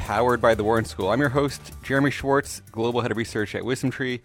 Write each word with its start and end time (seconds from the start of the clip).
powered 0.00 0.40
by 0.40 0.54
the 0.54 0.64
Wharton 0.64 0.84
School. 0.84 1.10
I'm 1.10 1.20
your 1.20 1.28
host, 1.28 1.72
Jeremy 1.82 2.10
Schwartz, 2.10 2.62
Global 2.72 3.02
Head 3.02 3.10
of 3.10 3.16
Research 3.16 3.54
at 3.54 3.62
WisdomTree. 3.62 4.20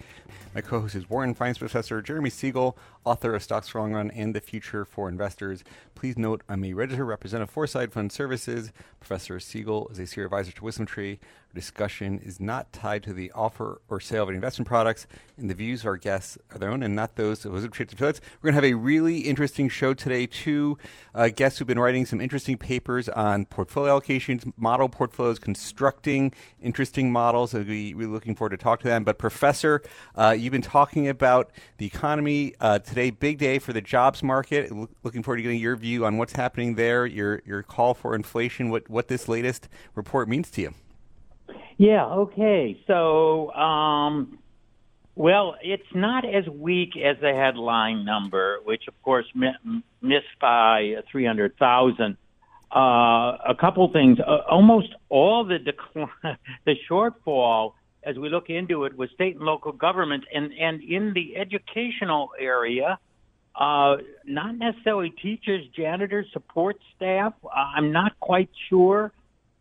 My 0.55 0.61
co-host 0.61 0.95
is 0.95 1.09
Wharton 1.09 1.33
Finance 1.33 1.57
Professor 1.57 2.01
Jeremy 2.01 2.29
Siegel, 2.29 2.77
author 3.03 3.35
of 3.35 3.43
Stocks 3.43 3.75
Long 3.75 3.93
Run 3.93 4.09
and 4.11 4.33
the 4.33 4.39
Future 4.39 4.85
for 4.85 5.09
Investors. 5.09 5.63
Please 5.93 6.17
note 6.17 6.43
I'm 6.47 6.63
a 6.63 6.73
registered 6.73 7.07
representative 7.07 7.49
Foreside 7.49 7.91
Fund 7.91 8.11
Services. 8.11 8.71
Professor 8.99 9.39
Siegel 9.39 9.89
is 9.89 9.99
a 9.99 10.07
senior 10.07 10.25
advisor 10.25 10.53
to 10.53 10.61
WisdomTree. 10.61 11.19
Our 11.19 11.44
discussion 11.55 12.19
is 12.19 12.39
not 12.39 12.71
tied 12.71 13.01
to 13.03 13.13
the 13.13 13.31
offer 13.31 13.81
or 13.89 13.99
sale 13.99 14.23
of 14.23 14.29
any 14.29 14.35
investment 14.35 14.67
products, 14.67 15.07
and 15.37 15.49
the 15.49 15.55
views 15.55 15.81
of 15.81 15.87
our 15.87 15.97
guests 15.97 16.37
are 16.51 16.59
their 16.59 16.69
own 16.69 16.83
and 16.83 16.95
not 16.95 17.15
those 17.15 17.45
of 17.45 17.53
WisdomTree 17.53 17.91
affiliates. 17.91 18.21
We're 18.41 18.51
going 18.51 18.61
to 18.61 18.67
have 18.67 18.71
a 18.71 18.77
really 18.77 19.19
interesting 19.21 19.69
show 19.69 19.93
today. 19.93 20.27
Two 20.27 20.77
uh, 21.15 21.29
guests 21.29 21.57
who've 21.57 21.67
been 21.67 21.79
writing 21.79 22.05
some 22.05 22.21
interesting 22.21 22.57
papers 22.57 23.09
on 23.09 23.45
portfolio 23.45 23.99
allocations, 23.99 24.51
model 24.57 24.89
portfolios, 24.89 25.39
constructing 25.39 26.31
interesting 26.61 27.11
models. 27.11 27.55
I'll 27.55 27.63
be 27.63 27.93
really 27.93 28.11
looking 28.11 28.35
forward 28.35 28.51
to 28.51 28.57
talk 28.57 28.81
to 28.81 28.87
them. 28.87 29.03
But 29.03 29.17
Professor, 29.17 29.81
uh, 30.15 30.35
you've 30.37 30.51
been 30.51 30.61
talking 30.61 31.07
about 31.07 31.51
the 31.77 31.85
economy 31.85 32.53
uh, 32.59 32.79
today. 32.79 33.09
Big 33.09 33.37
day 33.37 33.59
for 33.59 33.73
the 33.73 33.81
jobs 33.81 34.21
market. 34.21 34.71
L- 34.71 34.89
looking 35.03 35.23
forward 35.23 35.37
to 35.37 35.43
getting 35.43 35.59
your 35.59 35.75
view 35.75 36.05
on 36.05 36.17
what's 36.17 36.33
happening 36.33 36.75
there. 36.75 37.05
Your 37.05 37.41
your 37.45 37.63
call 37.63 37.93
for 37.93 38.13
inflation. 38.13 38.69
What 38.69 38.89
what 38.89 39.07
this 39.07 39.27
latest 39.27 39.69
report 39.95 40.27
means 40.27 40.51
to 40.51 40.61
you. 40.61 40.73
Yeah. 41.77 42.05
Okay. 42.05 42.79
So, 42.87 43.51
um, 43.51 44.39
well, 45.15 45.55
it's 45.61 45.83
not 45.93 46.25
as 46.25 46.47
weak 46.47 46.91
as 46.97 47.17
the 47.21 47.33
headline 47.33 48.05
number, 48.05 48.59
which 48.63 48.83
of 48.87 49.01
course 49.01 49.25
mi- 49.33 49.81
missed 50.01 50.39
by 50.41 50.95
three 51.11 51.25
hundred 51.25 51.57
thousand. 51.57 52.17
Uh, 52.75 53.37
a 53.47 53.55
couple 53.59 53.89
things. 53.93 54.19
Uh, 54.19 54.39
almost 54.49 54.89
all 55.07 55.45
the 55.45 55.59
decline, 55.59 56.09
the 56.65 56.75
shortfall, 56.89 57.73
as 58.03 58.17
we 58.17 58.27
look 58.27 58.49
into 58.49 58.83
it, 58.83 58.97
was 58.97 59.09
state 59.11 59.35
and 59.35 59.45
local 59.45 59.71
government, 59.71 60.25
and 60.33 60.51
and 60.53 60.81
in 60.81 61.13
the 61.13 61.37
educational 61.37 62.31
area, 62.39 62.99
uh, 63.55 63.95
not 64.25 64.57
necessarily 64.57 65.11
teachers, 65.11 65.65
janitors, 65.75 66.25
support 66.33 66.77
staff. 66.95 67.33
Uh, 67.43 67.49
I'm 67.55 67.93
not 67.93 68.19
quite 68.19 68.49
sure 68.69 69.13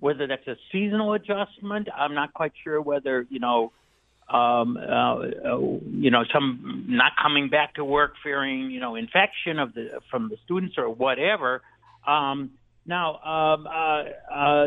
whether 0.05 0.27
that's 0.27 0.47
a 0.47 0.57
seasonal 0.71 1.15
adjustment. 1.15 1.89
I'm 1.97 2.15
not 2.15 2.35
quite 2.35 2.53
sure 2.63 2.79
whether 2.79 3.27
you 3.31 3.41
know, 3.41 3.73
um, 4.29 4.77
uh, 4.77 4.83
uh, 4.83 5.59
you 6.05 6.11
know, 6.11 6.25
some 6.31 6.85
not 6.87 7.13
coming 7.21 7.49
back 7.49 7.77
to 7.77 7.85
work 7.87 8.13
fearing 8.23 8.71
you 8.71 8.81
know 8.81 8.97
infection 8.97 9.59
of 9.59 9.73
the 9.73 10.03
from 10.11 10.29
the 10.29 10.37
students 10.45 10.75
or 10.77 10.91
whatever. 10.91 11.63
Um, 12.07 12.51
now, 12.85 13.15
um, 13.23 13.67
uh, 13.67 14.05
uh, 14.31 14.67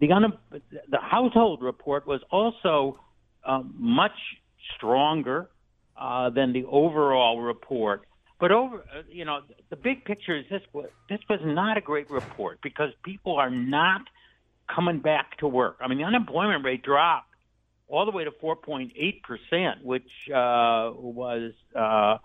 the 0.00 0.12
un- 0.12 0.38
the 0.50 0.98
household 0.98 1.60
report 1.60 2.06
was 2.06 2.22
also 2.30 2.98
um, 3.44 3.74
much 3.76 4.18
stronger 4.74 5.50
uh, 6.00 6.30
than 6.30 6.54
the 6.54 6.64
overall 6.64 7.38
report. 7.42 8.06
But 8.40 8.50
over, 8.50 8.78
uh, 8.78 9.02
you 9.10 9.26
know, 9.26 9.40
the 9.68 9.76
big 9.76 10.06
picture 10.06 10.34
is 10.34 10.46
this: 10.50 10.62
was, 10.72 10.88
this 11.10 11.20
was 11.28 11.40
not 11.44 11.76
a 11.76 11.82
great 11.82 12.10
report 12.10 12.60
because 12.62 12.92
people 13.04 13.36
are 13.36 13.50
not 13.50 14.00
coming 14.72 15.00
back 15.00 15.38
to 15.38 15.48
work. 15.48 15.78
I 15.80 15.88
mean, 15.88 15.98
the 15.98 16.04
unemployment 16.04 16.64
rate 16.64 16.82
dropped 16.82 17.34
all 17.88 18.04
the 18.04 18.10
way 18.10 18.24
to 18.24 18.30
4.8 18.30 19.22
percent, 19.22 19.84
which 19.84 20.08
uh, 20.28 20.90
was 20.94 21.52
uh, 21.76 22.18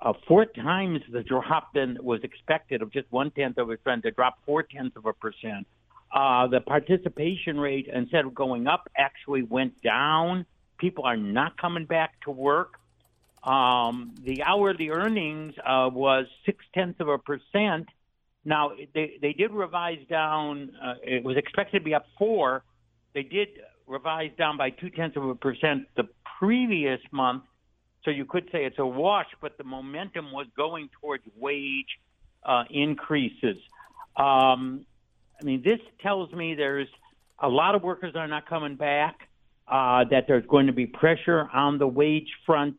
uh, 0.00 0.12
four 0.26 0.44
times 0.44 1.00
the 1.10 1.22
drop 1.22 1.72
than 1.74 1.98
was 2.00 2.20
expected 2.22 2.82
of 2.82 2.92
just 2.92 3.10
one 3.10 3.30
tenth 3.30 3.58
of 3.58 3.70
a 3.70 3.76
percent 3.76 4.02
to 4.04 4.10
drop 4.10 4.38
four 4.46 4.62
tenths 4.62 4.96
of 4.96 5.06
a 5.06 5.12
percent. 5.12 5.66
Uh, 6.12 6.46
the 6.46 6.60
participation 6.60 7.60
rate, 7.60 7.88
instead 7.92 8.24
of 8.24 8.34
going 8.34 8.66
up, 8.66 8.88
actually 8.96 9.42
went 9.42 9.80
down. 9.82 10.46
People 10.78 11.04
are 11.04 11.16
not 11.16 11.60
coming 11.60 11.84
back 11.84 12.20
to 12.22 12.30
work. 12.30 12.78
Um, 13.42 14.14
the 14.22 14.42
hourly 14.42 14.90
earnings 14.90 15.54
uh, 15.58 15.90
was 15.92 16.26
six 16.46 16.64
tenths 16.74 17.00
of 17.00 17.08
a 17.08 17.18
percent. 17.18 17.88
Now 18.48 18.72
they 18.94 19.18
they 19.20 19.34
did 19.34 19.50
revise 19.52 19.98
down. 20.08 20.72
Uh, 20.82 20.94
it 21.02 21.22
was 21.22 21.36
expected 21.36 21.80
to 21.80 21.84
be 21.84 21.94
up 21.94 22.06
four. 22.18 22.64
They 23.12 23.22
did 23.22 23.48
revise 23.86 24.30
down 24.38 24.56
by 24.56 24.70
two 24.70 24.88
tenths 24.88 25.18
of 25.18 25.24
a 25.24 25.34
percent 25.34 25.86
the 25.96 26.08
previous 26.38 27.00
month. 27.12 27.42
So 28.04 28.10
you 28.10 28.24
could 28.24 28.48
say 28.50 28.64
it's 28.64 28.78
a 28.78 28.86
wash, 28.86 29.26
but 29.42 29.58
the 29.58 29.64
momentum 29.64 30.32
was 30.32 30.46
going 30.56 30.88
towards 30.98 31.24
wage 31.36 31.98
uh, 32.42 32.64
increases. 32.70 33.58
Um, 34.16 34.86
I 35.38 35.44
mean, 35.44 35.60
this 35.62 35.80
tells 36.00 36.32
me 36.32 36.54
there's 36.54 36.88
a 37.38 37.48
lot 37.50 37.74
of 37.74 37.82
workers 37.82 38.14
are 38.16 38.28
not 38.28 38.48
coming 38.48 38.76
back. 38.76 39.28
Uh, 39.66 40.04
that 40.10 40.26
there's 40.26 40.46
going 40.46 40.68
to 40.68 40.72
be 40.72 40.86
pressure 40.86 41.50
on 41.52 41.76
the 41.76 41.86
wage 41.86 42.30
front 42.46 42.76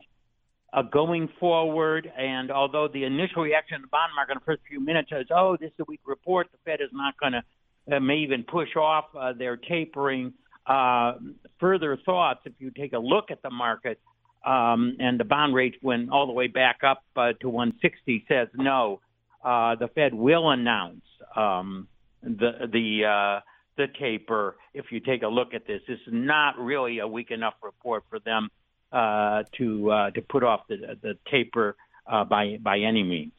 uh, 0.74 0.82
going 0.82 1.30
forward. 1.40 2.12
And 2.18 2.52
although 2.52 2.88
the 2.92 3.04
initial 3.04 3.44
reaction 3.44 3.76
in 3.76 3.82
the 3.82 3.88
bond 3.88 4.12
market 4.16 4.34
in 4.34 4.38
the 4.40 4.46
first 4.46 4.62
few 4.68 4.80
minutes 4.80 5.10
is, 5.12 5.28
oh, 5.36 5.58
this 5.60 5.68
is 5.68 5.80
a 5.80 5.86
weak 5.88 6.02
report, 6.06 6.48
the 6.52 6.58
Fed 6.66 6.82
is 6.82 6.90
not 6.94 7.16
going 7.20 7.34
to, 7.34 7.96
uh, 7.96 8.00
may 8.00 8.18
even 8.18 8.44
push 8.44 8.76
off 8.76 9.06
uh, 9.18 9.34
their 9.34 9.58
tapering. 9.58 10.34
Uh, 10.68 11.14
further 11.60 11.98
thoughts, 12.06 12.42
if 12.46 12.54
you 12.60 12.72
take 12.72 12.94
a 12.94 13.00
look 13.00 13.32
at 13.32 13.42
the 13.42 13.50
market, 13.50 14.00
um, 14.46 14.96
and 15.00 15.20
the 15.20 15.24
bond 15.24 15.54
rate 15.54 15.76
went 15.82 16.10
all 16.12 16.26
the 16.26 16.34
way 16.34 16.48
back 16.48 16.80
up 16.86 17.04
uh, 17.16 17.34
to 17.42 17.50
160, 17.50 18.26
says 18.28 18.48
no, 18.56 19.02
uh, 19.44 19.76
the 19.76 19.88
Fed 19.90 20.14
will 20.14 20.50
announce 20.50 21.02
um, 21.36 21.88
the 22.24 22.68
the 22.72 23.06
uh, 23.06 23.42
the 23.78 23.88
taper. 24.00 24.56
If 24.74 24.92
you 24.92 25.00
take 25.02 25.24
a 25.24 25.28
look 25.28 25.54
at 25.54 25.68
this, 25.68 25.82
this 25.88 26.00
is 26.08 26.14
not 26.14 26.58
really 26.58 27.00
a 27.00 27.08
weak 27.08 27.32
enough 27.32 27.56
report 27.62 28.04
for 28.10 28.20
them 28.20 28.50
uh, 28.92 29.44
to 29.54 29.92
uh, 29.92 30.12
to 30.12 30.22
put 30.22 30.44
off 30.44 30.68
the 30.68 30.98
the 31.02 31.18
taper 31.30 31.76
uh, 32.08 32.24
by 32.24 32.58
by 32.62 32.80
any 32.80 33.04
means. 33.04 33.34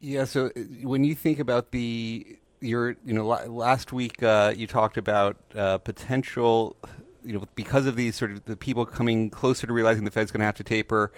Yeah. 0.00 0.24
So 0.24 0.46
uh, 0.46 0.60
when 0.82 1.04
you 1.04 1.14
think 1.14 1.38
about 1.38 1.72
the 1.72 2.38
your 2.60 2.96
you 3.04 3.14
know 3.14 3.26
last 3.26 3.92
week 3.92 4.22
uh, 4.22 4.52
you 4.56 4.66
talked 4.66 4.96
about 4.96 5.36
uh, 5.54 5.78
potential 5.78 6.76
you 7.24 7.32
know 7.32 7.44
because 7.54 7.86
of 7.86 7.96
these 7.96 8.16
sort 8.16 8.32
of 8.32 8.44
the 8.44 8.56
people 8.56 8.86
coming 8.86 9.30
closer 9.30 9.66
to 9.66 9.72
realizing 9.72 10.04
the 10.04 10.10
Fed's 10.10 10.30
going 10.30 10.40
to 10.40 10.46
have 10.46 10.56
to 10.56 10.64
taper. 10.64 11.12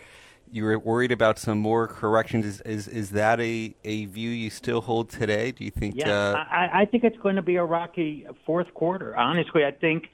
You 0.50 0.64
were 0.64 0.78
worried 0.78 1.12
about 1.12 1.38
some 1.38 1.58
more 1.58 1.86
corrections. 1.86 2.46
Is 2.46 2.60
is, 2.62 2.88
is 2.88 3.10
that 3.10 3.38
a, 3.38 3.74
a 3.84 4.06
view 4.06 4.30
you 4.30 4.48
still 4.48 4.80
hold 4.80 5.10
today? 5.10 5.52
Do 5.52 5.62
you 5.62 5.70
think? 5.70 5.94
Yeah, 5.96 6.42
I, 6.50 6.82
I 6.82 6.84
think 6.86 7.04
it's 7.04 7.18
going 7.18 7.36
to 7.36 7.42
be 7.42 7.56
a 7.56 7.64
rocky 7.64 8.26
fourth 8.46 8.72
quarter. 8.72 9.14
Honestly, 9.14 9.66
I 9.66 9.72
think 9.72 10.08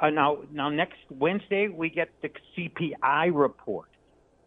uh, 0.00 0.10
now, 0.10 0.38
now 0.52 0.68
next 0.68 0.98
Wednesday 1.10 1.68
we 1.68 1.90
get 1.90 2.10
the 2.22 2.30
CPI 2.56 3.30
report, 3.32 3.88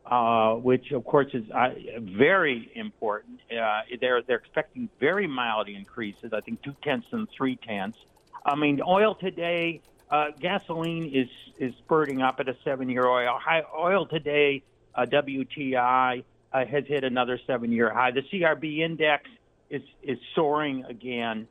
uh, 0.05 0.53
which 0.55 0.91
of 0.91 1.03
course 1.03 1.27
is 1.33 1.43
uh, 1.51 1.69
very 1.99 2.71
important. 2.75 3.41
Uh, 3.51 3.81
they're 3.99 4.21
they're 4.21 4.37
expecting 4.37 4.89
very 4.99 5.27
mild 5.27 5.67
increases. 5.67 6.31
I 6.33 6.41
think 6.41 6.61
two 6.61 6.75
tenths 6.83 7.07
and 7.11 7.27
three 7.35 7.57
tenths. 7.57 7.97
I 8.45 8.55
mean, 8.55 8.81
oil 8.85 9.15
today, 9.15 9.81
uh, 10.09 10.27
gasoline 10.39 11.11
is 11.13 11.27
is 11.59 11.73
spurting 11.79 12.21
up 12.21 12.39
at 12.39 12.47
a 12.47 12.55
seven-year 12.63 13.05
oil 13.05 13.37
high. 13.37 13.63
Oil 13.77 14.05
today, 14.05 14.63
uh, 14.95 15.05
WTI 15.05 16.23
has 16.53 16.85
hit 16.85 17.03
another 17.03 17.39
seven-year 17.45 17.93
high. 17.93 18.11
The 18.11 18.21
CRB 18.21 18.79
index 18.79 19.29
is 19.69 19.83
is 20.01 20.17
soaring 20.33 20.85
again. 20.85 21.47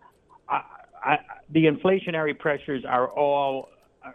I, 0.48 0.62
I, 1.02 1.18
the 1.50 1.66
inflationary 1.66 2.38
pressures 2.38 2.84
are 2.84 3.08
all 3.08 3.68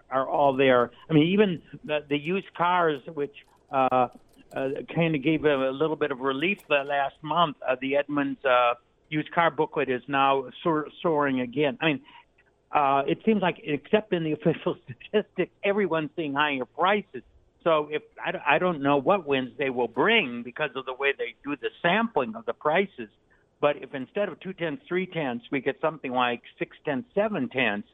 are 0.09 0.27
all 0.27 0.55
there. 0.55 0.91
I 1.09 1.13
mean, 1.13 1.27
even 1.27 1.61
the, 1.83 1.99
the 2.07 2.17
used 2.17 2.53
cars, 2.55 3.01
which 3.13 3.35
uh, 3.71 4.07
uh, 4.55 4.69
kind 4.93 5.15
of 5.15 5.23
gave 5.23 5.45
a, 5.45 5.69
a 5.69 5.71
little 5.71 5.95
bit 5.95 6.11
of 6.11 6.19
relief 6.19 6.59
last 6.69 7.15
month, 7.21 7.57
uh, 7.67 7.75
the 7.81 7.97
Edmunds 7.97 8.43
uh, 8.45 8.75
used 9.09 9.31
car 9.31 9.51
booklet 9.51 9.89
is 9.89 10.01
now 10.07 10.45
soar, 10.63 10.87
soaring 11.01 11.41
again. 11.41 11.77
I 11.81 11.85
mean, 11.85 12.01
uh, 12.71 13.03
it 13.07 13.19
seems 13.25 13.41
like, 13.41 13.61
except 13.63 14.13
in 14.13 14.23
the 14.23 14.31
official 14.39 14.77
statistics, 14.83 15.51
everyone's 15.63 16.09
seeing 16.15 16.33
higher 16.33 16.65
prices. 16.65 17.23
So 17.63 17.89
if 17.91 18.03
I, 18.23 18.55
I 18.55 18.59
don't 18.59 18.81
know 18.81 18.97
what 18.97 19.25
Wednesday 19.25 19.69
will 19.69 19.87
bring 19.87 20.43
because 20.43 20.69
of 20.75 20.85
the 20.85 20.93
way 20.93 21.13
they 21.17 21.35
do 21.43 21.55
the 21.55 21.69
sampling 21.81 22.35
of 22.35 22.45
the 22.45 22.53
prices, 22.53 23.09
but 23.59 23.77
if 23.77 23.95
instead 23.95 24.29
of 24.29 24.39
two 24.39 24.53
tenths, 24.53 24.83
three 24.87 25.07
tenths, 25.07 25.45
we 25.51 25.61
get 25.61 25.79
something 25.81 26.11
like 26.11 26.43
six 26.59 26.77
tenths, 26.85 27.09
seven 27.15 27.49
tenths, 27.49 27.87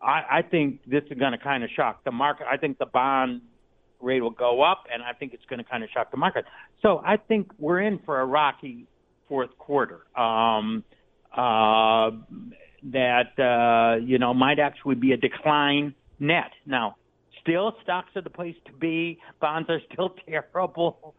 I, 0.00 0.38
I 0.38 0.42
think 0.42 0.80
this 0.86 1.02
is 1.10 1.18
going 1.18 1.32
to 1.32 1.38
kind 1.38 1.64
of 1.64 1.70
shock 1.74 2.04
the 2.04 2.12
market. 2.12 2.46
I 2.50 2.56
think 2.56 2.78
the 2.78 2.86
bond 2.86 3.42
rate 4.00 4.20
will 4.20 4.30
go 4.30 4.62
up, 4.62 4.84
and 4.92 5.02
I 5.02 5.12
think 5.12 5.34
it's 5.34 5.44
going 5.46 5.58
to 5.58 5.68
kind 5.68 5.82
of 5.82 5.90
shock 5.90 6.10
the 6.10 6.16
market. 6.16 6.44
So 6.82 7.02
I 7.04 7.16
think 7.16 7.50
we're 7.58 7.80
in 7.80 7.98
for 8.04 8.20
a 8.20 8.26
rocky 8.26 8.86
fourth 9.28 9.56
quarter. 9.58 10.00
Um, 10.18 10.84
uh, 11.36 12.10
that 12.82 13.38
uh, 13.38 14.04
you 14.04 14.18
know 14.18 14.32
might 14.34 14.58
actually 14.58 14.94
be 14.94 15.12
a 15.12 15.16
decline 15.16 15.94
net. 16.18 16.52
Now, 16.66 16.96
still 17.42 17.74
stocks 17.82 18.10
are 18.16 18.22
the 18.22 18.30
place 18.30 18.56
to 18.66 18.72
be. 18.72 19.18
Bonds 19.40 19.68
are 19.68 19.80
still 19.92 20.14
terrible. 20.28 21.14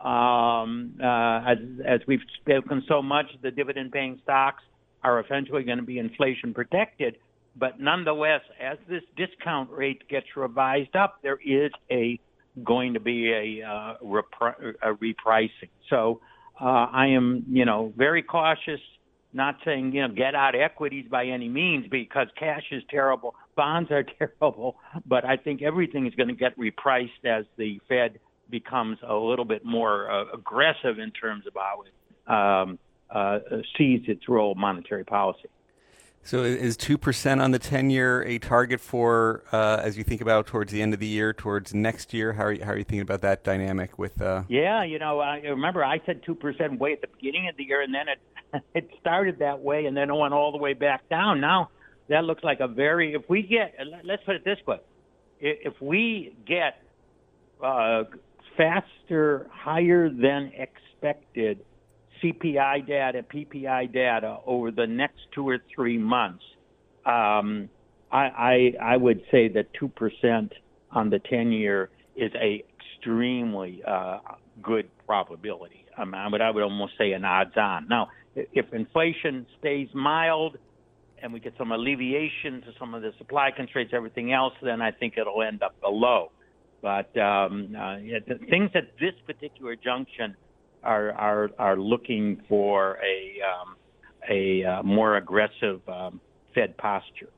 Um, 0.00 0.98
uh, 1.02 1.50
as 1.50 1.58
as 1.86 2.00
we've 2.06 2.20
spoken 2.40 2.82
so 2.88 3.00
much, 3.00 3.26
the 3.42 3.50
dividend-paying 3.50 4.20
stocks 4.22 4.62
are 5.02 5.20
eventually 5.20 5.62
going 5.62 5.78
to 5.78 5.84
be 5.84 5.98
inflation 5.98 6.52
protected. 6.52 7.16
But 7.56 7.80
nonetheless, 7.80 8.40
as 8.60 8.78
this 8.88 9.02
discount 9.16 9.70
rate 9.70 10.08
gets 10.08 10.26
revised 10.36 10.96
up, 10.96 11.20
there 11.22 11.38
is 11.44 11.70
a 11.90 12.18
going 12.62 12.94
to 12.94 13.00
be 13.00 13.32
a, 13.32 13.66
uh, 13.66 13.94
repri- 14.02 14.74
a 14.82 14.94
repricing. 14.94 15.70
So 15.90 16.20
uh, 16.60 16.64
I 16.64 17.08
am, 17.08 17.44
you 17.48 17.64
know, 17.64 17.92
very 17.96 18.22
cautious. 18.22 18.80
Not 19.32 19.56
saying 19.64 19.92
you 19.92 20.02
know 20.02 20.14
get 20.14 20.36
out 20.36 20.54
equities 20.54 21.06
by 21.10 21.26
any 21.26 21.48
means 21.48 21.86
because 21.90 22.28
cash 22.38 22.62
is 22.70 22.84
terrible, 22.88 23.34
bonds 23.56 23.90
are 23.90 24.04
terrible, 24.18 24.76
but 25.06 25.24
I 25.24 25.36
think 25.36 25.60
everything 25.60 26.06
is 26.06 26.14
going 26.14 26.28
to 26.28 26.36
get 26.36 26.56
repriced 26.56 27.24
as 27.24 27.44
the 27.56 27.80
Fed 27.88 28.20
becomes 28.48 28.98
a 29.04 29.14
little 29.14 29.44
bit 29.44 29.64
more 29.64 30.08
uh, 30.08 30.26
aggressive 30.32 31.00
in 31.00 31.10
terms 31.10 31.46
of 31.48 31.54
how 31.54 31.82
it 31.82 32.30
um, 32.32 32.78
uh, 33.10 33.38
sees 33.76 34.02
its 34.06 34.28
role 34.28 34.54
monetary 34.54 35.04
policy. 35.04 35.48
So 36.24 36.42
is 36.42 36.78
two 36.78 36.96
percent 36.96 37.42
on 37.42 37.50
the 37.50 37.58
ten 37.58 37.90
year 37.90 38.22
a 38.22 38.38
target 38.38 38.80
for 38.80 39.44
uh, 39.52 39.80
as 39.82 39.98
you 39.98 40.04
think 40.04 40.22
about 40.22 40.46
towards 40.46 40.72
the 40.72 40.80
end 40.80 40.94
of 40.94 41.00
the 41.00 41.06
year, 41.06 41.34
towards 41.34 41.74
next 41.74 42.14
year? 42.14 42.32
How 42.32 42.44
are 42.44 42.52
you, 42.52 42.64
how 42.64 42.72
are 42.72 42.78
you 42.78 42.84
thinking 42.84 43.02
about 43.02 43.20
that 43.20 43.44
dynamic 43.44 43.98
with? 43.98 44.22
Uh... 44.22 44.44
Yeah, 44.48 44.84
you 44.84 44.98
know, 44.98 45.20
I 45.20 45.40
remember 45.40 45.84
I 45.84 46.00
said 46.06 46.22
two 46.24 46.34
percent 46.34 46.80
way 46.80 46.94
at 46.94 47.02
the 47.02 47.08
beginning 47.08 47.48
of 47.50 47.58
the 47.58 47.64
year, 47.64 47.82
and 47.82 47.94
then 47.94 48.06
it 48.08 48.62
it 48.74 48.90
started 49.00 49.40
that 49.40 49.60
way, 49.60 49.84
and 49.84 49.94
then 49.94 50.08
it 50.08 50.14
went 50.14 50.32
all 50.32 50.50
the 50.50 50.58
way 50.58 50.72
back 50.72 51.06
down. 51.10 51.42
Now 51.42 51.68
that 52.08 52.24
looks 52.24 52.42
like 52.42 52.60
a 52.60 52.68
very 52.68 53.12
if 53.12 53.28
we 53.28 53.42
get 53.42 53.74
let's 54.02 54.24
put 54.24 54.36
it 54.36 54.46
this 54.46 54.58
way, 54.66 54.78
if 55.40 55.74
we 55.82 56.34
get 56.46 56.82
uh, 57.62 58.04
faster, 58.56 59.46
higher 59.52 60.08
than 60.08 60.52
expected 60.56 61.60
CPI 62.24 62.86
data, 62.86 63.22
PPI 63.22 63.92
data 63.92 64.38
over 64.46 64.70
the 64.70 64.86
next 64.86 65.20
two 65.34 65.46
or 65.46 65.58
three 65.74 65.98
months, 65.98 66.42
um, 67.04 67.68
I, 68.10 68.72
I, 68.80 68.94
I 68.94 68.96
would 68.96 69.22
say 69.30 69.48
that 69.48 69.66
two 69.78 69.88
percent 69.88 70.52
on 70.90 71.10
the 71.10 71.18
ten 71.18 71.52
year 71.52 71.90
is 72.16 72.32
a 72.34 72.64
extremely 72.96 73.82
uh, 73.86 74.18
good 74.62 74.88
probability. 75.06 75.84
Um, 75.98 76.14
I 76.14 76.28
would 76.28 76.40
I 76.40 76.50
would 76.50 76.62
almost 76.62 76.94
say 76.96 77.12
an 77.12 77.24
odds 77.24 77.56
on. 77.56 77.88
Now, 77.88 78.08
if 78.34 78.72
inflation 78.72 79.46
stays 79.58 79.88
mild 79.94 80.56
and 81.22 81.32
we 81.32 81.40
get 81.40 81.54
some 81.58 81.72
alleviation 81.72 82.62
to 82.62 82.72
some 82.78 82.94
of 82.94 83.02
the 83.02 83.12
supply 83.18 83.50
constraints, 83.54 83.92
everything 83.94 84.32
else, 84.32 84.54
then 84.62 84.80
I 84.82 84.90
think 84.90 85.14
it'll 85.16 85.42
end 85.42 85.62
up 85.62 85.78
below. 85.80 86.30
But 86.82 87.16
um, 87.18 87.74
uh, 87.78 87.96
things 88.50 88.70
at 88.74 88.92
this 89.00 89.14
particular 89.26 89.74
junction 89.76 90.36
are 90.84 91.12
are 91.12 91.50
are 91.58 91.76
looking 91.76 92.42
for 92.48 92.98
a 93.02 93.40
um, 93.42 93.76
a 94.28 94.64
uh, 94.64 94.82
more 94.82 95.16
aggressive 95.16 95.80
um, 95.88 96.20
Fed 96.54 96.76
posture. 96.76 97.30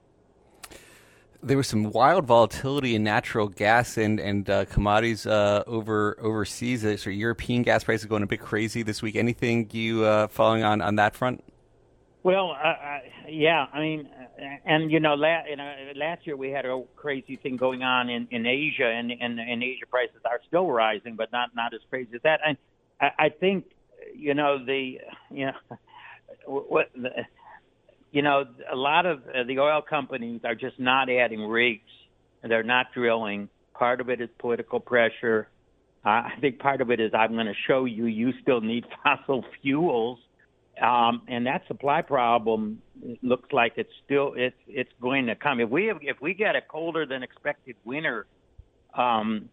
There 1.42 1.56
was 1.56 1.68
some 1.68 1.90
wild 1.90 2.26
volatility 2.26 2.94
in 2.94 3.04
natural 3.04 3.48
gas 3.48 3.96
and 3.96 4.18
and 4.18 4.48
uh, 4.48 4.64
commodities 4.66 5.26
uh, 5.26 5.62
over 5.66 6.16
overseas. 6.20 6.84
Uh, 6.84 6.96
so 6.96 7.10
European 7.10 7.62
gas 7.62 7.84
prices 7.84 8.06
going 8.06 8.22
a 8.22 8.26
bit 8.26 8.40
crazy 8.40 8.82
this 8.82 9.02
week. 9.02 9.16
Anything 9.16 9.68
you 9.72 10.04
uh, 10.04 10.28
following 10.28 10.64
on 10.64 10.80
on 10.80 10.96
that 10.96 11.14
front? 11.14 11.42
Well, 12.22 12.56
uh, 12.60 12.98
yeah, 13.28 13.66
I 13.72 13.78
mean, 13.78 14.08
and 14.64 14.90
you 14.90 14.98
know, 14.98 15.14
la- 15.14 15.44
you 15.48 15.54
know, 15.54 15.72
last 15.94 16.26
year 16.26 16.36
we 16.36 16.50
had 16.50 16.66
a 16.66 16.82
crazy 16.96 17.36
thing 17.36 17.56
going 17.56 17.84
on 17.84 18.08
in 18.08 18.26
in 18.32 18.46
Asia, 18.46 18.86
and 18.86 19.12
and 19.12 19.38
and 19.38 19.62
Asia 19.62 19.86
prices 19.88 20.20
are 20.24 20.40
still 20.48 20.66
rising, 20.66 21.14
but 21.14 21.30
not 21.30 21.54
not 21.54 21.72
as 21.72 21.80
crazy 21.88 22.10
as 22.16 22.22
that. 22.22 22.40
And 22.44 22.56
I, 23.00 23.10
I 23.18 23.28
think 23.28 23.64
you 24.14 24.34
know 24.34 24.64
the 24.64 24.98
you 25.30 25.46
know 25.46 25.76
what 26.46 26.90
the, 26.94 27.10
you 28.12 28.22
know 28.22 28.44
a 28.70 28.76
lot 28.76 29.06
of 29.06 29.20
uh, 29.28 29.44
the 29.46 29.58
oil 29.58 29.82
companies 29.82 30.40
are 30.44 30.54
just 30.54 30.78
not 30.78 31.10
adding 31.10 31.40
rigs. 31.42 31.82
They're 32.42 32.62
not 32.62 32.86
drilling. 32.94 33.48
Part 33.74 34.00
of 34.00 34.08
it 34.08 34.20
is 34.20 34.28
political 34.38 34.80
pressure. 34.80 35.48
Uh, 36.04 36.08
I 36.08 36.32
think 36.40 36.60
part 36.60 36.80
of 36.80 36.90
it 36.90 37.00
is 37.00 37.10
I'm 37.12 37.32
going 37.32 37.46
to 37.46 37.54
show 37.66 37.84
you 37.84 38.06
you 38.06 38.32
still 38.40 38.60
need 38.60 38.84
fossil 39.02 39.44
fuels, 39.60 40.18
um, 40.80 41.22
and 41.26 41.46
that 41.46 41.62
supply 41.66 42.02
problem 42.02 42.80
looks 43.22 43.52
like 43.52 43.72
it's 43.76 43.90
still 44.04 44.34
it's 44.36 44.56
it's 44.68 44.92
going 45.02 45.26
to 45.26 45.34
come. 45.34 45.60
If 45.60 45.68
we 45.68 45.86
have, 45.86 45.98
if 46.02 46.20
we 46.20 46.34
get 46.34 46.54
a 46.54 46.60
colder 46.60 47.06
than 47.06 47.22
expected 47.22 47.74
winter, 47.84 48.26
um, 48.94 49.48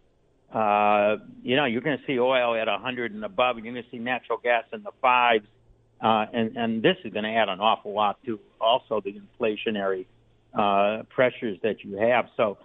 uh, 0.53 1.17
you 1.41 1.55
know, 1.55 1.65
you're 1.65 1.81
going 1.81 1.97
to 1.97 2.03
see 2.05 2.19
oil 2.19 2.55
at 2.55 2.67
100 2.67 3.13
and 3.13 3.25
above, 3.25 3.57
and 3.57 3.65
you're 3.65 3.73
going 3.73 3.83
to 3.83 3.89
see 3.89 3.99
natural 3.99 4.37
gas 4.41 4.63
in 4.71 4.83
the 4.83 4.91
fives. 5.01 5.47
Uh, 6.01 6.25
and, 6.33 6.57
and 6.57 6.83
this 6.83 6.97
is 7.03 7.13
going 7.13 7.23
to 7.23 7.31
add 7.31 7.49
an 7.49 7.59
awful 7.59 7.93
lot 7.93 8.19
to 8.25 8.39
also 8.59 9.01
the 9.01 9.13
inflationary 9.13 10.05
uh, 10.53 11.03
pressures 11.09 11.57
that 11.63 11.83
you 11.83 11.97
have. 11.97 12.25
So 12.37 12.57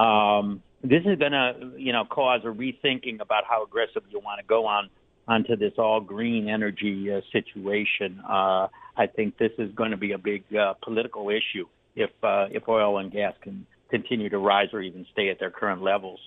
um, 0.00 0.62
this 0.82 1.02
is 1.06 1.18
going 1.18 1.32
to, 1.32 1.72
you 1.76 1.92
know, 1.92 2.04
cause 2.04 2.42
a 2.44 2.48
rethinking 2.48 3.20
about 3.20 3.44
how 3.48 3.64
aggressive 3.64 4.02
you 4.10 4.20
want 4.20 4.40
to 4.40 4.46
go 4.46 4.66
on 4.66 4.90
onto 5.26 5.56
this 5.56 5.72
all 5.78 6.00
green 6.00 6.48
energy 6.48 7.10
uh, 7.10 7.20
situation. 7.32 8.20
Uh, 8.28 8.68
I 8.96 9.06
think 9.06 9.38
this 9.38 9.52
is 9.58 9.72
going 9.72 9.90
to 9.90 9.96
be 9.96 10.12
a 10.12 10.18
big 10.18 10.44
uh, 10.54 10.74
political 10.82 11.30
issue 11.30 11.66
if 11.96 12.10
uh, 12.22 12.46
if 12.50 12.68
oil 12.68 12.98
and 12.98 13.10
gas 13.10 13.34
can 13.40 13.66
continue 13.90 14.28
to 14.28 14.38
rise 14.38 14.68
or 14.72 14.82
even 14.82 15.06
stay 15.12 15.30
at 15.30 15.40
their 15.40 15.50
current 15.50 15.82
levels. 15.82 16.20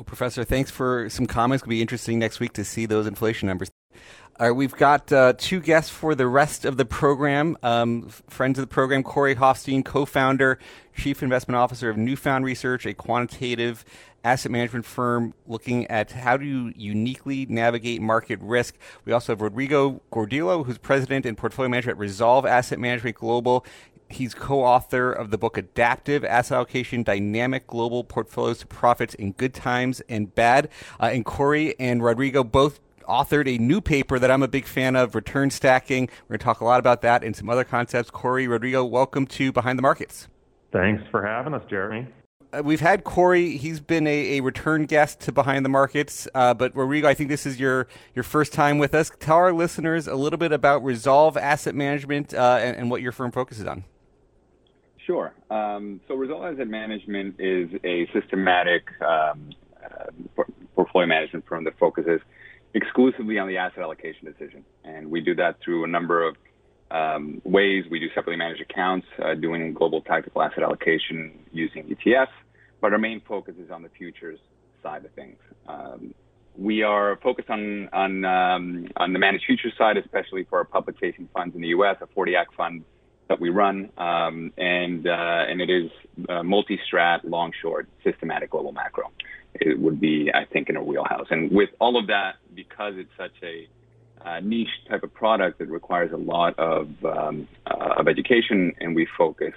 Well, 0.00 0.04
Professor, 0.06 0.44
thanks 0.44 0.70
for 0.70 1.10
some 1.10 1.26
comments. 1.26 1.62
It'll 1.62 1.68
be 1.68 1.82
interesting 1.82 2.18
next 2.18 2.40
week 2.40 2.54
to 2.54 2.64
see 2.64 2.86
those 2.86 3.06
inflation 3.06 3.48
numbers. 3.48 3.70
All 4.38 4.46
right, 4.46 4.56
we've 4.56 4.74
got 4.74 5.12
uh, 5.12 5.34
two 5.36 5.60
guests 5.60 5.90
for 5.90 6.14
the 6.14 6.26
rest 6.26 6.64
of 6.64 6.78
the 6.78 6.86
program. 6.86 7.58
Um, 7.62 8.08
friends 8.08 8.58
of 8.58 8.62
the 8.62 8.72
program, 8.72 9.02
Corey 9.02 9.34
Hoffstein, 9.36 9.84
co-founder, 9.84 10.58
chief 10.96 11.22
investment 11.22 11.56
officer 11.56 11.90
of 11.90 11.98
Newfound 11.98 12.46
Research, 12.46 12.86
a 12.86 12.94
quantitative 12.94 13.84
asset 14.24 14.50
management 14.50 14.86
firm 14.86 15.34
looking 15.46 15.86
at 15.88 16.12
how 16.12 16.38
to 16.38 16.72
uniquely 16.74 17.44
navigate 17.50 18.00
market 18.00 18.38
risk. 18.40 18.78
We 19.04 19.12
also 19.12 19.32
have 19.32 19.42
Rodrigo 19.42 20.00
Gordillo, 20.10 20.64
who's 20.64 20.78
president 20.78 21.26
and 21.26 21.36
portfolio 21.36 21.68
manager 21.68 21.90
at 21.90 21.98
Resolve 21.98 22.46
Asset 22.46 22.78
Management 22.78 23.16
Global. 23.16 23.66
He's 24.10 24.34
co 24.34 24.64
author 24.64 25.12
of 25.12 25.30
the 25.30 25.38
book 25.38 25.56
Adaptive 25.56 26.24
Asset 26.24 26.56
Allocation 26.56 27.02
Dynamic 27.02 27.66
Global 27.66 28.02
Portfolios 28.02 28.58
to 28.58 28.66
Profits 28.66 29.14
in 29.14 29.32
Good 29.32 29.54
Times 29.54 30.02
and 30.08 30.34
Bad. 30.34 30.68
Uh, 30.98 31.10
and 31.12 31.24
Corey 31.24 31.74
and 31.78 32.02
Rodrigo 32.02 32.42
both 32.42 32.80
authored 33.08 33.48
a 33.48 33.58
new 33.58 33.80
paper 33.80 34.18
that 34.18 34.30
I'm 34.30 34.42
a 34.42 34.48
big 34.48 34.66
fan 34.66 34.96
of, 34.96 35.14
Return 35.14 35.50
Stacking. 35.50 36.08
We're 36.28 36.34
going 36.34 36.38
to 36.40 36.44
talk 36.44 36.60
a 36.60 36.64
lot 36.64 36.80
about 36.80 37.02
that 37.02 37.22
and 37.22 37.34
some 37.34 37.48
other 37.48 37.64
concepts. 37.64 38.10
Corey, 38.10 38.46
Rodrigo, 38.48 38.84
welcome 38.84 39.26
to 39.28 39.52
Behind 39.52 39.78
the 39.78 39.82
Markets. 39.82 40.28
Thanks 40.72 41.02
for 41.10 41.24
having 41.24 41.54
us, 41.54 41.62
Jeremy. 41.68 42.06
Uh, 42.52 42.62
we've 42.64 42.80
had 42.80 43.04
Corey. 43.04 43.56
He's 43.56 43.80
been 43.80 44.06
a, 44.06 44.38
a 44.38 44.40
return 44.40 44.86
guest 44.86 45.20
to 45.20 45.32
Behind 45.32 45.64
the 45.64 45.68
Markets. 45.68 46.26
Uh, 46.34 46.54
but 46.54 46.74
Rodrigo, 46.74 47.08
I 47.08 47.14
think 47.14 47.30
this 47.30 47.46
is 47.46 47.60
your, 47.60 47.86
your 48.14 48.22
first 48.24 48.52
time 48.52 48.78
with 48.78 48.94
us. 48.94 49.10
Tell 49.20 49.36
our 49.36 49.52
listeners 49.52 50.08
a 50.08 50.16
little 50.16 50.38
bit 50.38 50.52
about 50.52 50.84
Resolve 50.84 51.36
Asset 51.36 51.74
Management 51.74 52.34
uh, 52.34 52.58
and, 52.60 52.76
and 52.76 52.90
what 52.90 53.02
your 53.02 53.12
firm 53.12 53.30
focuses 53.30 53.66
on. 53.66 53.84
Sure. 55.06 55.32
Um, 55.50 56.00
so 56.06 56.14
Resolve 56.14 56.54
Asset 56.54 56.68
Management 56.68 57.36
is 57.38 57.70
a 57.84 58.06
systematic 58.12 58.84
um, 59.00 59.50
uh, 59.82 60.42
portfolio 60.74 61.06
management 61.06 61.46
firm 61.46 61.64
that 61.64 61.78
focuses 61.78 62.20
exclusively 62.74 63.38
on 63.38 63.48
the 63.48 63.56
asset 63.56 63.80
allocation 63.80 64.24
decision. 64.26 64.64
And 64.84 65.10
we 65.10 65.20
do 65.20 65.34
that 65.36 65.56
through 65.64 65.84
a 65.84 65.88
number 65.88 66.26
of 66.26 66.36
um, 66.90 67.40
ways. 67.44 67.84
We 67.90 67.98
do 67.98 68.08
separately 68.08 68.36
managed 68.36 68.60
accounts, 68.60 69.06
uh, 69.22 69.34
doing 69.34 69.74
global 69.74 70.00
tactical 70.02 70.42
asset 70.42 70.62
allocation 70.62 71.32
using 71.52 71.84
ETFs, 71.84 72.28
but 72.80 72.92
our 72.92 72.98
main 72.98 73.20
focus 73.26 73.54
is 73.58 73.70
on 73.70 73.82
the 73.82 73.88
futures 73.90 74.38
side 74.82 75.04
of 75.04 75.12
things. 75.12 75.38
Um, 75.68 76.14
we 76.56 76.82
are 76.82 77.18
focused 77.22 77.48
on 77.48 77.88
on 77.92 78.24
um, 78.24 78.88
on 78.96 79.12
the 79.12 79.18
managed 79.18 79.44
futures 79.46 79.72
side, 79.78 79.96
especially 79.96 80.44
for 80.44 80.58
our 80.58 80.64
public 80.64 80.98
facing 80.98 81.28
funds 81.32 81.54
in 81.54 81.62
the 81.62 81.68
U.S. 81.68 81.96
A 82.00 82.06
40 82.08 82.36
Act 82.36 82.54
fund 82.54 82.84
that 83.30 83.40
we 83.40 83.48
run, 83.48 83.90
um, 83.96 84.52
and 84.58 85.06
uh, 85.06 85.44
and 85.48 85.60
it 85.60 85.70
is 85.70 85.90
uh, 86.28 86.42
multi-strat, 86.42 87.20
long 87.22 87.52
short, 87.62 87.88
systematic 88.02 88.50
global 88.50 88.72
macro. 88.72 89.04
It 89.54 89.78
would 89.78 90.00
be, 90.00 90.30
I 90.34 90.44
think, 90.44 90.68
in 90.68 90.76
a 90.76 90.82
wheelhouse. 90.82 91.28
And 91.30 91.50
with 91.52 91.70
all 91.78 91.96
of 91.96 92.08
that, 92.08 92.36
because 92.54 92.94
it's 92.96 93.10
such 93.16 93.36
a 93.42 93.68
uh, 94.26 94.40
niche 94.40 94.68
type 94.88 95.04
of 95.04 95.14
product 95.14 95.60
that 95.60 95.68
requires 95.68 96.10
a 96.12 96.16
lot 96.16 96.58
of 96.58 96.88
um, 97.04 97.46
uh, 97.66 98.00
of 98.00 98.08
education, 98.08 98.74
and 98.80 98.96
we 98.96 99.06
focus 99.16 99.54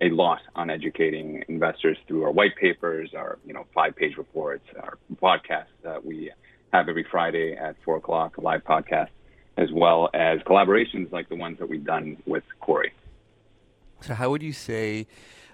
a 0.00 0.10
lot 0.10 0.40
on 0.56 0.68
educating 0.68 1.44
investors 1.48 1.96
through 2.08 2.24
our 2.24 2.32
white 2.32 2.56
papers, 2.56 3.10
our 3.16 3.38
you 3.46 3.54
know 3.54 3.64
five 3.72 3.94
page 3.94 4.16
reports, 4.16 4.66
our 4.82 4.98
podcasts 5.22 5.76
that 5.84 6.04
we 6.04 6.32
have 6.72 6.88
every 6.88 7.06
Friday 7.08 7.56
at 7.56 7.76
four 7.84 7.96
o'clock, 7.96 8.38
a 8.38 8.40
live 8.40 8.64
podcast, 8.64 9.10
as 9.56 9.70
well 9.72 10.10
as 10.12 10.40
collaborations 10.40 11.12
like 11.12 11.28
the 11.28 11.36
ones 11.36 11.60
that 11.60 11.68
we've 11.68 11.84
done 11.84 12.16
with 12.26 12.42
Corey. 12.58 12.92
So, 14.04 14.12
how 14.12 14.28
would 14.30 14.42
you 14.42 14.52
say 14.52 15.06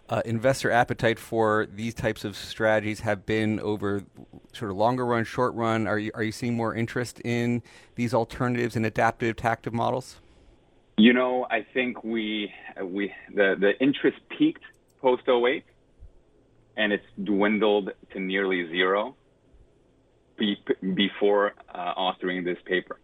uh, 0.08 0.22
investor 0.24 0.72
appetite 0.72 1.20
for 1.20 1.68
these 1.72 1.94
types 1.94 2.24
of 2.24 2.34
strategies 2.34 3.00
have 3.00 3.24
been 3.24 3.60
over 3.60 4.02
sort 4.52 4.72
of 4.72 4.76
longer 4.76 5.06
run, 5.06 5.22
short 5.22 5.54
run? 5.54 5.86
Are 5.86 6.00
you 6.00 6.10
are 6.14 6.24
you 6.24 6.32
seeing 6.32 6.56
more 6.56 6.74
interest 6.74 7.20
in 7.20 7.62
these 7.94 8.12
alternatives 8.12 8.74
and 8.74 8.84
adaptive 8.84 9.36
tactive 9.36 9.72
models? 9.72 10.16
You 10.98 11.12
know, 11.12 11.46
I 11.48 11.64
think 11.72 12.02
we 12.02 12.52
we 12.82 13.12
the 13.32 13.54
the 13.58 13.78
interest 13.80 14.18
peaked 14.36 14.64
post 15.00 15.22
08 15.28 15.64
and 16.76 16.92
it's 16.92 17.06
dwindled 17.22 17.90
to 18.12 18.20
nearly 18.20 18.68
zero 18.68 19.14
be, 20.36 20.56
before 20.94 21.54
uh, 21.72 21.94
authoring 21.94 22.44
this 22.44 22.58
paper. 22.64 22.98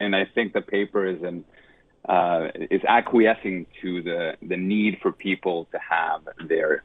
And 0.00 0.16
I 0.16 0.24
think 0.34 0.54
the 0.54 0.62
paper 0.62 1.06
is 1.06 1.22
an 1.22 1.44
uh, 2.08 2.48
is 2.70 2.82
acquiescing 2.88 3.66
to 3.82 4.02
the 4.02 4.32
the 4.42 4.56
need 4.56 4.98
for 5.02 5.12
people 5.12 5.66
to 5.72 5.78
have 5.78 6.22
their 6.48 6.82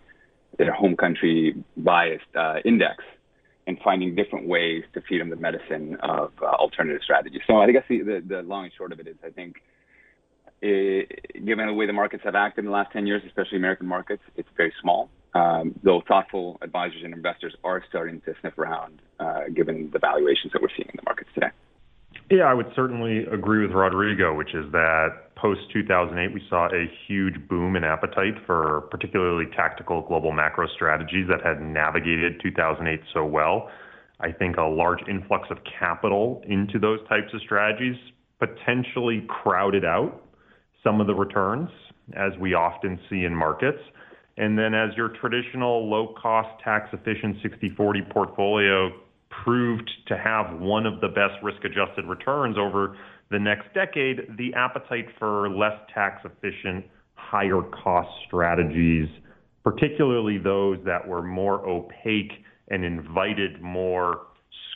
their 0.58 0.74
home 0.74 0.96
country 0.96 1.56
biased 1.78 2.24
uh, 2.36 2.58
index 2.66 3.04
and 3.68 3.80
finding 3.84 4.16
different 4.16 4.48
ways 4.48 4.84
to 4.94 5.02
feed 5.02 5.20
them 5.22 5.30
the 5.30 5.36
medicine 5.36 5.98
of 6.02 6.32
uh, 6.42 6.46
alternative 6.46 7.02
strategies. 7.04 7.42
So 7.48 7.58
I 7.58 7.72
guess 7.72 7.84
the, 7.90 8.02
the, 8.04 8.24
the 8.28 8.42
long 8.44 8.66
and 8.66 8.74
short 8.78 8.92
of 8.92 9.00
it 9.00 9.08
is 9.08 9.16
I 9.26 9.30
think 9.32 9.58
it, 10.62 11.46
given 11.46 11.68
the 11.68 11.74
way 11.74 11.86
the 11.86 11.94
markets 11.94 12.24
have 12.24 12.36
acted 12.36 12.66
in 12.66 12.66
the 12.66 12.72
last 12.72 12.92
10 12.94 13.08
years, 13.08 13.22
especially 13.26 13.58
American 13.58 13.88
markets, 13.88 14.24
it's 14.36 14.50
very 14.56 14.74
small. 14.82 15.10
Um, 15.34 15.76
though 15.84 16.02
thoughtful 16.08 16.58
advisors 16.62 17.02
and 17.04 17.14
investors 17.14 17.54
are 17.64 17.84
starting 17.90 18.22
to 18.22 18.34
sniff 18.40 18.58
around, 18.58 19.02
uh, 19.20 19.42
given 19.54 19.90
the 19.92 20.00
valuations 20.00 20.54
that 20.54 20.62
we're 20.62 20.70
seeing 20.70 20.88
in 20.88 20.96
the 20.96 21.04
markets 21.06 21.30
today. 21.34 21.50
Yeah, 22.30 22.46
I 22.46 22.56
would 22.56 22.72
certainly 22.76 23.26
agree 23.28 23.66
with 23.66 23.76
Rodrigo, 23.76 24.34
which 24.34 24.56
is 24.56 24.72
that 24.72 25.36
post 25.36 25.62
2008, 25.72 26.34
we 26.34 26.42
saw 26.50 26.66
a 26.74 26.90
huge 27.08 27.36
boom 27.48 27.76
in 27.76 27.84
appetite 27.84 28.34
for 28.48 28.82
particularly 28.90 29.46
tactical 29.56 30.02
global 30.02 30.32
macro 30.32 30.68
strategies 30.68 31.28
that 31.28 31.46
had 31.46 31.62
navigated 31.62 32.42
2008 32.42 33.00
so 33.14 33.24
well. 33.24 33.70
I 34.20 34.32
think 34.32 34.58
a 34.58 34.64
large 34.64 35.02
influx 35.08 35.50
of 35.52 35.60
capital 35.80 36.42
into 36.48 36.80
those 36.80 37.00
types 37.08 37.32
of 37.34 37.42
strategies 37.42 37.96
potentially 38.40 39.26
crowded 39.28 39.86
out 39.86 40.24
some 40.84 41.00
of 41.02 41.06
the 41.08 41.14
returns, 41.14 41.70
as 42.14 42.32
we 42.40 42.56
often 42.56 43.00
see 43.08 43.26
in 43.26 43.36
markets. 43.36 43.82
And 44.38 44.58
then 44.58 44.74
as 44.74 44.96
your 44.98 45.10
traditional 45.10 45.88
low-cost, 45.90 46.62
tax-efficient 46.64 47.38
60/40 47.44 48.10
portfolio 48.10 48.92
proved 49.30 49.90
to 50.08 50.18
have 50.18 50.60
one 50.60 50.86
of 50.86 51.02
the 51.02 51.08
best 51.08 51.42
risk-adjusted 51.44 52.06
returns 52.06 52.58
over 52.58 52.98
the 53.32 53.40
next 53.40 53.74
decade, 53.74 54.22
the 54.38 54.54
appetite 54.54 55.08
for 55.18 55.50
less 55.50 55.80
tax-efficient, 55.94 56.86
higher-cost 57.16 58.10
strategies, 58.28 59.10
particularly 59.64 60.38
those 60.38 60.78
that 60.86 61.06
were 61.08 61.24
more 61.24 61.68
opaque 61.68 62.32
and 62.70 62.84
invited 62.86 63.62
more 63.62 64.22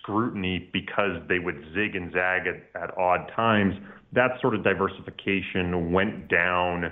scrutiny 0.01 0.70
because 0.74 1.22
they 1.27 1.39
would 1.39 1.63
zig 1.75 1.96
and 1.96 2.12
zag 2.12 2.44
at, 2.48 2.82
at 2.82 2.98
odd 2.98 3.32
times, 3.36 3.75
that 4.13 4.32
sort 4.41 4.56
of 4.56 4.63
diversification 4.63 5.91
went 5.91 6.27
down 6.27 6.91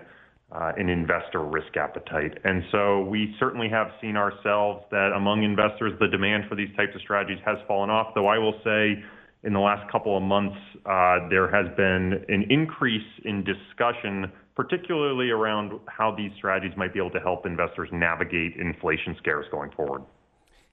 uh, 0.51 0.71
in 0.77 0.89
investor 0.89 1.43
risk 1.43 1.75
appetite. 1.75 2.37
And 2.43 2.63
so 2.71 3.01
we 3.01 3.35
certainly 3.39 3.69
have 3.69 3.87
seen 4.01 4.15
ourselves 4.15 4.85
that 4.91 5.11
among 5.15 5.43
investors, 5.43 5.93
the 5.99 6.07
demand 6.07 6.45
for 6.47 6.55
these 6.55 6.73
types 6.77 6.95
of 6.95 7.01
strategies 7.01 7.39
has 7.45 7.57
fallen 7.67 7.89
off, 7.89 8.13
though 8.15 8.27
I 8.27 8.37
will 8.37 8.59
say 8.63 9.03
in 9.43 9.53
the 9.53 9.59
last 9.59 9.89
couple 9.91 10.15
of 10.15 10.23
months, 10.23 10.57
uh, 10.85 11.27
there 11.29 11.49
has 11.49 11.67
been 11.75 12.23
an 12.29 12.45
increase 12.49 13.07
in 13.25 13.43
discussion, 13.43 14.31
particularly 14.55 15.29
around 15.29 15.79
how 15.87 16.15
these 16.15 16.31
strategies 16.37 16.75
might 16.77 16.93
be 16.93 16.99
able 16.99 17.11
to 17.11 17.19
help 17.19 17.45
investors 17.45 17.89
navigate 17.91 18.55
inflation 18.55 19.15
scares 19.19 19.45
going 19.51 19.71
forward. 19.71 20.01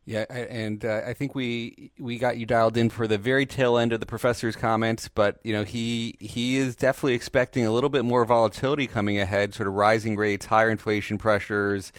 Yeah, 0.07 0.25
and 0.29 0.85
uh, 0.85 1.01
I 1.07 1.15
think 1.15 1.35
we 1.35 1.91
we 1.99 2.19
got 2.19 2.37
you 2.37 2.45
dialed 2.45 2.77
in 2.77 2.91
for 2.91 3.07
the 3.07 3.17
very 3.17 3.47
tail 3.47 3.79
end 3.79 3.95
of 3.95 4.01
the 4.01 4.07
professor's 4.07 4.55
comments, 4.55 5.09
but 5.09 5.39
you 5.43 5.55
know 5.55 5.65
he 5.65 6.17
he 6.21 6.59
is 6.59 6.77
definitely 6.77 7.15
expecting 7.15 7.65
a 7.65 7.71
little 7.71 7.89
bit 7.89 8.05
more 8.05 8.27
volatility 8.27 8.87
coming 8.87 9.19
ahead, 9.19 9.55
sort 9.55 9.67
of 9.67 9.73
rising 9.73 10.17
rates, 10.17 10.45
higher 10.45 10.69
inflation 10.69 11.17
pressures, 11.17 11.91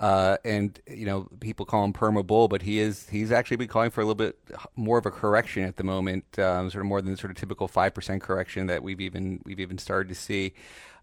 uh, 0.00 0.38
and 0.42 0.80
you 0.88 1.04
know 1.04 1.28
people 1.40 1.66
call 1.66 1.84
him 1.84 1.92
perma 1.92 2.26
bull, 2.26 2.48
but 2.48 2.62
he 2.62 2.78
is 2.78 3.10
he's 3.10 3.30
actually 3.30 3.58
been 3.58 3.68
calling 3.68 3.90
for 3.90 4.00
a 4.00 4.04
little 4.04 4.14
bit 4.14 4.38
more 4.74 4.96
of 4.96 5.04
a 5.04 5.10
correction 5.10 5.62
at 5.62 5.76
the 5.76 5.84
moment, 5.84 6.38
um, 6.38 6.70
sort 6.70 6.82
of 6.82 6.88
more 6.88 7.02
than 7.02 7.12
the 7.12 7.18
sort 7.18 7.30
of 7.30 7.36
typical 7.36 7.68
five 7.68 7.92
percent 7.92 8.22
correction 8.22 8.68
that 8.68 8.82
we've 8.82 9.02
even 9.02 9.38
we've 9.44 9.60
even 9.60 9.76
started 9.76 10.08
to 10.08 10.14
see. 10.14 10.54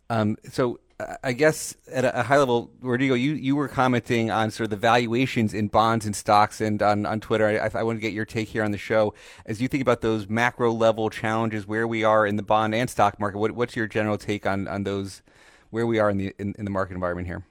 Um, 0.10 0.38
so 0.50 0.80
I 1.24 1.34
guess 1.34 1.76
at 1.92 2.06
a 2.06 2.24
high 2.24 2.40
level, 2.40 2.72
Rodrigo, 2.82 3.14
you, 3.14 3.34
you 3.34 3.56
were 3.56 3.68
commenting 3.68 4.32
on 4.32 4.50
sort 4.50 4.66
of 4.66 4.70
the 4.72 4.78
valuations 4.78 5.54
in 5.54 5.68
bonds 5.68 6.08
and 6.08 6.16
stocks 6.16 6.60
and 6.60 6.82
on, 6.82 7.06
on 7.06 7.20
Twitter. 7.20 7.46
I, 7.48 7.80
I 7.80 7.84
want 7.84 7.98
to 7.98 8.02
get 8.02 8.14
your 8.14 8.26
take 8.26 8.48
here 8.48 8.64
on 8.64 8.72
the 8.72 8.80
show. 8.80 9.14
As 9.46 9.62
you 9.62 9.68
think 9.68 9.82
about 9.82 10.02
those 10.02 10.28
macro 10.28 10.72
level 10.72 11.12
challenges, 11.12 11.68
where 11.68 11.88
we 11.88 12.04
are 12.04 12.26
in 12.26 12.36
the 12.36 12.42
bond 12.42 12.74
and 12.74 12.90
stock 12.90 13.20
market, 13.20 13.38
what, 13.38 13.52
what's 13.52 13.76
your 13.76 13.86
general 13.86 14.18
take 14.18 14.48
on, 14.48 14.68
on 14.68 14.86
those, 14.86 15.22
where 15.70 15.86
we 15.86 16.00
are 16.00 16.10
in 16.10 16.18
the, 16.18 16.34
in, 16.40 16.56
in 16.58 16.66
the 16.66 16.72
market 16.72 16.96
environment 16.96 17.28
here? 17.28 17.44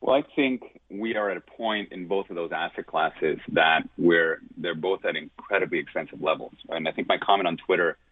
Well, 0.00 0.16
I 0.16 0.24
think 0.34 0.80
we 0.90 1.14
are 1.14 1.30
at 1.30 1.36
a 1.36 1.40
point 1.40 1.92
in 1.92 2.08
both 2.08 2.30
of 2.30 2.36
those 2.36 2.50
asset 2.52 2.86
classes 2.86 3.38
that 3.52 3.88
where 3.94 4.40
they're 4.56 4.74
both 4.74 5.04
at 5.04 5.14
incredibly 5.14 5.78
expensive 5.78 6.20
levels. 6.20 6.54
And 6.68 6.88
I 6.88 6.92
think 6.92 7.06
my 7.06 7.18
comment 7.18 7.46
on 7.46 7.58
Twitter– 7.58 7.96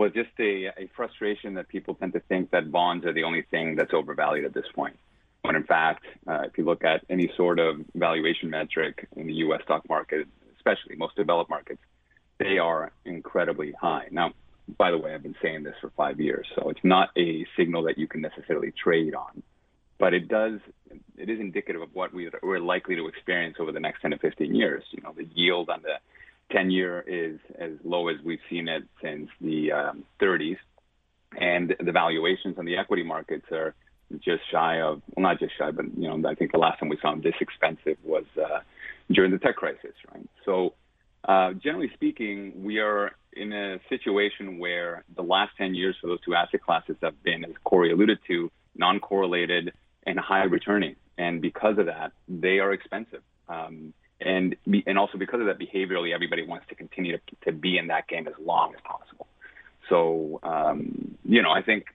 was 0.00 0.12
just 0.14 0.30
a, 0.38 0.68
a 0.78 0.88
frustration 0.96 1.52
that 1.54 1.68
people 1.68 1.94
tend 1.94 2.14
to 2.14 2.20
think 2.20 2.50
that 2.52 2.72
bonds 2.72 3.04
are 3.04 3.12
the 3.12 3.24
only 3.24 3.42
thing 3.42 3.76
that's 3.76 3.92
overvalued 3.92 4.46
at 4.46 4.54
this 4.54 4.64
point. 4.74 4.96
When 5.42 5.56
in 5.56 5.64
fact, 5.64 6.06
uh, 6.26 6.44
if 6.46 6.56
you 6.56 6.64
look 6.64 6.84
at 6.84 7.04
any 7.10 7.30
sort 7.36 7.58
of 7.58 7.84
valuation 7.94 8.48
metric 8.48 9.06
in 9.14 9.26
the 9.26 9.34
U.S. 9.44 9.60
stock 9.64 9.86
market, 9.90 10.26
especially 10.56 10.96
most 10.96 11.16
developed 11.16 11.50
markets, 11.50 11.82
they 12.38 12.56
are 12.56 12.92
incredibly 13.04 13.72
high. 13.72 14.06
Now, 14.10 14.32
by 14.78 14.90
the 14.90 14.96
way, 14.96 15.12
I've 15.12 15.22
been 15.22 15.36
saying 15.42 15.64
this 15.64 15.74
for 15.82 15.90
five 15.90 16.18
years, 16.18 16.46
so 16.54 16.70
it's 16.70 16.80
not 16.82 17.10
a 17.18 17.44
signal 17.54 17.82
that 17.82 17.98
you 17.98 18.08
can 18.08 18.22
necessarily 18.22 18.72
trade 18.72 19.14
on, 19.14 19.42
but 19.98 20.14
it 20.14 20.28
does. 20.28 20.60
It 21.18 21.28
is 21.28 21.40
indicative 21.40 21.82
of 21.82 21.90
what 21.92 22.14
we, 22.14 22.30
we're 22.42 22.58
likely 22.58 22.96
to 22.96 23.06
experience 23.06 23.56
over 23.60 23.70
the 23.70 23.80
next 23.80 24.00
10 24.00 24.12
to 24.12 24.18
15 24.18 24.54
years. 24.54 24.82
You 24.92 25.02
know, 25.02 25.12
the 25.14 25.28
yield 25.34 25.68
on 25.68 25.82
the 25.82 25.96
10 26.50 26.70
year 26.70 27.04
is 27.06 27.38
as 27.58 27.72
low 27.84 28.08
as 28.08 28.16
we've 28.24 28.40
seen 28.48 28.68
it 28.68 28.84
since 29.02 29.28
the 29.40 29.72
um, 29.72 30.04
30s. 30.20 30.58
And 31.38 31.76
the 31.78 31.92
valuations 31.92 32.58
on 32.58 32.64
the 32.64 32.76
equity 32.76 33.04
markets 33.04 33.46
are 33.52 33.74
just 34.18 34.42
shy 34.50 34.80
of, 34.80 35.00
well, 35.14 35.22
not 35.22 35.38
just 35.38 35.56
shy, 35.56 35.70
but, 35.70 35.86
you 35.96 36.08
know, 36.08 36.28
I 36.28 36.34
think 36.34 36.52
the 36.52 36.58
last 36.58 36.80
time 36.80 36.88
we 36.88 36.98
saw 37.00 37.10
them 37.10 37.22
this 37.22 37.34
expensive 37.40 37.96
was 38.02 38.24
uh, 38.36 38.60
during 39.10 39.30
the 39.30 39.38
tech 39.38 39.56
crisis, 39.56 39.94
right? 40.12 40.28
So, 40.44 40.74
uh, 41.24 41.52
generally 41.52 41.90
speaking, 41.94 42.64
we 42.64 42.78
are 42.78 43.12
in 43.32 43.52
a 43.52 43.78
situation 43.88 44.58
where 44.58 45.04
the 45.14 45.22
last 45.22 45.52
10 45.58 45.74
years 45.74 45.94
for 46.00 46.08
those 46.08 46.20
two 46.22 46.34
asset 46.34 46.62
classes 46.62 46.96
have 47.02 47.22
been, 47.22 47.44
as 47.44 47.52
Corey 47.62 47.92
alluded 47.92 48.18
to, 48.26 48.50
non 48.76 48.98
correlated 48.98 49.72
and 50.06 50.18
high 50.18 50.44
returning. 50.44 50.96
And 51.18 51.40
because 51.40 51.78
of 51.78 51.86
that, 51.86 52.12
they 52.28 52.58
are 52.58 52.72
expensive. 52.72 53.22
Um, 53.48 53.92
and 54.20 54.56
and 54.86 54.98
also 54.98 55.18
because 55.18 55.40
of 55.40 55.46
that 55.46 55.58
behaviorally 55.58 56.14
everybody 56.14 56.46
wants 56.46 56.66
to 56.68 56.74
continue 56.74 57.16
to, 57.16 57.22
to 57.44 57.52
be 57.52 57.78
in 57.78 57.88
that 57.88 58.06
game 58.08 58.26
as 58.28 58.34
long 58.42 58.74
as 58.74 58.80
possible. 58.82 59.26
So 59.88 60.40
um, 60.42 61.16
you 61.24 61.42
know 61.42 61.50
i 61.50 61.62
think 61.62 61.86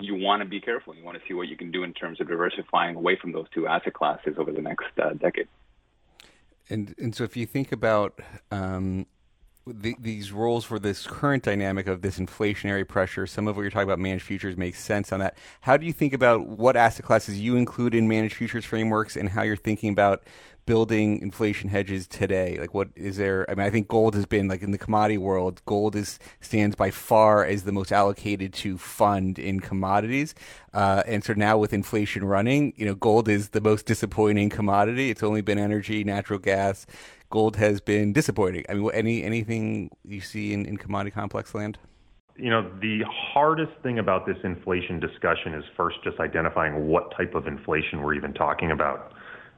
you 0.00 0.14
want 0.14 0.42
to 0.42 0.48
be 0.48 0.60
careful. 0.60 0.94
You 0.94 1.04
want 1.04 1.20
to 1.20 1.26
see 1.26 1.34
what 1.34 1.48
you 1.48 1.56
can 1.56 1.70
do 1.70 1.84
in 1.84 1.92
terms 1.92 2.20
of 2.20 2.28
diversifying 2.28 2.96
away 2.96 3.16
from 3.16 3.32
those 3.32 3.46
two 3.54 3.66
asset 3.66 3.94
classes 3.94 4.34
over 4.38 4.52
the 4.52 4.62
next 4.62 4.86
uh, 5.02 5.14
decade. 5.14 5.48
And 6.68 6.94
and 6.98 7.14
so 7.14 7.24
if 7.24 7.36
you 7.36 7.46
think 7.46 7.72
about 7.72 8.20
um, 8.50 9.06
the, 9.66 9.94
these 9.98 10.32
roles 10.32 10.64
for 10.64 10.78
this 10.78 11.06
current 11.06 11.42
dynamic 11.42 11.86
of 11.86 12.00
this 12.00 12.18
inflationary 12.18 12.86
pressure, 12.86 13.26
some 13.26 13.46
of 13.46 13.56
what 13.56 13.62
you're 13.62 13.70
talking 13.70 13.88
about 13.88 13.98
managed 13.98 14.24
futures 14.24 14.56
makes 14.56 14.82
sense 14.82 15.12
on 15.12 15.20
that. 15.20 15.36
How 15.60 15.76
do 15.76 15.86
you 15.86 15.92
think 15.92 16.12
about 16.12 16.46
what 16.46 16.76
asset 16.76 17.04
classes 17.04 17.38
you 17.38 17.56
include 17.56 17.94
in 17.94 18.08
managed 18.08 18.34
futures 18.34 18.64
frameworks 18.64 19.16
and 19.16 19.28
how 19.28 19.42
you're 19.42 19.56
thinking 19.56 19.90
about 19.90 20.22
building 20.66 21.20
inflation 21.20 21.68
hedges 21.68 22.06
today? 22.06 22.58
Like, 22.58 22.74
what 22.74 22.88
is 22.96 23.16
there? 23.16 23.48
I 23.50 23.54
mean, 23.54 23.66
I 23.66 23.70
think 23.70 23.88
gold 23.88 24.14
has 24.14 24.26
been 24.26 24.48
like 24.48 24.62
in 24.62 24.70
the 24.70 24.78
commodity 24.78 25.18
world, 25.18 25.62
gold 25.66 25.96
is 25.96 26.18
stands 26.40 26.76
by 26.76 26.90
far 26.90 27.44
as 27.44 27.64
the 27.64 27.72
most 27.72 27.92
allocated 27.92 28.52
to 28.54 28.78
fund 28.78 29.38
in 29.38 29.60
commodities. 29.60 30.34
Uh, 30.72 31.02
and 31.06 31.24
so 31.24 31.32
now 31.34 31.56
with 31.58 31.72
inflation 31.72 32.24
running, 32.24 32.72
you 32.76 32.86
know, 32.86 32.94
gold 32.94 33.28
is 33.28 33.50
the 33.50 33.60
most 33.60 33.86
disappointing 33.86 34.50
commodity. 34.50 35.10
It's 35.10 35.22
only 35.22 35.40
been 35.40 35.58
energy, 35.58 36.04
natural 36.04 36.38
gas. 36.38 36.86
Gold 37.30 37.56
has 37.56 37.80
been 37.80 38.12
disappointing. 38.12 38.64
I 38.68 38.74
mean, 38.74 38.90
any 38.92 39.22
anything 39.24 39.90
you 40.04 40.20
see 40.20 40.52
in, 40.52 40.66
in 40.66 40.76
commodity 40.76 41.10
complex 41.10 41.54
land? 41.54 41.78
You 42.36 42.50
know, 42.50 42.68
the 42.80 43.02
hardest 43.08 43.72
thing 43.82 44.00
about 44.00 44.26
this 44.26 44.36
inflation 44.42 44.98
discussion 44.98 45.54
is 45.54 45.64
first 45.76 45.98
just 46.02 46.18
identifying 46.18 46.88
what 46.88 47.16
type 47.16 47.34
of 47.34 47.46
inflation 47.46 48.02
we're 48.02 48.14
even 48.14 48.34
talking 48.34 48.72
about. 48.72 49.12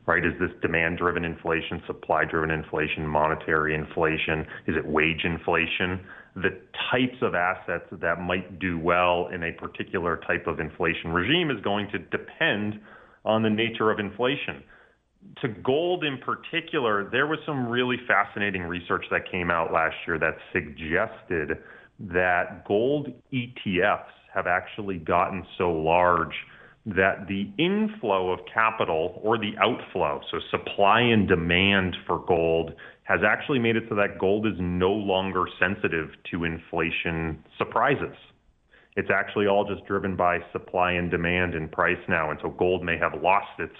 Right? 0.07 0.25
Is 0.25 0.35
this 0.39 0.51
demand 0.63 0.99
driven 0.99 1.25
inflation, 1.25 1.83
supply 1.85 2.25
driven 2.25 2.51
inflation, 2.51 3.05
monetary 3.05 3.75
inflation? 3.75 4.47
Is 4.69 4.77
it 4.77 4.87
wage 4.87 5.25
inflation? 5.25 6.01
The 6.37 6.61
types 6.93 7.17
of 7.23 7.35
assets 7.35 7.87
that 7.91 8.21
might 8.21 8.61
do 8.61 8.79
well 8.79 9.29
in 9.35 9.43
a 9.43 9.53
particular 9.53 10.21
type 10.27 10.47
of 10.47 10.61
inflation 10.61 11.11
regime 11.11 11.51
is 11.51 11.61
going 11.65 11.89
to 11.91 11.99
depend 11.99 12.81
on 13.25 13.43
the 13.43 13.51
nature 13.51 13.91
of 13.91 13.99
inflation. 13.99 14.63
To 15.43 15.49
gold 15.49 16.05
in 16.05 16.19
particular, 16.19 17.09
there 17.11 17.27
was 17.27 17.41
some 17.45 17.67
really 17.69 17.97
fascinating 18.07 18.63
research 18.63 19.05
that 19.11 19.29
came 19.29 19.51
out 19.51 19.73
last 19.73 19.97
year 20.07 20.19
that 20.21 20.37
suggested 20.53 21.59
that 21.99 22.65
gold 22.67 23.09
ETFs 23.33 24.05
have 24.33 24.47
actually 24.47 24.99
gotten 24.99 25.45
so 25.59 25.73
large 25.73 26.35
that 26.87 27.27
the 27.27 27.51
inflow 27.59 28.31
of 28.31 28.41
capital 28.53 29.21
or 29.23 29.39
the 29.39 29.53
outflow, 29.61 30.21
so 30.31 30.39
supply 30.51 31.01
and 31.01 31.27
demand 31.27 31.97
for 32.07 32.25
gold, 32.27 32.73
has 33.03 33.21
actually 33.27 33.59
made 33.59 33.77
it 33.77 33.85
so 33.89 33.97
that 33.97 34.19
gold 34.19 34.47
is 34.47 34.55
no 34.59 34.91
longer 34.91 35.45
sensitive 35.59 36.11
to 36.31 36.45
inflation 36.45 37.43
surprises. 37.59 38.15
It's 38.97 39.11
actually 39.11 39.47
all 39.47 39.67
just 39.67 39.87
driven 39.87 40.17
by 40.17 40.39
supply 40.53 40.93
and 40.93 41.11
demand 41.11 41.55
and 41.55 41.71
price 41.71 41.99
now. 42.09 42.31
And 42.31 42.39
so 42.41 42.51
gold 42.51 42.85
may 42.85 42.97
have 42.99 43.21
lost 43.21 43.59
its 43.59 43.75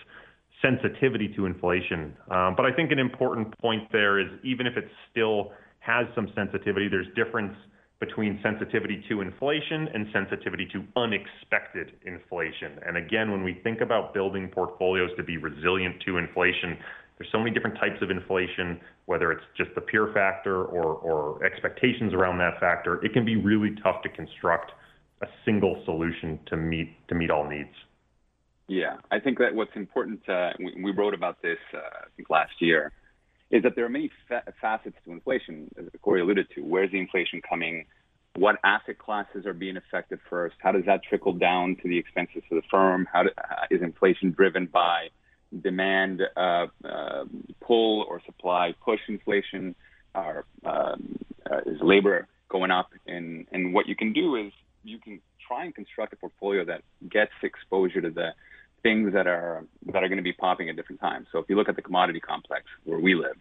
sensitivity 0.61 1.33
to 1.37 1.47
inflation. 1.47 2.17
Um, 2.31 2.55
but 2.57 2.67
I 2.67 2.73
think 2.75 2.91
an 2.91 2.99
important 2.99 3.57
point 3.59 3.91
there 3.93 4.19
is 4.19 4.27
even 4.43 4.67
if 4.67 4.77
it 4.77 4.89
still 5.11 5.53
has 5.79 6.07
some 6.15 6.29
sensitivity, 6.35 6.89
there's 6.89 7.07
difference 7.15 7.55
between 7.99 8.39
sensitivity 8.43 9.03
to 9.09 9.23
inflation 9.23 9.89
and 9.95 10.07
sensitivity 10.13 10.67
to 10.73 10.85
unexpected 10.97 11.93
inflation. 12.05 12.79
And 12.87 12.97
again, 12.97 13.31
when 13.31 13.43
we 13.43 13.55
think 13.65 13.81
about 13.81 14.13
building 14.13 14.49
portfolios 14.49 15.11
to 15.17 15.23
be 15.23 15.39
resilient 15.39 16.03
to 16.05 16.19
inflation, 16.19 16.77
there's 17.19 17.31
so 17.33 17.39
many 17.39 17.51
different 17.51 17.77
types 17.79 18.03
of 18.03 18.11
inflation, 18.11 18.79
whether 19.07 19.33
it's 19.33 19.45
just 19.57 19.71
the 19.75 19.81
pure 19.81 20.13
factor 20.13 20.65
or, 20.65 20.95
or 20.97 21.43
expectations 21.45 22.13
around 22.13 22.37
that 22.39 22.61
factor. 22.61 23.03
It 23.05 23.15
can 23.15 23.25
be 23.25 23.37
really 23.37 23.75
tough 23.83 24.03
to 24.03 24.11
construct 24.11 24.73
a 25.23 25.27
single 25.47 25.81
solution 25.87 26.39
to 26.47 26.57
meet 26.57 26.91
to 27.09 27.15
meet 27.15 27.31
all 27.31 27.49
needs. 27.49 27.73
Yeah, 28.69 28.97
I 29.11 29.21
think 29.21 29.39
that 29.39 29.55
what's 29.55 29.75
important. 29.75 30.29
Uh, 30.29 30.51
we, 30.59 30.83
we, 30.83 30.91
wrote 30.93 31.15
about 31.15 31.41
this, 31.41 31.57
uh, 31.73 31.79
I 31.79 32.09
think 32.17 32.29
last 32.29 32.53
year, 32.61 32.93
is 33.51 33.63
that 33.63 33.77
there 33.77 33.85
are 33.85 33.89
many 33.89 34.11
fa- 34.29 34.43
facets 34.61 34.97
to 35.05 35.13
inflation, 35.13 35.69
as 35.79 35.87
Corey 36.03 36.21
alluded 36.21 36.49
to. 36.55 36.63
Where's 36.63 36.91
the 36.91 36.99
inflation 36.99 37.41
coming? 37.49 37.87
What 38.35 38.57
asset 38.65 38.99
classes 38.99 39.47
are 39.47 39.55
being 39.55 39.77
affected 39.77 40.19
first? 40.29 40.57
How 40.59 40.73
does 40.73 40.85
that 40.87 41.03
trickle 41.09 41.33
down 41.33 41.77
to 41.77 41.89
the 41.89 41.97
expenses 41.97 42.43
of 42.51 42.57
the 42.57 42.63
firm? 42.71 43.09
How 43.11 43.23
do, 43.23 43.31
uh, 43.39 43.67
is 43.71 43.83
inflation 43.83 44.33
driven 44.33 44.67
by 44.67 45.09
demand 45.63 46.23
uh, 46.37 46.67
uh, 46.85 47.25
pull 47.61 48.05
or 48.09 48.21
supply 48.27 48.75
push 48.85 49.01
inflation? 49.09 49.75
Or 50.15 50.45
um, 50.65 51.17
uh, 51.51 51.61
is 51.67 51.81
labor 51.83 52.27
going 52.49 52.71
up? 52.71 52.91
And 53.07 53.47
and 53.53 53.73
what 53.73 53.87
you 53.87 53.97
can 53.97 54.13
do 54.13 54.37
is 54.37 54.53
you 54.83 54.99
can 54.99 55.21
try 55.47 55.65
and 55.65 55.75
construct 55.75 56.13
a 56.13 56.17
portfolio 56.17 56.65
that 56.65 56.83
gets 57.09 57.33
exposure 57.43 58.01
to 58.01 58.11
the 58.11 58.35
things 58.87 59.13
that 59.15 59.27
are 59.27 59.65
that 59.87 60.05
are 60.05 60.09
going 60.09 60.19
to 60.19 60.23
be 60.23 60.33
popping 60.33 60.69
at 60.69 60.77
different 60.77 61.01
times. 61.01 61.27
So 61.33 61.41
if 61.41 61.47
you 61.49 61.57
look 61.57 61.69
at 61.69 61.75
the 61.75 61.83
commodity 61.83 62.21
complex 62.21 62.65
where 62.85 63.01
we 63.01 63.17
live, 63.17 63.37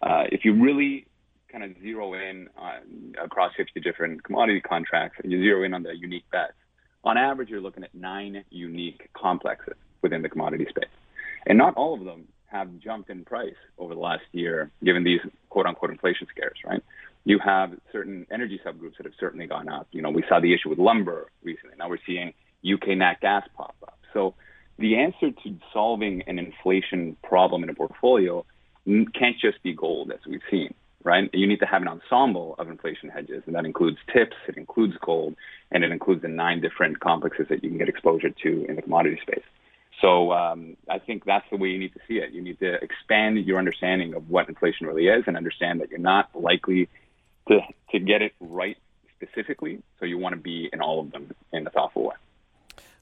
uh, 0.00 0.24
if 0.32 0.46
you 0.46 0.54
really 0.54 1.06
kind 1.52 1.62
of 1.62 1.70
zero 1.82 2.14
in 2.14 2.48
on, 2.56 3.14
across 3.22 3.52
50 3.56 3.80
different 3.80 4.24
commodity 4.24 4.60
contracts 4.60 5.18
and 5.22 5.30
you 5.30 5.42
zero 5.42 5.62
in 5.64 5.74
on 5.74 5.82
the 5.82 5.94
unique 5.94 6.24
bets, 6.32 6.54
on 7.04 7.18
average 7.18 7.50
you're 7.50 7.60
looking 7.60 7.84
at 7.84 7.94
nine 7.94 8.44
unique 8.48 9.10
complexes 9.12 9.76
within 10.00 10.22
the 10.22 10.28
commodity 10.30 10.66
space, 10.70 10.94
and 11.46 11.58
not 11.58 11.74
all 11.74 11.92
of 11.92 12.04
them 12.04 12.26
have 12.46 12.68
jumped 12.78 13.10
in 13.10 13.26
price 13.26 13.60
over 13.76 13.94
the 13.94 14.00
last 14.00 14.24
year, 14.32 14.70
given 14.82 15.04
these 15.04 15.20
quote 15.50 15.66
unquote 15.66 15.90
inflation 15.90 16.26
scares, 16.30 16.56
right? 16.64 16.82
You 17.24 17.38
have 17.44 17.74
certain 17.92 18.26
energy 18.30 18.58
subgroups 18.64 18.96
that 18.96 19.04
have 19.04 19.18
certainly 19.20 19.46
gone 19.46 19.68
up. 19.68 19.86
You 19.92 20.00
know, 20.00 20.10
we 20.10 20.24
saw 20.30 20.40
the 20.40 20.54
issue 20.54 20.70
with 20.70 20.78
lumber 20.78 21.30
recently. 21.42 21.76
Now 21.78 21.90
we're 21.90 22.04
seeing 22.06 22.32
UK 22.64 22.96
nat 22.96 23.20
gas 23.20 23.46
pop 23.54 23.76
up. 23.82 23.98
So 24.14 24.34
the 24.78 24.96
answer 24.96 25.30
to 25.30 25.56
solving 25.72 26.22
an 26.26 26.38
inflation 26.38 27.16
problem 27.22 27.62
in 27.62 27.70
a 27.70 27.74
portfolio 27.74 28.44
can't 28.86 29.38
just 29.40 29.62
be 29.62 29.74
gold, 29.74 30.10
as 30.12 30.20
we've 30.26 30.40
seen, 30.50 30.72
right? 31.04 31.28
You 31.32 31.46
need 31.46 31.60
to 31.60 31.66
have 31.66 31.82
an 31.82 31.88
ensemble 31.88 32.54
of 32.58 32.70
inflation 32.70 33.10
hedges, 33.10 33.42
and 33.46 33.54
that 33.54 33.66
includes 33.66 33.98
tips, 34.12 34.36
it 34.48 34.56
includes 34.56 34.94
gold, 35.00 35.34
and 35.70 35.84
it 35.84 35.90
includes 35.90 36.22
the 36.22 36.28
nine 36.28 36.60
different 36.60 37.00
complexes 37.00 37.46
that 37.50 37.62
you 37.62 37.70
can 37.70 37.78
get 37.78 37.88
exposure 37.88 38.30
to 38.30 38.64
in 38.66 38.76
the 38.76 38.82
commodity 38.82 39.18
space. 39.20 39.44
So 40.00 40.32
um, 40.32 40.76
I 40.88 41.00
think 41.00 41.24
that's 41.24 41.44
the 41.50 41.56
way 41.56 41.68
you 41.68 41.78
need 41.78 41.92
to 41.94 42.00
see 42.06 42.14
it. 42.14 42.30
You 42.32 42.40
need 42.40 42.60
to 42.60 42.74
expand 42.74 43.44
your 43.44 43.58
understanding 43.58 44.14
of 44.14 44.30
what 44.30 44.48
inflation 44.48 44.86
really 44.86 45.08
is 45.08 45.24
and 45.26 45.36
understand 45.36 45.80
that 45.80 45.90
you're 45.90 45.98
not 45.98 46.30
likely 46.34 46.88
to, 47.48 47.60
to 47.90 47.98
get 47.98 48.22
it 48.22 48.32
right 48.40 48.76
specifically. 49.16 49.82
So 49.98 50.06
you 50.06 50.16
want 50.16 50.34
to 50.34 50.40
be 50.40 50.70
in 50.72 50.80
all 50.80 51.00
of 51.00 51.10
them 51.10 51.34
in 51.52 51.66
a 51.66 51.70
thoughtful 51.70 52.04
way. 52.04 52.14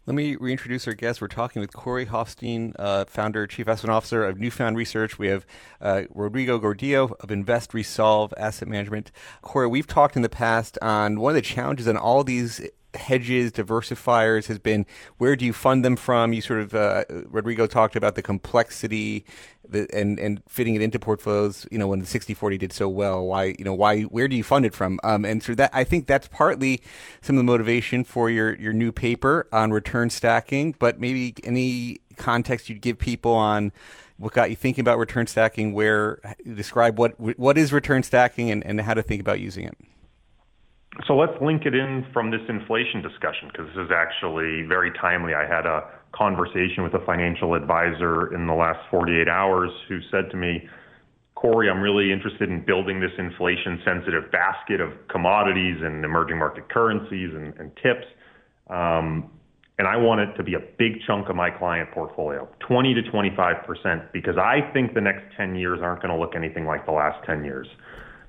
Let 0.06 0.14
me 0.14 0.36
reintroduce 0.36 0.86
our 0.86 0.94
guest. 0.94 1.20
We're 1.20 1.26
talking 1.26 1.58
with 1.58 1.72
Corey 1.72 2.06
Hoffstein, 2.06 2.76
uh, 2.78 3.06
founder, 3.06 3.44
chief 3.48 3.66
investment 3.66 3.92
officer 3.92 4.24
of 4.24 4.38
Newfound 4.38 4.76
Research. 4.76 5.18
We 5.18 5.26
have 5.26 5.44
uh, 5.80 6.02
Rodrigo 6.14 6.60
Gordillo 6.60 7.12
of 7.18 7.32
Invest 7.32 7.74
Resolve 7.74 8.32
Asset 8.36 8.68
Management. 8.68 9.10
Corey, 9.42 9.66
we've 9.66 9.88
talked 9.88 10.14
in 10.14 10.22
the 10.22 10.28
past 10.28 10.78
on 10.80 11.18
one 11.18 11.30
of 11.30 11.34
the 11.34 11.42
challenges 11.42 11.88
in 11.88 11.96
all 11.96 12.22
these 12.22 12.60
hedges, 12.96 13.52
diversifiers 13.52 14.46
has 14.46 14.58
been 14.58 14.86
where 15.18 15.36
do 15.36 15.44
you 15.44 15.52
fund 15.52 15.84
them 15.84 15.96
from? 15.96 16.32
You 16.32 16.40
sort 16.40 16.60
of 16.60 16.74
uh, 16.74 17.04
Rodrigo 17.28 17.66
talked 17.66 17.96
about 17.96 18.14
the 18.14 18.22
complexity 18.22 19.24
and 19.72 20.18
and 20.18 20.42
fitting 20.48 20.74
it 20.74 20.82
into 20.82 20.98
portfolios. 20.98 21.66
You 21.70 21.78
know 21.78 21.86
when 21.86 22.00
the 22.00 22.06
60-40 22.06 22.58
did 22.58 22.72
so 22.72 22.88
well, 22.88 23.24
why 23.24 23.54
you 23.58 23.64
know 23.64 23.74
why 23.74 24.02
where 24.02 24.28
do 24.28 24.36
you 24.36 24.44
fund 24.44 24.66
it 24.66 24.74
from? 24.74 24.98
Um, 25.04 25.24
and 25.24 25.42
so 25.42 25.54
that 25.54 25.70
I 25.72 25.84
think 25.84 26.06
that's 26.06 26.28
partly 26.28 26.82
some 27.20 27.36
of 27.36 27.38
the 27.38 27.44
motivation 27.44 28.04
for 28.04 28.30
your 28.30 28.54
your 28.56 28.72
new 28.72 28.92
paper 28.92 29.48
on 29.52 29.72
return 29.72 30.10
stacking. 30.10 30.74
But 30.78 31.00
maybe 31.00 31.34
any 31.44 31.98
context 32.16 32.68
you'd 32.68 32.80
give 32.80 32.98
people 32.98 33.32
on 33.32 33.72
what 34.18 34.32
got 34.32 34.50
you 34.50 34.56
thinking 34.56 34.82
about 34.82 34.98
return 34.98 35.26
stacking, 35.26 35.72
where 35.72 36.20
describe 36.54 36.98
what 36.98 37.18
what 37.38 37.58
is 37.58 37.72
return 37.72 38.02
stacking 38.02 38.50
and, 38.50 38.64
and 38.64 38.80
how 38.80 38.94
to 38.94 39.02
think 39.02 39.20
about 39.20 39.40
using 39.40 39.64
it. 39.64 39.76
So 41.06 41.14
let's 41.16 41.36
link 41.42 41.66
it 41.66 41.74
in 41.74 42.06
from 42.12 42.30
this 42.30 42.40
inflation 42.48 43.02
discussion 43.02 43.48
because 43.52 43.66
this 43.74 43.84
is 43.84 43.90
actually 43.92 44.62
very 44.66 44.90
timely. 45.00 45.34
I 45.34 45.46
had 45.46 45.66
a 45.66 45.84
conversation 46.14 46.82
with 46.82 46.94
a 46.94 47.04
financial 47.04 47.54
advisor 47.54 48.32
in 48.34 48.46
the 48.46 48.54
last 48.54 48.80
48 48.90 49.28
hours 49.28 49.70
who 49.88 50.00
said 50.10 50.30
to 50.30 50.36
me, 50.36 50.66
Corey, 51.34 51.68
I'm 51.68 51.82
really 51.82 52.12
interested 52.12 52.48
in 52.48 52.64
building 52.64 52.98
this 52.98 53.12
inflation 53.18 53.78
sensitive 53.84 54.32
basket 54.32 54.80
of 54.80 54.90
commodities 55.08 55.76
and 55.82 56.02
emerging 56.02 56.38
market 56.38 56.70
currencies 56.70 57.30
and, 57.34 57.52
and 57.58 57.70
tips. 57.76 58.06
Um, 58.70 59.30
and 59.78 59.86
I 59.86 59.96
want 59.98 60.22
it 60.22 60.34
to 60.38 60.42
be 60.42 60.54
a 60.54 60.64
big 60.78 61.02
chunk 61.06 61.28
of 61.28 61.36
my 61.36 61.50
client 61.50 61.90
portfolio, 61.92 62.48
20 62.66 62.94
to 62.94 63.02
25%, 63.02 64.12
because 64.12 64.38
I 64.38 64.72
think 64.72 64.94
the 64.94 65.02
next 65.02 65.24
10 65.36 65.54
years 65.54 65.80
aren't 65.82 66.00
going 66.00 66.14
to 66.14 66.18
look 66.18 66.34
anything 66.34 66.64
like 66.64 66.86
the 66.86 66.92
last 66.92 67.22
10 67.26 67.44
years. 67.44 67.68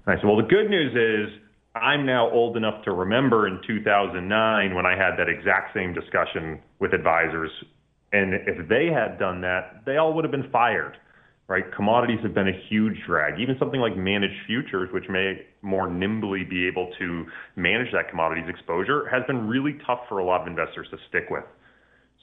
And 0.06 0.17
I 0.17 0.19
said, 0.19 0.27
well, 0.27 0.36
the 0.36 0.43
good 0.43 0.69
news 0.69 0.91
is 0.91 1.39
I'm 1.81 2.05
now 2.05 2.29
old 2.31 2.57
enough 2.57 2.83
to 2.85 2.91
remember 2.91 3.47
in 3.47 3.59
2009 3.65 4.75
when 4.75 4.85
I 4.85 4.95
had 4.95 5.17
that 5.17 5.29
exact 5.29 5.73
same 5.73 5.93
discussion 5.93 6.59
with 6.79 6.93
advisors. 6.93 7.51
And 8.13 8.33
if 8.33 8.67
they 8.69 8.87
had 8.87 9.19
done 9.19 9.41
that, 9.41 9.83
they 9.85 9.97
all 9.97 10.13
would 10.13 10.23
have 10.23 10.31
been 10.31 10.49
fired, 10.51 10.97
right? 11.47 11.65
Commodities 11.75 12.19
have 12.23 12.33
been 12.33 12.47
a 12.47 12.59
huge 12.69 12.95
drag. 13.05 13.39
Even 13.39 13.57
something 13.59 13.81
like 13.81 13.97
managed 13.97 14.45
futures, 14.45 14.89
which 14.93 15.05
may 15.09 15.45
more 15.61 15.89
nimbly 15.89 16.43
be 16.43 16.67
able 16.67 16.91
to 16.99 17.25
manage 17.55 17.91
that 17.91 18.09
commodities 18.09 18.45
exposure, 18.47 19.07
has 19.09 19.23
been 19.27 19.47
really 19.47 19.77
tough 19.85 19.99
for 20.07 20.19
a 20.19 20.25
lot 20.25 20.41
of 20.41 20.47
investors 20.47 20.87
to 20.91 20.97
stick 21.09 21.25
with. 21.29 21.43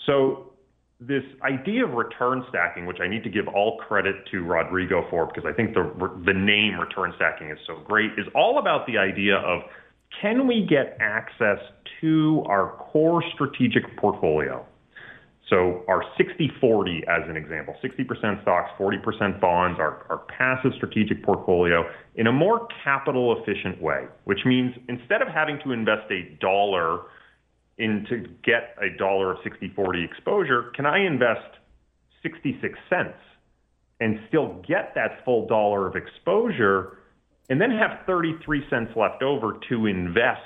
So 0.07 0.54
this 1.01 1.25
idea 1.43 1.85
of 1.85 1.93
return 1.93 2.45
stacking, 2.49 2.87
which 2.87 2.99
I 3.01 3.09
need 3.09 3.25
to 3.25 3.31
give 3.31 3.49
all 3.49 3.79
credit 3.79 4.17
to 4.31 4.43
Rodrigo 4.43 5.07
for 5.11 5.27
because 5.27 5.45
I 5.45 5.53
think 5.53 5.75
the 5.75 5.83
the 6.25 6.33
name 6.33 6.79
return 6.79 7.13
stacking 7.17 7.51
is 7.51 7.59
so 7.67 7.81
great, 7.85 8.13
is 8.17 8.27
all 8.35 8.59
about 8.59 8.87
the 8.87 8.99
idea 8.99 9.37
of 9.37 9.63
can 10.21 10.47
we 10.47 10.67
get 10.69 10.97
access 11.01 11.59
to 12.01 12.45
our 12.47 12.77
core 12.77 13.23
strategic 13.35 13.97
portfolio? 13.97 14.65
So 15.51 15.85
our 15.89 16.03
60-40 16.19 17.05
as 17.07 17.29
an 17.29 17.37
example, 17.37 17.75
60% 17.85 18.43
stocks, 18.43 18.71
40% 18.79 19.41
bonds, 19.41 19.79
our, 19.79 20.07
our 20.09 20.23
passive 20.39 20.73
strategic 20.77 21.23
portfolio 21.23 21.85
in 22.15 22.29
a 22.29 22.33
more 22.33 22.67
capital 22.83 23.37
efficient 23.43 23.81
way, 23.83 24.07
which 24.25 24.41
means 24.47 24.75
instead 24.89 25.21
of 25.21 25.29
having 25.29 25.59
to 25.65 25.73
invest 25.73 26.11
a 26.11 26.35
dollar 26.41 27.03
in 27.79 28.07
to 28.09 28.27
get 28.45 28.77
a 28.81 28.97
dollar 28.97 29.33
of 29.33 29.39
60 29.43 29.73
40 29.75 30.05
exposure, 30.05 30.73
can 30.75 30.87
I 30.87 31.05
invest 31.05 31.59
66 32.23 32.79
cents 32.89 33.19
and 34.01 34.21
still 34.29 34.63
get 34.67 34.93
that 34.95 35.25
full 35.25 35.47
dollar 35.47 35.87
of 35.87 35.97
exposure 35.97 36.99
and 37.51 37.61
then 37.61 37.71
have 37.71 38.07
33 38.07 38.63
cents 38.71 38.91
left 38.97 39.23
over 39.23 39.59
to 39.69 39.87
invest 39.87 40.41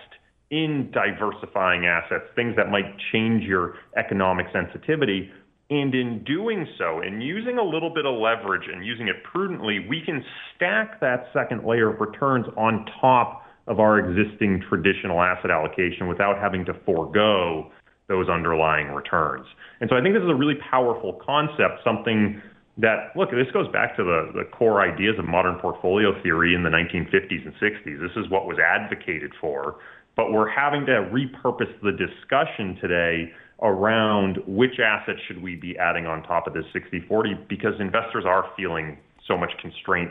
in 0.51 0.91
diversifying 0.93 1.87
assets, 1.87 2.25
things 2.35 2.57
that 2.57 2.71
might 2.71 2.97
change 3.13 3.45
your 3.45 3.75
economic 3.97 4.47
sensitivity. 4.53 5.31
And 5.71 5.95
in 5.95 6.25
doing 6.25 6.67
so, 6.79 7.03
in 7.03 7.21
using 7.21 7.59
a 7.59 7.63
little 7.63 7.91
bit 7.91 8.07
of 8.07 8.15
leverage 8.19 8.69
and 8.73 8.85
using 8.85 9.09
it 9.09 9.17
prudently, 9.31 9.87
we 9.89 10.01
can 10.05 10.25
stack 10.57 10.99
that 11.01 11.27
second 11.35 11.65
layer 11.65 11.93
of 11.93 12.01
returns 12.01 12.47
on 12.57 12.87
top 13.01 13.43
of 13.69 13.81
our 13.81 13.99
existing 13.99 14.63
traditional 14.69 15.21
asset 15.21 15.51
allocation 15.51 16.09
without 16.09 16.39
having 16.39 16.65
to 16.65 16.75
forego 16.85 17.71
those 18.09 18.29
underlying 18.29 18.89
returns. 18.89 19.47
And 19.81 19.89
so 19.91 19.97
I 19.97 20.03
think 20.03 20.15
this 20.15 20.23
is 20.23 20.31
a 20.31 20.35
really 20.35 20.57
powerful 20.71 21.21
concept, 21.25 21.85
something 21.85 22.41
that, 22.79 23.13
look, 23.15 23.31
this 23.31 23.51
goes 23.53 23.71
back 23.71 23.97
to 23.97 24.05
the, 24.05 24.33
the 24.35 24.45
core 24.57 24.81
ideas 24.81 25.17
of 25.19 25.27
modern 25.27 25.57
portfolio 25.61 26.21
theory 26.23 26.55
in 26.55 26.63
the 26.63 26.71
1950s 26.71 27.45
and 27.45 27.55
60s. 27.61 28.01
This 28.01 28.17
is 28.17 28.31
what 28.31 28.47
was 28.47 28.57
advocated 28.59 29.33
for. 29.41 29.77
But 30.17 30.33
we're 30.33 30.49
having 30.49 30.87
to 30.87 31.11
repurpose 31.13 31.71
the 31.83 31.93
discussion 31.93 32.79
today 32.81 33.31
around 33.61 34.39
which 34.47 34.79
assets 34.83 35.19
should 35.27 35.43
we 35.43 35.57
be 35.57 35.77
adding 35.79 36.07
on 36.07 36.23
top 36.23 36.47
of 36.47 36.55
this 36.55 36.65
60-40 36.75 37.49
because 37.49 37.75
investors 37.81 38.25
are 38.27 38.47
feeling 38.57 38.99
so 39.27 39.37
much 39.37 39.51
constraint 39.61 40.11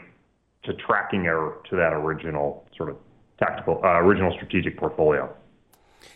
to 0.63 0.73
tracking 0.85 1.25
error 1.25 1.57
to 1.69 1.75
that 1.75 1.93
original 1.93 2.65
sort 2.75 2.89
of 2.89 2.97
tactical, 3.39 3.81
uh, 3.83 3.99
original 3.99 4.33
strategic 4.33 4.77
portfolio. 4.77 5.33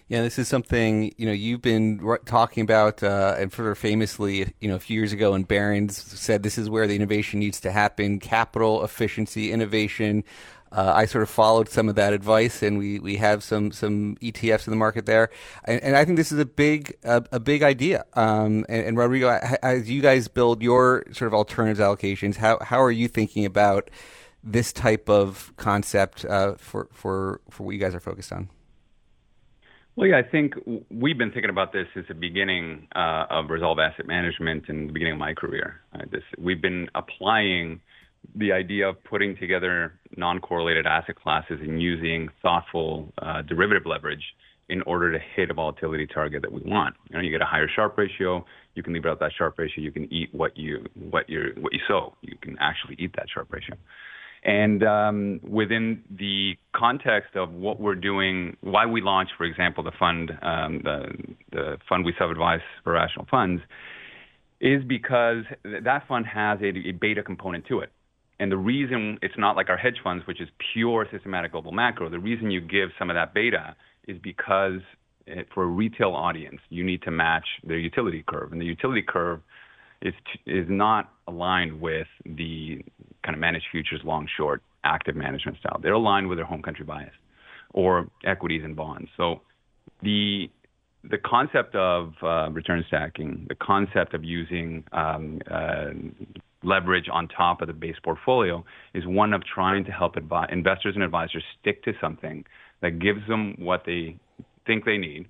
Yeah, 0.08 0.24
this 0.24 0.38
is 0.38 0.50
something 0.50 1.14
you 1.18 1.26
know 1.26 1.32
you've 1.32 1.62
been 1.62 2.18
talking 2.26 2.64
about, 2.64 3.02
uh, 3.02 3.36
and 3.38 3.58
of 3.58 3.78
famously, 3.78 4.54
you 4.60 4.68
know, 4.68 4.76
a 4.76 4.80
few 4.80 5.00
years 5.00 5.14
ago, 5.14 5.34
and 5.34 5.48
Barron's 5.48 5.96
said 5.96 6.44
this 6.44 6.58
is 6.58 6.70
where 6.70 6.86
the 6.86 6.98
innovation 6.98 7.40
needs 7.40 7.62
to 7.62 7.72
happen: 7.72 8.20
capital 8.20 8.84
efficiency, 8.84 9.54
innovation. 9.54 10.26
Uh, 10.74 10.92
I 10.96 11.06
sort 11.06 11.22
of 11.22 11.30
followed 11.30 11.68
some 11.70 11.90
of 11.90 11.96
that 11.96 12.12
advice, 12.12 12.62
and 12.62 12.78
we, 12.78 13.00
we 13.00 13.18
have 13.18 13.44
some 13.44 13.72
some 13.72 14.18
ETFs 14.22 14.68
in 14.68 14.72
the 14.72 14.78
market 14.78 15.06
there, 15.06 15.30
and, 15.64 15.82
and 15.82 15.96
I 15.96 16.04
think 16.04 16.18
this 16.18 16.34
is 16.34 16.40
a 16.40 16.46
big 16.46 16.98
a, 17.04 17.24
a 17.32 17.40
big 17.40 17.64
idea. 17.64 18.06
Um, 18.14 18.66
and, 18.68 18.88
and, 18.88 18.98
Rodrigo, 18.98 19.30
as 19.64 19.90
you 19.90 20.02
guys 20.02 20.28
build 20.28 20.62
your 20.62 21.06
sort 21.12 21.28
of 21.28 21.34
alternatives 21.34 21.80
allocations, 21.80 22.36
how 22.36 22.58
how 22.62 22.82
are 22.82 22.92
you 22.92 23.08
thinking 23.08 23.46
about 23.46 23.90
this 24.44 24.74
type 24.74 25.10
of 25.10 25.54
concept 25.58 26.26
uh, 26.26 26.56
for 26.56 26.88
for 26.92 27.42
for 27.50 27.64
what 27.64 27.72
you 27.72 27.80
guys 27.80 27.96
are 27.96 28.00
focused 28.00 28.32
on? 28.32 28.50
Well, 29.96 30.08
yeah, 30.08 30.18
I 30.18 30.24
think 30.24 30.54
we've 30.90 31.18
been 31.18 31.32
thinking 31.32 31.50
about 31.50 31.74
this 31.74 31.86
since 31.94 32.08
the 32.08 32.14
beginning 32.14 32.88
uh, 32.96 33.26
of 33.30 33.50
Resolve 33.50 33.78
Asset 33.78 34.08
Management 34.08 34.70
and 34.70 34.88
the 34.88 34.94
beginning 34.94 35.14
of 35.14 35.20
my 35.20 35.34
career. 35.34 35.82
Uh, 35.94 36.06
this, 36.10 36.24
we've 36.38 36.62
been 36.62 36.90
applying 36.96 37.82
the 38.36 38.54
idea 38.54 38.88
of 38.88 39.04
putting 39.04 39.36
together 39.36 39.94
non-correlated 40.16 40.86
asset 40.86 41.16
classes 41.16 41.60
and 41.62 41.82
using 41.82 42.30
thoughtful 42.42 43.12
uh, 43.22 43.42
derivative 43.42 43.86
leverage 43.86 44.24
in 44.70 44.82
order 44.84 45.12
to 45.12 45.20
hit 45.36 45.52
a 45.52 45.54
volatility 45.54 46.08
target 46.08 46.42
that 46.42 46.52
we 46.52 46.62
want. 46.62 46.96
You 47.10 47.18
know, 47.18 47.22
you 47.22 47.30
get 47.30 47.42
a 47.42 47.46
higher 47.46 47.68
Sharpe 47.68 47.98
ratio. 47.98 48.46
You 48.76 48.84
can 48.84 48.94
leave 48.94 49.06
out 49.06 49.20
that 49.20 49.32
Sharpe 49.38 49.60
ratio. 49.60 49.84
You 49.84 49.92
can 49.92 50.12
eat 50.14 50.34
what 50.34 50.56
you 50.56 50.86
what 51.10 51.30
you 51.30 51.54
what 51.60 51.74
you 51.74 51.80
sow. 51.88 52.16
You 52.22 52.38
can 52.42 52.58
actually 52.60 52.96
eat 52.98 53.14
that 53.18 53.26
Sharpe 53.34 53.52
ratio. 53.52 53.76
And 54.44 54.84
um, 54.84 55.40
within 55.44 56.04
the 56.10 56.56
context 56.76 57.36
of 57.36 57.54
what 57.54 57.80
we're 57.80 57.96
doing, 57.96 58.58
why 58.62 58.88
we 58.88 59.00
launched, 59.02 59.34
for 59.38 59.44
example, 59.44 59.84
the 59.84 59.92
fund, 60.00 60.32
um, 60.42 60.82
the, 60.84 61.36
the 61.52 61.78
fund 61.88 62.06
we 62.06 62.14
sub-advise 62.18 62.62
for 62.84 62.94
rational 62.94 63.28
funds, 63.30 63.62
is 64.60 64.84
because 64.84 65.44
that 65.64 66.08
fund 66.08 66.26
has 66.26 66.60
a, 66.62 66.70
a 66.90 66.92
beta 66.92 67.22
component 67.22 67.66
to 67.68 67.80
it. 67.82 67.92
And 68.40 68.52
the 68.52 68.58
reason 68.58 69.20
it's 69.22 69.38
not 69.38 69.56
like 69.56 69.70
our 69.70 69.78
hedge 69.78 69.98
funds, 70.04 70.26
which 70.26 70.42
is 70.42 70.50
pure 70.74 71.08
systematic 71.12 71.52
global 71.52 71.72
macro, 71.72 72.10
the 72.10 72.20
reason 72.20 72.50
you 72.50 72.62
give 72.62 72.90
some 72.98 73.12
of 73.12 73.16
that 73.16 73.36
beta 73.36 73.76
is 74.08 74.18
because 74.24 74.82
it, 75.28 75.48
for 75.54 75.64
a 75.64 75.68
retail 75.68 76.14
audience, 76.14 76.60
you 76.70 76.84
need 76.84 77.04
to 77.04 77.12
match 77.12 77.46
their 77.64 77.78
utility 77.78 78.24
curve. 78.28 78.52
And 78.52 78.60
the 78.60 78.66
utility 78.66 79.04
curve 79.08 79.42
is, 80.02 80.16
is 80.48 80.66
not 80.68 81.14
aligned 81.28 81.80
with 81.80 82.08
the 82.26 82.84
kind 83.24 83.36
of 83.36 83.40
managed 83.40 83.66
futures 83.72 84.02
long 84.04 84.28
short 84.38 84.62
active 84.84 85.16
management 85.16 85.58
style. 85.60 85.80
They're 85.82 85.94
aligned 85.94 86.28
with 86.28 86.38
their 86.38 86.46
home 86.46 86.62
country 86.62 86.86
bias 86.86 87.14
or 87.74 88.08
equities 88.26 88.62
and 88.64 88.76
bonds. 88.76 89.10
So 89.18 89.42
the 90.02 90.50
the 91.04 91.18
concept 91.18 91.74
of 91.76 92.14
uh, 92.22 92.52
return 92.52 92.84
stacking, 92.88 93.48
the 93.50 93.56
concept 93.56 94.14
of 94.14 94.24
using 94.24 94.84
um, 94.92 95.42
uh, 95.50 95.90
leverage 96.64 97.06
on 97.12 97.28
top 97.28 97.62
of 97.62 97.68
the 97.68 97.74
base 97.74 97.96
portfolio 98.04 98.64
is 98.94 99.04
one 99.08 99.34
of 99.34 99.42
trying 99.44 99.84
to 99.86 99.92
help 99.92 100.16
advi- 100.16 100.52
investors 100.52 100.94
and 100.94 101.04
advisors 101.04 101.44
stick 101.60 101.84
to 101.84 101.94
something 102.00 102.46
that 102.82 103.00
gives 103.00 103.28
them 103.28 103.56
what 103.58 103.84
they 103.86 104.16
think 104.68 104.86
they 104.86 104.98
need, 104.98 105.22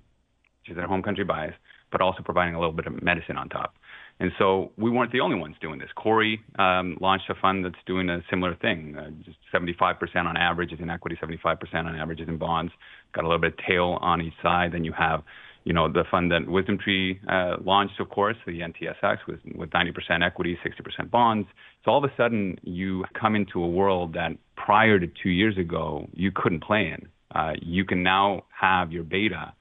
which 0.60 0.70
is 0.70 0.76
their 0.76 0.86
home 0.86 1.02
country 1.02 1.24
bias, 1.24 1.54
but 1.90 2.02
also 2.02 2.22
providing 2.22 2.54
a 2.54 2.60
little 2.60 2.74
bit 2.74 2.86
of 2.86 3.02
medicine 3.02 3.38
on 3.38 3.48
top. 3.48 3.74
And 4.20 4.30
so 4.38 4.70
we 4.76 4.90
weren't 4.90 5.10
the 5.12 5.20
only 5.20 5.36
ones 5.36 5.56
doing 5.60 5.78
this. 5.78 5.88
Corey 5.96 6.40
um, 6.58 6.96
launched 7.00 7.28
a 7.28 7.34
fund 7.34 7.64
that's 7.64 7.74
doing 7.86 8.08
a 8.08 8.20
similar 8.30 8.54
thing. 8.54 8.96
Uh, 8.96 9.10
just 9.24 9.38
75% 9.52 9.96
on 10.16 10.36
average 10.36 10.72
is 10.72 10.80
in 10.80 10.90
equity, 10.90 11.18
75% 11.20 11.56
on 11.74 11.96
average 11.96 12.20
is 12.20 12.28
in 12.28 12.38
bonds. 12.38 12.72
Got 13.14 13.24
a 13.24 13.26
little 13.26 13.40
bit 13.40 13.54
of 13.54 13.66
tail 13.66 13.98
on 14.00 14.20
each 14.20 14.34
side. 14.42 14.72
Then 14.72 14.84
you 14.84 14.92
have, 14.92 15.22
you 15.64 15.72
know, 15.72 15.90
the 15.90 16.04
fund 16.10 16.30
that 16.30 16.42
WisdomTree 16.42 17.18
uh, 17.28 17.62
launched, 17.64 17.98
of 18.00 18.10
course, 18.10 18.36
the 18.46 18.60
NTSX 18.60 19.18
with, 19.26 19.40
with 19.56 19.70
90% 19.70 19.90
equity, 20.24 20.56
60% 20.64 21.10
bonds. 21.10 21.48
So 21.84 21.90
all 21.90 22.04
of 22.04 22.08
a 22.08 22.14
sudden 22.16 22.58
you 22.62 23.04
come 23.18 23.34
into 23.34 23.62
a 23.62 23.68
world 23.68 24.12
that 24.14 24.32
prior 24.56 25.00
to 25.00 25.08
two 25.22 25.30
years 25.30 25.58
ago 25.58 26.08
you 26.14 26.30
couldn't 26.32 26.62
play 26.62 26.94
in. 26.94 27.08
Uh, 27.34 27.54
you 27.60 27.84
can 27.84 28.02
now 28.02 28.44
have 28.50 28.92
your 28.92 29.02
beta 29.02 29.52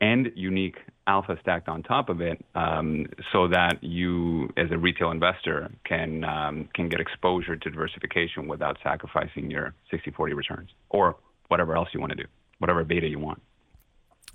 and 0.00 0.30
unique 0.36 0.76
alpha 1.08 1.36
stacked 1.40 1.68
on 1.68 1.82
top 1.82 2.08
of 2.08 2.20
it, 2.20 2.44
um, 2.54 3.06
so 3.32 3.48
that 3.48 3.82
you, 3.82 4.48
as 4.56 4.70
a 4.70 4.78
retail 4.78 5.10
investor, 5.10 5.70
can 5.84 6.22
um, 6.22 6.68
can 6.74 6.88
get 6.88 7.00
exposure 7.00 7.56
to 7.56 7.70
diversification 7.70 8.46
without 8.46 8.78
sacrificing 8.82 9.50
your 9.50 9.74
60-40 9.92 10.36
returns 10.36 10.70
or 10.90 11.16
whatever 11.48 11.76
else 11.76 11.88
you 11.92 12.00
want 12.00 12.10
to 12.10 12.16
do, 12.16 12.28
whatever 12.58 12.84
beta 12.84 13.08
you 13.08 13.18
want. 13.18 13.42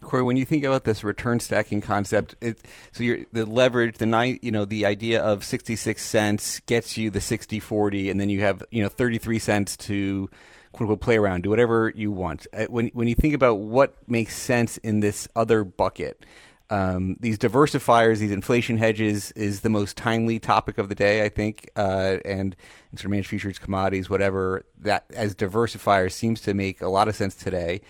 Corey, 0.01 0.23
when 0.23 0.35
you 0.35 0.43
think 0.43 0.65
about 0.65 0.83
this 0.83 1.03
return 1.03 1.39
stacking 1.39 1.79
concept, 1.79 2.35
it, 2.41 2.59
so 2.91 3.03
you're, 3.03 3.19
the 3.31 3.45
leverage, 3.45 3.99
the 3.99 4.05
nine, 4.05 4.37
you 4.41 4.51
know, 4.51 4.65
the 4.65 4.85
idea 4.85 5.21
of 5.21 5.45
66 5.45 6.03
cents 6.03 6.59
gets 6.61 6.97
you 6.97 7.09
the 7.09 7.21
60 7.21 7.59
40, 7.59 8.09
and 8.09 8.19
then 8.19 8.29
you 8.29 8.41
have, 8.41 8.63
you 8.71 8.83
know, 8.83 8.89
33 8.89 9.39
cents 9.39 9.77
to 9.77 10.29
quote 10.73 10.89
unquote 10.89 11.01
play 11.01 11.17
around, 11.17 11.43
do 11.43 11.49
whatever 11.49 11.93
you 11.95 12.11
want. 12.11 12.45
Uh, 12.51 12.65
when 12.65 12.87
when 12.89 13.07
you 13.07 13.15
think 13.15 13.33
about 13.33 13.59
what 13.59 13.95
makes 14.07 14.35
sense 14.35 14.77
in 14.77 14.99
this 14.99 15.27
other 15.35 15.63
bucket, 15.63 16.25
um, 16.73 17.17
these 17.19 17.37
diversifiers, 17.37 18.17
these 18.17 18.31
inflation 18.31 18.77
hedges, 18.77 19.31
is 19.33 19.61
the 19.61 19.69
most 19.69 19.95
timely 19.95 20.39
topic 20.39 20.79
of 20.79 20.89
the 20.89 20.95
day, 20.95 21.23
I 21.23 21.29
think. 21.29 21.69
Uh, 21.75 22.17
and, 22.25 22.55
and 22.89 22.99
sort 22.99 23.05
of 23.05 23.11
managed 23.11 23.29
futures, 23.29 23.59
commodities, 23.59 24.09
whatever 24.09 24.65
that 24.79 25.05
as 25.13 25.35
diversifiers 25.35 26.13
seems 26.13 26.41
to 26.41 26.55
make 26.55 26.81
a 26.81 26.89
lot 26.89 27.07
of 27.07 27.15
sense 27.15 27.35
today. 27.35 27.81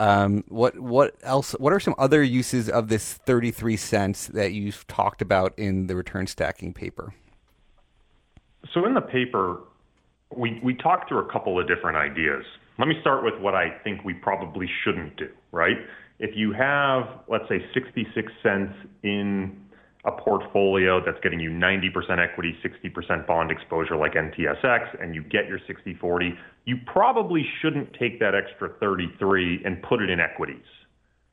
Um, 0.00 0.42
what 0.48 0.76
what 0.80 1.14
else? 1.22 1.52
What 1.60 1.72
are 1.72 1.78
some 1.78 1.94
other 1.96 2.24
uses 2.24 2.68
of 2.68 2.88
this 2.88 3.14
thirty 3.14 3.52
three 3.52 3.76
cents 3.76 4.26
that 4.26 4.52
you've 4.52 4.84
talked 4.88 5.22
about 5.22 5.56
in 5.56 5.86
the 5.86 5.94
return 5.94 6.26
stacking 6.26 6.74
paper? 6.74 7.14
So 8.72 8.84
in 8.84 8.94
the 8.94 9.00
paper, 9.00 9.60
we, 10.34 10.58
we 10.64 10.74
talked 10.74 11.08
through 11.08 11.20
a 11.20 11.30
couple 11.30 11.60
of 11.60 11.68
different 11.68 11.96
ideas. 11.96 12.44
Let 12.78 12.88
me 12.88 12.96
start 13.00 13.22
with 13.22 13.38
what 13.40 13.54
I 13.54 13.70
think 13.84 14.02
we 14.04 14.14
probably 14.14 14.68
shouldn't 14.82 15.16
do, 15.16 15.28
right? 15.52 15.76
If 16.18 16.36
you 16.36 16.52
have, 16.52 17.20
let's 17.28 17.48
say, 17.48 17.64
66 17.74 18.32
cents 18.42 18.72
in 19.02 19.60
a 20.04 20.12
portfolio 20.12 21.04
that's 21.04 21.18
getting 21.22 21.40
you 21.40 21.50
90% 21.50 22.18
equity, 22.18 22.54
60% 22.64 23.26
bond 23.26 23.50
exposure 23.50 23.96
like 23.96 24.14
NTSX, 24.14 25.02
and 25.02 25.14
you 25.14 25.22
get 25.22 25.48
your 25.48 25.58
60 25.66 25.94
40, 25.94 26.34
you 26.66 26.76
probably 26.86 27.44
shouldn't 27.60 27.92
take 27.98 28.20
that 28.20 28.34
extra 28.34 28.70
33 28.80 29.62
and 29.64 29.82
put 29.82 30.02
it 30.02 30.10
in 30.10 30.20
equities, 30.20 30.64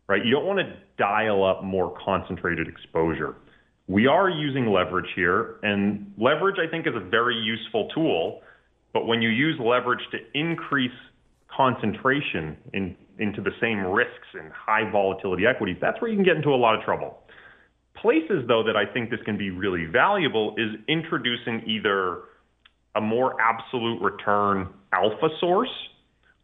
right? 0.07 0.25
You 0.25 0.31
don't 0.31 0.45
want 0.45 0.59
to 0.59 0.73
dial 0.97 1.43
up 1.43 1.63
more 1.63 1.95
concentrated 2.03 2.67
exposure. 2.67 3.35
We 3.87 4.07
are 4.07 4.29
using 4.29 4.67
leverage 4.67 5.09
here, 5.15 5.57
and 5.63 6.13
leverage, 6.17 6.57
I 6.65 6.69
think, 6.69 6.87
is 6.87 6.93
a 6.95 7.09
very 7.09 7.35
useful 7.35 7.89
tool 7.93 8.41
but 8.93 9.07
when 9.07 9.21
you 9.21 9.29
use 9.29 9.57
leverage 9.59 10.01
to 10.11 10.17
increase 10.33 10.91
concentration 11.55 12.57
in, 12.73 12.95
into 13.21 13.41
the 13.41 13.51
same 13.61 13.79
risks 13.79 14.27
in 14.33 14.51
high 14.51 14.89
volatility 14.91 15.45
equities, 15.45 15.77
that's 15.79 16.01
where 16.01 16.09
you 16.09 16.17
can 16.17 16.25
get 16.25 16.35
into 16.35 16.49
a 16.49 16.57
lot 16.57 16.75
of 16.75 16.83
trouble. 16.83 17.19
Places, 17.95 18.43
though, 18.47 18.63
that 18.63 18.75
I 18.75 18.91
think 18.91 19.09
this 19.09 19.19
can 19.25 19.37
be 19.37 19.51
really 19.51 19.85
valuable 19.85 20.55
is 20.57 20.79
introducing 20.87 21.63
either 21.67 22.23
a 22.95 23.01
more 23.01 23.39
absolute 23.39 24.01
return 24.01 24.69
alpha 24.91 25.29
source 25.39 25.69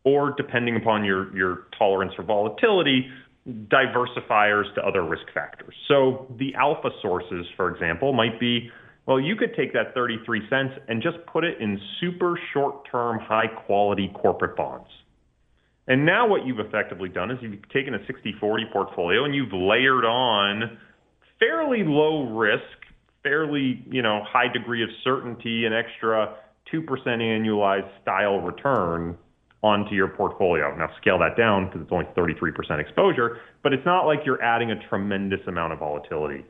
or, 0.03 0.33
depending 0.37 0.77
upon 0.77 1.03
your, 1.03 1.35
your 1.35 1.67
tolerance 1.77 2.13
for 2.15 2.23
volatility, 2.23 3.09
diversifiers 3.47 4.73
to 4.75 4.81
other 4.81 5.03
risk 5.03 5.25
factors. 5.33 5.73
So 5.87 6.33
the 6.37 6.53
alpha 6.55 6.89
sources, 7.01 7.45
for 7.55 7.73
example, 7.73 8.13
might 8.13 8.39
be 8.39 8.69
well, 9.07 9.21
you 9.21 9.37
could 9.37 9.55
take 9.55 9.71
that 9.71 9.93
33 9.93 10.41
cents 10.49 10.73
and 10.89 11.01
just 11.01 11.17
put 11.31 11.45
it 11.45 11.61
in 11.61 11.79
super 12.01 12.37
short 12.53 12.89
term, 12.91 13.19
high 13.19 13.47
quality 13.47 14.11
corporate 14.13 14.57
bonds. 14.57 14.89
And 15.87 16.05
now 16.05 16.27
what 16.27 16.45
you've 16.45 16.59
effectively 16.59 17.09
done 17.09 17.31
is 17.31 17.37
you've 17.41 17.67
taken 17.69 17.93
a 17.93 17.99
60-40 17.99 18.71
portfolio 18.73 19.23
and 19.23 19.33
you've 19.33 19.53
layered 19.53 20.03
on 20.03 20.77
fairly 21.39 21.83
low 21.85 22.35
risk, 22.35 22.63
fairly, 23.23 23.83
you 23.89 24.01
know, 24.01 24.21
high 24.27 24.51
degree 24.51 24.83
of 24.83 24.89
certainty, 25.03 25.65
an 25.65 25.73
extra 25.73 26.35
2% 26.73 26.83
annualized 27.05 27.89
style 28.01 28.39
return 28.39 29.17
onto 29.63 29.95
your 29.95 30.09
portfolio. 30.09 30.75
Now 30.75 30.89
scale 31.01 31.17
that 31.19 31.37
down 31.37 31.67
because 31.67 31.81
it's 31.81 31.91
only 31.91 32.05
33% 32.17 32.79
exposure, 32.79 33.39
but 33.63 33.73
it's 33.73 33.85
not 33.85 34.05
like 34.05 34.19
you're 34.25 34.41
adding 34.41 34.71
a 34.71 34.87
tremendous 34.89 35.39
amount 35.47 35.73
of 35.73 35.79
volatility. 35.79 36.45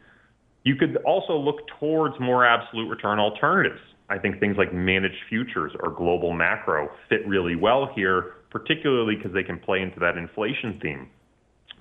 You 0.63 0.75
could 0.75 0.97
also 1.05 1.37
look 1.37 1.57
towards 1.79 2.19
more 2.19 2.45
absolute 2.45 2.89
return 2.89 3.19
alternatives. 3.19 3.79
I 4.09 4.17
think 4.17 4.39
things 4.39 4.57
like 4.57 4.73
managed 4.73 5.15
futures 5.29 5.71
or 5.81 5.91
global 5.91 6.33
macro 6.33 6.89
fit 7.09 7.27
really 7.27 7.55
well 7.55 7.89
here, 7.95 8.33
particularly 8.49 9.15
because 9.15 9.33
they 9.33 9.43
can 9.43 9.59
play 9.59 9.81
into 9.81 9.99
that 9.99 10.17
inflation 10.17 10.79
theme. 10.81 11.09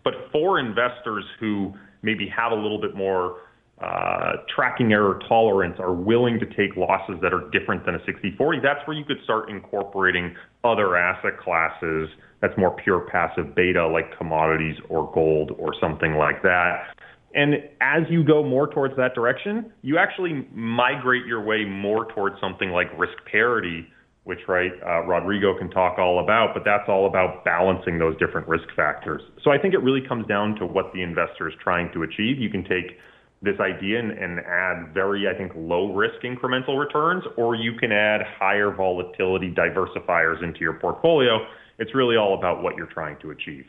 But 0.04 0.14
for 0.32 0.58
investors 0.58 1.24
who 1.40 1.74
maybe 2.02 2.28
have 2.28 2.52
a 2.52 2.54
little 2.54 2.80
bit 2.80 2.94
more 2.94 3.38
uh, 3.80 4.32
tracking 4.54 4.92
error 4.92 5.20
tolerance 5.28 5.76
are 5.78 5.92
willing 5.92 6.40
to 6.40 6.46
take 6.46 6.76
losses 6.76 7.16
that 7.20 7.34
are 7.34 7.50
different 7.50 7.84
than 7.84 7.94
a 7.94 7.98
60-40, 8.00 8.62
that's 8.62 8.86
where 8.86 8.96
you 8.96 9.04
could 9.04 9.22
start 9.24 9.50
incorporating 9.50 10.34
other 10.64 10.96
asset 10.96 11.38
classes 11.38 12.08
that's 12.40 12.56
more 12.56 12.74
pure 12.82 13.00
passive 13.10 13.54
beta 13.54 13.86
like 13.86 14.16
commodities 14.16 14.76
or 14.88 15.10
gold 15.12 15.52
or 15.58 15.74
something 15.80 16.14
like 16.14 16.42
that. 16.42 16.94
And 17.34 17.54
as 17.80 18.02
you 18.08 18.24
go 18.24 18.42
more 18.42 18.66
towards 18.66 18.96
that 18.96 19.14
direction, 19.14 19.72
you 19.82 19.98
actually 19.98 20.46
migrate 20.54 21.26
your 21.26 21.42
way 21.42 21.64
more 21.64 22.10
towards 22.12 22.40
something 22.40 22.70
like 22.70 22.86
risk 22.98 23.14
parity, 23.30 23.86
which, 24.26 24.40
right, 24.48 24.72
uh, 24.84 25.02
Rodrigo 25.02 25.56
can 25.56 25.70
talk 25.70 26.00
all 26.00 26.18
about, 26.18 26.52
but 26.52 26.64
that's 26.64 26.88
all 26.88 27.06
about 27.06 27.44
balancing 27.44 28.00
those 28.00 28.18
different 28.18 28.48
risk 28.48 28.66
factors. 28.74 29.22
So 29.44 29.52
I 29.52 29.58
think 29.58 29.72
it 29.72 29.78
really 29.78 30.00
comes 30.00 30.26
down 30.26 30.56
to 30.56 30.66
what 30.66 30.92
the 30.92 31.00
investor 31.00 31.48
is 31.48 31.54
trying 31.62 31.92
to 31.92 32.02
achieve. 32.02 32.40
You 32.40 32.50
can 32.50 32.64
take 32.64 32.98
this 33.40 33.54
idea 33.60 34.00
and, 34.00 34.10
and 34.10 34.40
add 34.40 34.92
very, 34.92 35.28
I 35.28 35.38
think, 35.38 35.52
low 35.54 35.94
risk 35.94 36.24
incremental 36.24 36.76
returns, 36.76 37.22
or 37.36 37.54
you 37.54 37.74
can 37.78 37.92
add 37.92 38.22
higher 38.36 38.72
volatility 38.72 39.54
diversifiers 39.54 40.42
into 40.42 40.58
your 40.58 40.72
portfolio. 40.72 41.46
It's 41.78 41.94
really 41.94 42.16
all 42.16 42.36
about 42.36 42.64
what 42.64 42.74
you're 42.76 42.86
trying 42.86 43.18
to 43.20 43.30
achieve. 43.30 43.66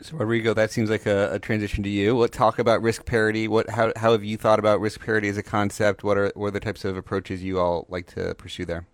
So 0.00 0.16
Rodrigo, 0.16 0.54
that 0.54 0.70
seems 0.70 0.90
like 0.90 1.06
a, 1.06 1.32
a, 1.32 1.38
transition 1.40 1.82
to 1.82 1.88
you. 1.88 2.14
What 2.14 2.30
talk 2.30 2.60
about 2.60 2.82
risk 2.82 3.04
parity? 3.04 3.48
What 3.48 3.68
how 3.70 3.92
how 3.96 4.12
have 4.12 4.22
you 4.22 4.36
thought 4.36 4.60
about 4.60 4.78
risk 4.78 5.00
parity 5.00 5.28
as 5.28 5.38
a 5.38 5.42
concept? 5.42 6.04
What 6.04 6.18
are 6.18 6.30
what 6.36 6.48
are 6.48 6.50
the 6.52 6.60
types 6.60 6.84
of 6.84 6.96
approaches 6.96 7.42
you 7.42 7.58
all 7.58 7.86
like 7.88 8.06
to 8.14 8.34
pursue 8.36 8.66
there? 8.66 8.86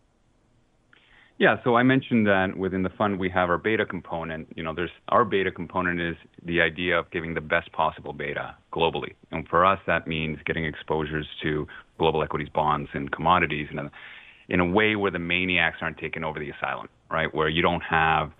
Yeah, 1.38 1.56
so 1.64 1.76
I 1.76 1.82
mentioned 1.82 2.26
that 2.26 2.56
within 2.56 2.82
the 2.82 2.88
fund 2.88 3.18
we 3.18 3.28
have 3.28 3.50
our 3.50 3.58
beta 3.58 3.84
component. 3.84 4.48
You 4.56 4.62
know, 4.62 4.74
there's 4.74 4.90
our 5.08 5.24
beta 5.24 5.50
component 5.50 6.00
is 6.00 6.16
the 6.42 6.62
idea 6.62 6.98
of 6.98 7.10
giving 7.10 7.34
the 7.34 7.42
best 7.42 7.70
possible 7.72 8.14
beta 8.14 8.54
globally, 8.72 9.12
and 9.32 9.46
for 9.46 9.64
us 9.66 9.78
that 9.86 10.06
means 10.06 10.38
getting 10.46 10.64
exposures 10.64 11.26
to 11.42 11.66
global 11.98 12.22
equities, 12.22 12.48
bonds, 12.48 12.88
and 12.94 13.12
commodities 13.12 13.68
in 13.70 13.78
a 13.78 13.90
in 14.48 14.60
a 14.60 14.64
way 14.64 14.96
where 14.96 15.10
the 15.10 15.18
maniacs 15.18 15.78
aren't 15.82 15.98
taking 15.98 16.24
over 16.24 16.38
the 16.38 16.50
asylum, 16.50 16.88
right? 17.10 17.34
Where 17.34 17.48
you 17.48 17.60
don't 17.60 17.82
have 17.82 18.30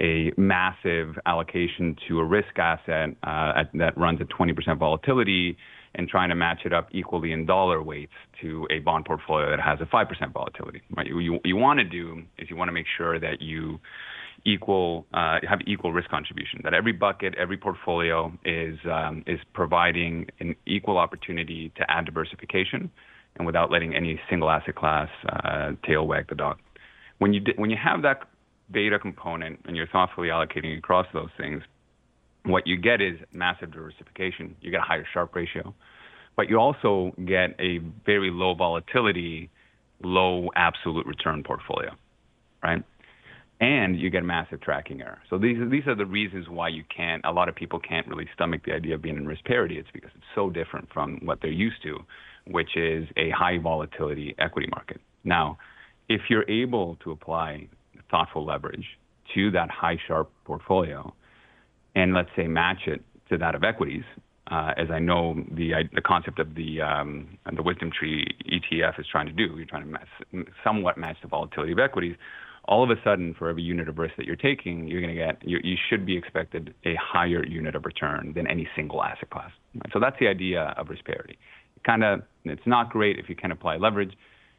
a 0.00 0.32
massive 0.36 1.16
allocation 1.24 1.96
to 2.08 2.18
a 2.18 2.24
risk 2.24 2.58
asset 2.58 3.10
uh, 3.22 3.52
at, 3.60 3.70
that 3.74 3.96
runs 3.96 4.20
at 4.20 4.28
20% 4.28 4.76
volatility 4.76 5.56
and 5.94 6.08
trying 6.08 6.28
to 6.28 6.34
match 6.34 6.60
it 6.64 6.72
up 6.72 6.88
equally 6.92 7.32
in 7.32 7.46
dollar 7.46 7.82
weights 7.82 8.12
to 8.40 8.66
a 8.70 8.80
bond 8.80 9.04
portfolio 9.04 9.50
that 9.50 9.60
has 9.60 9.80
a 9.80 9.84
5% 9.84 10.32
volatility. 10.32 10.82
Right? 10.96 11.06
You, 11.06 11.18
you, 11.20 11.40
you 11.44 11.56
want 11.56 11.78
to 11.78 11.84
do 11.84 12.22
is 12.38 12.50
you 12.50 12.56
want 12.56 12.68
to 12.68 12.72
make 12.72 12.86
sure 12.96 13.18
that 13.20 13.40
you 13.40 13.78
equal 14.44 15.06
uh, 15.14 15.38
have 15.48 15.60
equal 15.66 15.92
risk 15.92 16.08
contribution. 16.10 16.60
That 16.64 16.74
every 16.74 16.92
bucket, 16.92 17.34
every 17.36 17.56
portfolio 17.56 18.32
is 18.44 18.78
um, 18.90 19.24
is 19.26 19.40
providing 19.52 20.26
an 20.40 20.54
equal 20.66 20.98
opportunity 20.98 21.72
to 21.76 21.90
add 21.90 22.04
diversification, 22.04 22.90
and 23.36 23.46
without 23.46 23.70
letting 23.70 23.94
any 23.94 24.20
single 24.28 24.50
asset 24.50 24.74
class 24.74 25.08
uh, 25.28 25.72
tail 25.86 26.06
wag 26.06 26.28
the 26.28 26.34
dog. 26.34 26.58
When 27.18 27.32
you 27.32 27.42
when 27.56 27.70
you 27.70 27.76
have 27.82 28.02
that 28.02 28.28
beta 28.70 28.98
component 28.98 29.60
and 29.66 29.76
you're 29.76 29.86
thoughtfully 29.86 30.28
allocating 30.28 30.76
across 30.76 31.06
those 31.12 31.30
things, 31.36 31.62
what 32.44 32.66
you 32.66 32.76
get 32.76 33.00
is 33.00 33.18
massive 33.32 33.72
diversification. 33.72 34.54
You 34.60 34.70
get 34.70 34.80
a 34.80 34.84
higher 34.84 35.06
Sharpe 35.12 35.34
ratio, 35.34 35.74
but 36.36 36.48
you 36.48 36.58
also 36.58 37.12
get 37.24 37.54
a 37.58 37.78
very 38.04 38.30
low 38.30 38.54
volatility, 38.54 39.50
low 40.02 40.50
absolute 40.56 41.06
return 41.06 41.42
portfolio, 41.42 41.92
right? 42.62 42.82
And 43.60 43.98
you 43.98 44.10
get 44.10 44.24
massive 44.24 44.60
tracking 44.60 45.00
error. 45.00 45.18
So 45.30 45.38
these 45.38 45.56
these 45.70 45.86
are 45.86 45.94
the 45.94 46.04
reasons 46.04 46.48
why 46.48 46.68
you 46.68 46.84
can't. 46.94 47.24
A 47.24 47.32
lot 47.32 47.48
of 47.48 47.54
people 47.54 47.78
can't 47.78 48.06
really 48.08 48.28
stomach 48.34 48.62
the 48.66 48.72
idea 48.72 48.96
of 48.96 49.02
being 49.02 49.16
in 49.16 49.26
risk 49.26 49.44
parity. 49.44 49.78
It's 49.78 49.88
because 49.92 50.10
it's 50.14 50.24
so 50.34 50.50
different 50.50 50.88
from 50.92 51.20
what 51.24 51.38
they're 51.40 51.50
used 51.50 51.82
to, 51.84 51.98
which 52.46 52.76
is 52.76 53.08
a 53.16 53.30
high 53.30 53.58
volatility 53.58 54.34
equity 54.38 54.68
market. 54.70 55.00
Now, 55.22 55.56
if 56.08 56.22
you're 56.28 56.48
able 56.50 56.96
to 57.04 57.12
apply 57.12 57.68
thoughtful 58.10 58.44
leverage 58.44 58.84
to 59.34 59.50
that 59.52 59.70
high 59.70 59.98
Sharpe 60.06 60.30
portfolio, 60.44 61.14
and 61.94 62.14
let's 62.14 62.30
say 62.36 62.46
match 62.46 62.86
it 62.86 63.02
to 63.30 63.38
that 63.38 63.54
of 63.54 63.64
equities, 63.64 64.04
uh, 64.50 64.72
as 64.76 64.90
I 64.90 64.98
know 64.98 65.34
the 65.50 65.72
the 65.94 66.02
concept 66.02 66.38
of 66.38 66.54
the 66.54 66.80
um, 66.82 67.38
the 67.46 67.62
WisdomTree 67.62 68.26
ETF 68.52 69.00
is 69.00 69.06
trying 69.10 69.26
to 69.26 69.32
do. 69.32 69.54
You're 69.56 69.64
trying 69.64 69.84
to 69.84 69.88
match, 69.88 70.46
somewhat 70.62 70.98
match 70.98 71.16
the 71.22 71.28
volatility 71.28 71.72
of 71.72 71.78
equities. 71.78 72.16
All 72.66 72.82
of 72.82 72.90
a 72.90 73.00
sudden, 73.04 73.34
for 73.38 73.50
every 73.50 73.62
unit 73.62 73.88
of 73.88 73.98
risk 73.98 74.14
that 74.16 74.24
you're 74.26 74.36
taking, 74.36 74.88
you're 74.88 75.02
going 75.02 75.14
to 75.14 75.20
get 75.20 75.46
you, 75.46 75.58
you 75.62 75.76
should 75.88 76.06
be 76.06 76.16
expected 76.16 76.74
a 76.84 76.94
higher 76.94 77.44
unit 77.44 77.74
of 77.74 77.84
return 77.84 78.32
than 78.34 78.46
any 78.46 78.66
single 78.74 79.02
asset 79.02 79.28
class. 79.30 79.50
Right? 79.74 79.92
So 79.92 80.00
that's 80.00 80.16
the 80.18 80.28
idea 80.28 80.74
of 80.78 80.88
risk 80.88 81.04
parity. 81.04 81.38
Kind 81.84 82.02
of, 82.02 82.22
it's 82.44 82.66
not 82.66 82.88
great 82.88 83.18
if 83.18 83.28
you 83.28 83.34
can 83.34 83.50
apply 83.50 83.76
leverage. 83.76 84.14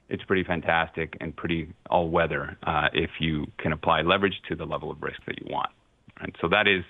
It's 0.09 0.23
pretty 0.23 0.43
fantastic 0.43 1.17
and 1.19 1.35
pretty 1.35 1.73
all 1.89 2.09
weather 2.09 2.57
uh, 2.61 2.89
if 2.93 3.09
you 3.19 3.47
can 3.57 3.71
apply 3.71 4.01
leverage 4.01 4.39
to 4.49 4.55
the 4.55 4.65
level 4.65 4.91
of 4.91 5.01
risk 5.01 5.19
that 5.25 5.41
you 5.41 5.47
want. 5.51 5.71
Right? 6.21 6.35
So 6.41 6.47
that 6.49 6.67
is 6.67 6.83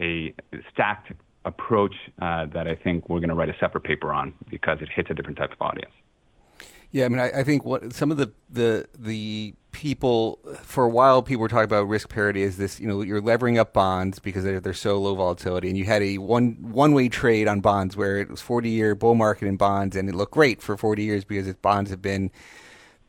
a 0.00 0.34
stacked 0.72 1.12
approach 1.44 1.94
uh, 2.20 2.46
that 2.46 2.66
I 2.66 2.74
think 2.74 3.08
we're 3.08 3.20
going 3.20 3.30
to 3.30 3.34
write 3.34 3.48
a 3.48 3.56
separate 3.58 3.84
paper 3.84 4.12
on 4.12 4.34
because 4.50 4.78
it 4.80 4.88
hits 4.94 5.10
a 5.10 5.14
different 5.14 5.38
type 5.38 5.52
of 5.52 5.60
audience. 5.60 5.92
Yeah, 6.92 7.04
I 7.04 7.08
mean, 7.08 7.20
I, 7.20 7.30
I, 7.30 7.44
think 7.44 7.64
what 7.64 7.92
some 7.92 8.10
of 8.10 8.16
the, 8.16 8.32
the 8.48 8.88
the 8.98 9.54
people 9.70 10.40
for 10.62 10.84
a 10.84 10.88
while 10.88 11.22
people 11.22 11.42
were 11.42 11.48
talking 11.48 11.64
about 11.64 11.86
risk 11.86 12.08
parity 12.08 12.42
is 12.42 12.56
this. 12.56 12.80
You 12.80 12.88
know, 12.88 13.02
you're 13.02 13.20
levering 13.20 13.58
up 13.58 13.72
bonds 13.72 14.18
because 14.18 14.42
they're, 14.42 14.58
they're 14.58 14.74
so 14.74 15.00
low 15.00 15.14
volatility, 15.14 15.68
and 15.68 15.78
you 15.78 15.84
had 15.84 16.02
a 16.02 16.18
one 16.18 16.56
one 16.60 16.92
way 16.92 17.08
trade 17.08 17.46
on 17.46 17.60
bonds 17.60 17.96
where 17.96 18.18
it 18.18 18.28
was 18.28 18.40
40 18.40 18.70
year 18.70 18.96
bull 18.96 19.14
market 19.14 19.46
in 19.46 19.56
bonds, 19.56 19.94
and 19.94 20.08
it 20.08 20.16
looked 20.16 20.32
great 20.32 20.60
for 20.60 20.76
40 20.76 21.04
years 21.04 21.24
because 21.24 21.46
its 21.46 21.60
bonds 21.60 21.90
have 21.90 22.02
been 22.02 22.32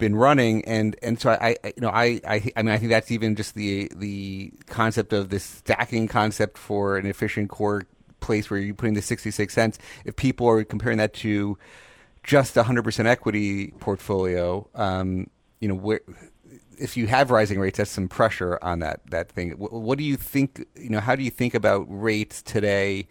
been 0.01 0.15
running, 0.15 0.65
and 0.65 0.97
and 1.01 1.21
so 1.21 1.29
I, 1.29 1.55
I, 1.63 1.73
you 1.77 1.81
know 1.81 1.89
I, 1.89 2.19
I 2.27 2.51
I 2.57 2.63
mean 2.63 2.73
I 2.73 2.77
think 2.77 2.89
that's 2.89 3.11
even 3.11 3.35
just 3.37 3.55
the 3.55 3.89
the 3.95 4.51
concept 4.65 5.13
of 5.13 5.29
this 5.29 5.43
stacking 5.43 6.09
concept 6.09 6.57
for 6.57 6.97
an 6.97 7.05
efficient 7.05 7.49
core 7.49 7.83
place 8.19 8.49
where 8.49 8.59
you're 8.59 8.75
putting 8.75 8.95
the 8.95 9.01
66 9.01 9.53
cents. 9.53 9.79
If 10.03 10.15
people 10.17 10.49
are 10.49 10.63
comparing 10.65 10.97
that 10.97 11.13
to 11.15 11.57
just 12.23 12.55
a 12.55 12.63
100% 12.63 13.05
equity 13.05 13.73
portfolio, 13.79 14.67
um, 14.75 15.27
you 15.61 15.69
know 15.69 15.75
where 15.75 16.01
if 16.77 16.97
you 16.97 17.07
have 17.07 17.29
rising 17.29 17.59
rates, 17.59 17.77
that's 17.77 17.91
some 17.91 18.07
pressure 18.09 18.57
on 18.63 18.79
that 18.79 19.01
that 19.11 19.31
thing. 19.31 19.51
What, 19.51 19.71
what 19.71 19.97
do 19.99 20.03
you 20.03 20.17
think? 20.17 20.65
You 20.75 20.89
know, 20.89 20.99
how 20.99 21.15
do 21.15 21.23
you 21.23 21.31
think 21.31 21.53
about 21.53 21.85
rates 21.87 22.41
today? 22.41 23.07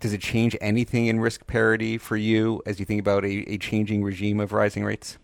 Does 0.00 0.12
it 0.12 0.20
change 0.20 0.56
anything 0.60 1.06
in 1.06 1.20
risk 1.20 1.46
parity 1.46 1.96
for 1.96 2.16
you 2.16 2.60
as 2.66 2.80
you 2.80 2.86
think 2.86 2.98
about 2.98 3.24
a, 3.24 3.52
a 3.52 3.58
changing 3.58 4.02
regime 4.02 4.40
of 4.40 4.52
rising 4.52 4.82
rates? 4.82 5.18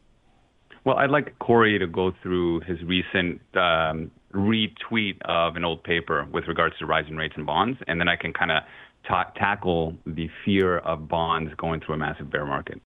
Well, 0.89 0.97
I'd 0.97 1.11
like 1.11 1.39
Corey 1.39 1.79
to 1.79 1.87
go 1.87 2.15
through 2.23 2.61
his 2.61 2.83
recent 2.83 3.43
um, 3.55 4.11
retweet 4.33 5.21
of 5.27 5.57
an 5.57 5.63
old 5.63 5.85
paper 5.85 6.27
with 6.33 6.49
regards 6.49 6.79
to 6.79 6.87
rising 6.87 7.15
rates 7.15 7.35
and 7.37 7.45
bonds, 7.45 7.79
and 7.87 8.01
then 8.01 8.09
I 8.09 8.17
can 8.17 8.33
kind 8.33 8.51
of 8.51 8.63
ta- 9.07 9.31
tackle 9.37 9.99
the 10.07 10.31
fear 10.47 10.79
of 10.79 11.07
bonds 11.07 11.53
going 11.59 11.81
through 11.81 11.97
a 11.97 11.99
massive 11.99 12.31
bear 12.31 12.47
market. 12.47 12.81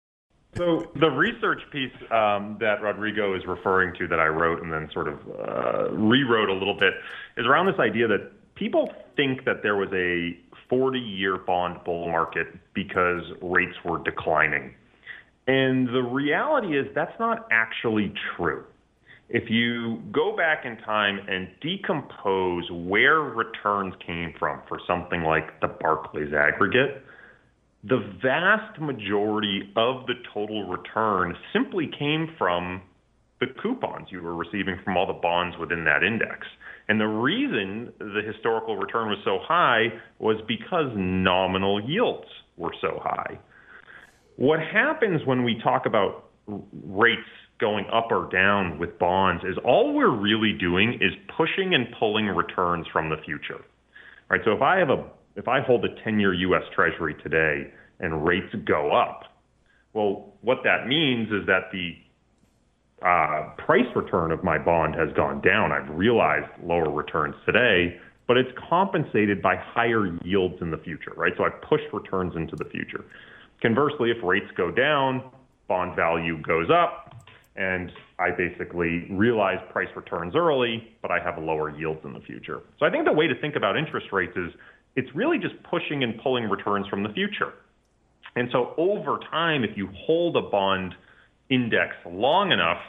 So 0.56 0.90
the 0.96 1.10
research 1.10 1.60
piece 1.70 1.92
um, 2.10 2.56
that 2.58 2.82
Rodrigo 2.82 3.36
is 3.36 3.46
referring 3.46 3.94
to 4.00 4.08
that 4.08 4.18
I 4.18 4.26
wrote 4.26 4.60
and 4.64 4.72
then 4.72 4.90
sort 4.92 5.06
of 5.06 5.20
uh, 5.38 5.92
rewrote 5.92 6.48
a 6.48 6.54
little 6.54 6.76
bit 6.76 6.94
is 7.36 7.46
around 7.46 7.66
this 7.66 7.78
idea 7.78 8.08
that 8.08 8.32
people 8.56 8.92
think 9.14 9.44
that 9.44 9.62
there 9.62 9.76
was 9.76 9.90
a 9.92 10.36
40-year 10.74 11.38
bond 11.38 11.84
bull 11.84 12.08
market 12.08 12.48
because 12.74 13.22
rates 13.40 13.76
were 13.84 14.02
declining. 14.02 14.74
And 15.46 15.88
the 15.88 16.02
reality 16.02 16.78
is 16.78 16.86
that's 16.94 17.18
not 17.18 17.48
actually 17.50 18.12
true. 18.36 18.64
If 19.28 19.44
you 19.48 20.02
go 20.12 20.36
back 20.36 20.64
in 20.64 20.76
time 20.84 21.18
and 21.26 21.48
decompose 21.62 22.70
where 22.70 23.20
returns 23.20 23.94
came 24.06 24.34
from 24.38 24.60
for 24.68 24.78
something 24.86 25.22
like 25.22 25.60
the 25.60 25.68
Barclays 25.68 26.32
aggregate, 26.34 27.02
the 27.84 28.12
vast 28.22 28.78
majority 28.80 29.72
of 29.74 30.06
the 30.06 30.14
total 30.32 30.68
return 30.68 31.34
simply 31.52 31.90
came 31.98 32.28
from 32.38 32.82
the 33.40 33.46
coupons 33.60 34.06
you 34.10 34.22
were 34.22 34.36
receiving 34.36 34.76
from 34.84 34.96
all 34.96 35.06
the 35.06 35.12
bonds 35.14 35.56
within 35.58 35.84
that 35.84 36.04
index. 36.04 36.46
And 36.88 37.00
the 37.00 37.06
reason 37.06 37.92
the 37.98 38.22
historical 38.24 38.76
return 38.76 39.08
was 39.08 39.18
so 39.24 39.38
high 39.42 39.86
was 40.20 40.36
because 40.46 40.92
nominal 40.94 41.82
yields 41.82 42.28
were 42.56 42.74
so 42.80 43.00
high. 43.02 43.38
What 44.36 44.60
happens 44.60 45.22
when 45.24 45.44
we 45.44 45.60
talk 45.62 45.86
about 45.86 46.30
rates 46.46 47.20
going 47.60 47.86
up 47.92 48.08
or 48.10 48.28
down 48.30 48.78
with 48.78 48.98
bonds 48.98 49.44
is 49.44 49.56
all 49.64 49.94
we're 49.94 50.14
really 50.14 50.52
doing 50.58 50.94
is 51.00 51.12
pushing 51.36 51.74
and 51.74 51.86
pulling 51.98 52.26
returns 52.26 52.86
from 52.92 53.08
the 53.08 53.16
future. 53.24 53.60
Right? 54.28 54.40
So 54.44 54.52
if 54.52 54.62
I 54.62 54.78
have 54.78 54.90
a 54.90 55.04
if 55.34 55.48
I 55.48 55.60
hold 55.62 55.84
a 55.84 55.88
10-year 56.06 56.34
US 56.34 56.62
Treasury 56.74 57.14
today 57.22 57.72
and 58.00 58.26
rates 58.26 58.54
go 58.66 58.92
up, 58.92 59.22
well, 59.94 60.34
what 60.42 60.58
that 60.64 60.86
means 60.86 61.28
is 61.28 61.46
that 61.46 61.70
the 61.72 61.94
uh, 63.02 63.54
price 63.64 63.86
return 63.96 64.30
of 64.30 64.44
my 64.44 64.58
bond 64.58 64.94
has 64.94 65.08
gone 65.16 65.40
down. 65.40 65.72
I've 65.72 65.88
realized 65.88 66.46
lower 66.62 66.90
returns 66.90 67.34
today, 67.46 67.98
but 68.28 68.36
it's 68.36 68.50
compensated 68.68 69.42
by 69.42 69.56
higher 69.56 70.06
yields 70.22 70.56
in 70.60 70.70
the 70.70 70.78
future, 70.78 71.12
right? 71.16 71.32
So 71.36 71.44
I've 71.44 71.60
pushed 71.62 71.92
returns 71.92 72.34
into 72.36 72.56
the 72.56 72.66
future. 72.66 73.04
Conversely, 73.62 74.10
if 74.10 74.22
rates 74.24 74.50
go 74.56 74.72
down, 74.72 75.22
bond 75.68 75.94
value 75.94 76.42
goes 76.42 76.68
up, 76.68 77.14
and 77.54 77.92
I 78.18 78.30
basically 78.30 79.06
realize 79.08 79.58
price 79.70 79.88
returns 79.94 80.34
early, 80.34 80.92
but 81.00 81.12
I 81.12 81.20
have 81.22 81.38
lower 81.42 81.70
yields 81.70 82.00
in 82.04 82.12
the 82.12 82.20
future. 82.20 82.62
So 82.80 82.86
I 82.86 82.90
think 82.90 83.04
the 83.04 83.12
way 83.12 83.28
to 83.28 83.40
think 83.40 83.54
about 83.54 83.76
interest 83.76 84.08
rates 84.10 84.36
is 84.36 84.50
it's 84.96 85.08
really 85.14 85.38
just 85.38 85.54
pushing 85.62 86.02
and 86.02 86.20
pulling 86.20 86.50
returns 86.50 86.88
from 86.88 87.04
the 87.04 87.10
future. 87.10 87.52
And 88.34 88.48
so 88.50 88.74
over 88.76 89.20
time, 89.30 89.62
if 89.62 89.76
you 89.76 89.88
hold 89.94 90.36
a 90.36 90.42
bond 90.42 90.94
index 91.48 91.94
long 92.04 92.50
enough, 92.50 92.80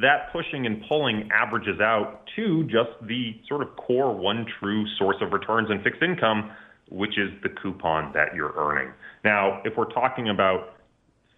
that 0.00 0.32
pushing 0.32 0.66
and 0.66 0.82
pulling 0.88 1.28
averages 1.32 1.80
out 1.80 2.22
to 2.36 2.64
just 2.64 2.90
the 3.02 3.34
sort 3.48 3.62
of 3.62 3.76
core 3.76 4.14
one 4.14 4.46
true 4.58 4.86
source 4.98 5.16
of 5.20 5.32
returns 5.32 5.70
in 5.70 5.82
fixed 5.82 6.02
income, 6.02 6.50
which 6.90 7.18
is 7.18 7.30
the 7.42 7.48
coupon 7.48 8.12
that 8.14 8.34
you're 8.34 8.54
earning. 8.56 8.92
Now, 9.24 9.60
if 9.64 9.76
we're 9.76 9.92
talking 9.92 10.28
about 10.28 10.76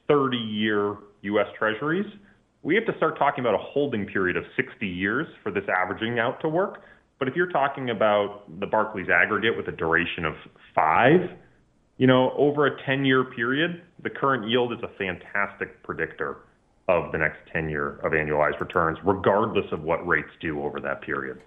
30 0.09 0.37
year 0.37 0.97
US 1.23 1.47
Treasuries, 1.59 2.07
we 2.63 2.75
have 2.75 2.85
to 2.87 2.97
start 2.97 3.19
talking 3.19 3.43
about 3.43 3.55
a 3.55 3.63
holding 3.63 4.07
period 4.07 4.37
of 4.37 4.45
60 4.57 4.87
years 4.87 5.27
for 5.43 5.51
this 5.51 5.65
averaging 5.69 6.19
out 6.19 6.41
to 6.41 6.49
work. 6.49 6.83
But 7.19 7.29
if 7.29 7.37
you're 7.37 7.51
talking 7.51 7.91
about 7.91 8.61
the 8.61 8.67
Barclays 8.67 9.09
aggregate 9.09 9.57
with 9.57 9.69
a 9.69 9.73
duration 9.73 10.25
of 10.25 10.35
five, 10.75 11.31
you 11.99 12.07
know, 12.07 12.33
over 12.37 12.67
a 12.67 12.83
10 12.85 13.05
year 13.05 13.25
period, 13.25 13.83
the 14.03 14.11
current 14.11 14.49
yield 14.49 14.73
is 14.73 14.79
a 14.83 14.89
fantastic 14.97 15.83
predictor 15.83 16.39
of 16.89 17.13
the 17.13 17.19
next 17.19 17.39
10 17.53 17.69
year 17.69 17.99
of 18.03 18.13
annualized 18.13 18.59
returns, 18.59 18.99
regardless 19.05 19.67
of 19.71 19.83
what 19.83 20.07
rates 20.07 20.31
do 20.41 20.63
over 20.63 20.81
that 20.81 21.03
period. 21.03 21.41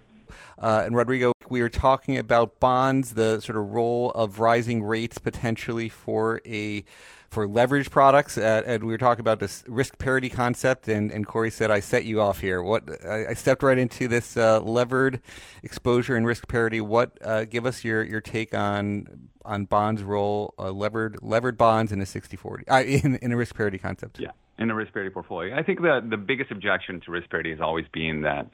Uh, 0.60 0.84
and 0.86 0.96
Rodrigo, 0.96 1.33
we 1.54 1.62
were 1.62 1.70
talking 1.70 2.18
about 2.18 2.60
bonds, 2.60 3.14
the 3.14 3.40
sort 3.40 3.58
of 3.58 3.70
role 3.70 4.10
of 4.12 4.40
rising 4.40 4.82
rates 4.84 5.20
potentially 5.20 5.88
for 5.88 6.42
a 6.46 6.84
for 7.30 7.48
leverage 7.48 7.90
products, 7.90 8.38
uh, 8.38 8.64
and 8.66 8.84
we 8.84 8.92
were 8.92 8.98
talking 8.98 9.22
about 9.22 9.40
this 9.40 9.64
risk 9.68 9.98
parity 9.98 10.30
concept. 10.30 10.88
And, 10.88 11.12
and 11.12 11.28
Corey 11.28 11.52
said, 11.52 11.70
"I 11.70 11.80
set 11.80 12.06
you 12.06 12.22
off 12.22 12.40
here." 12.40 12.62
What 12.64 12.90
I, 13.06 13.28
I 13.28 13.34
stepped 13.34 13.62
right 13.62 13.78
into 13.78 14.08
this 14.08 14.36
uh, 14.36 14.62
levered 14.62 15.22
exposure 15.62 16.16
and 16.16 16.26
risk 16.26 16.48
parity. 16.48 16.82
What 16.82 17.20
uh, 17.24 17.46
give 17.46 17.68
us 17.68 17.84
your 17.84 18.04
your 18.04 18.22
take 18.22 18.56
on 18.56 19.30
on 19.46 19.66
bonds 19.66 20.02
role, 20.02 20.56
uh, 20.58 20.72
levered 20.72 21.20
levered 21.22 21.58
bonds 21.58 21.92
in 21.92 22.02
a 22.02 22.06
60-40, 22.06 22.64
uh, 22.72 22.84
in 22.84 23.18
in 23.18 23.32
a 23.32 23.38
risk 23.38 23.56
parity 23.56 23.78
concept? 23.78 24.20
Yeah, 24.20 24.32
in 24.58 24.72
a 24.72 24.76
risk 24.76 24.92
parity 24.92 25.12
portfolio. 25.12 25.56
I 25.56 25.62
think 25.62 25.82
the 25.82 26.04
the 26.08 26.18
biggest 26.18 26.50
objection 26.50 27.00
to 27.02 27.12
risk 27.12 27.30
parity 27.30 27.52
has 27.52 27.62
always 27.62 27.86
been 27.94 28.22
that 28.22 28.48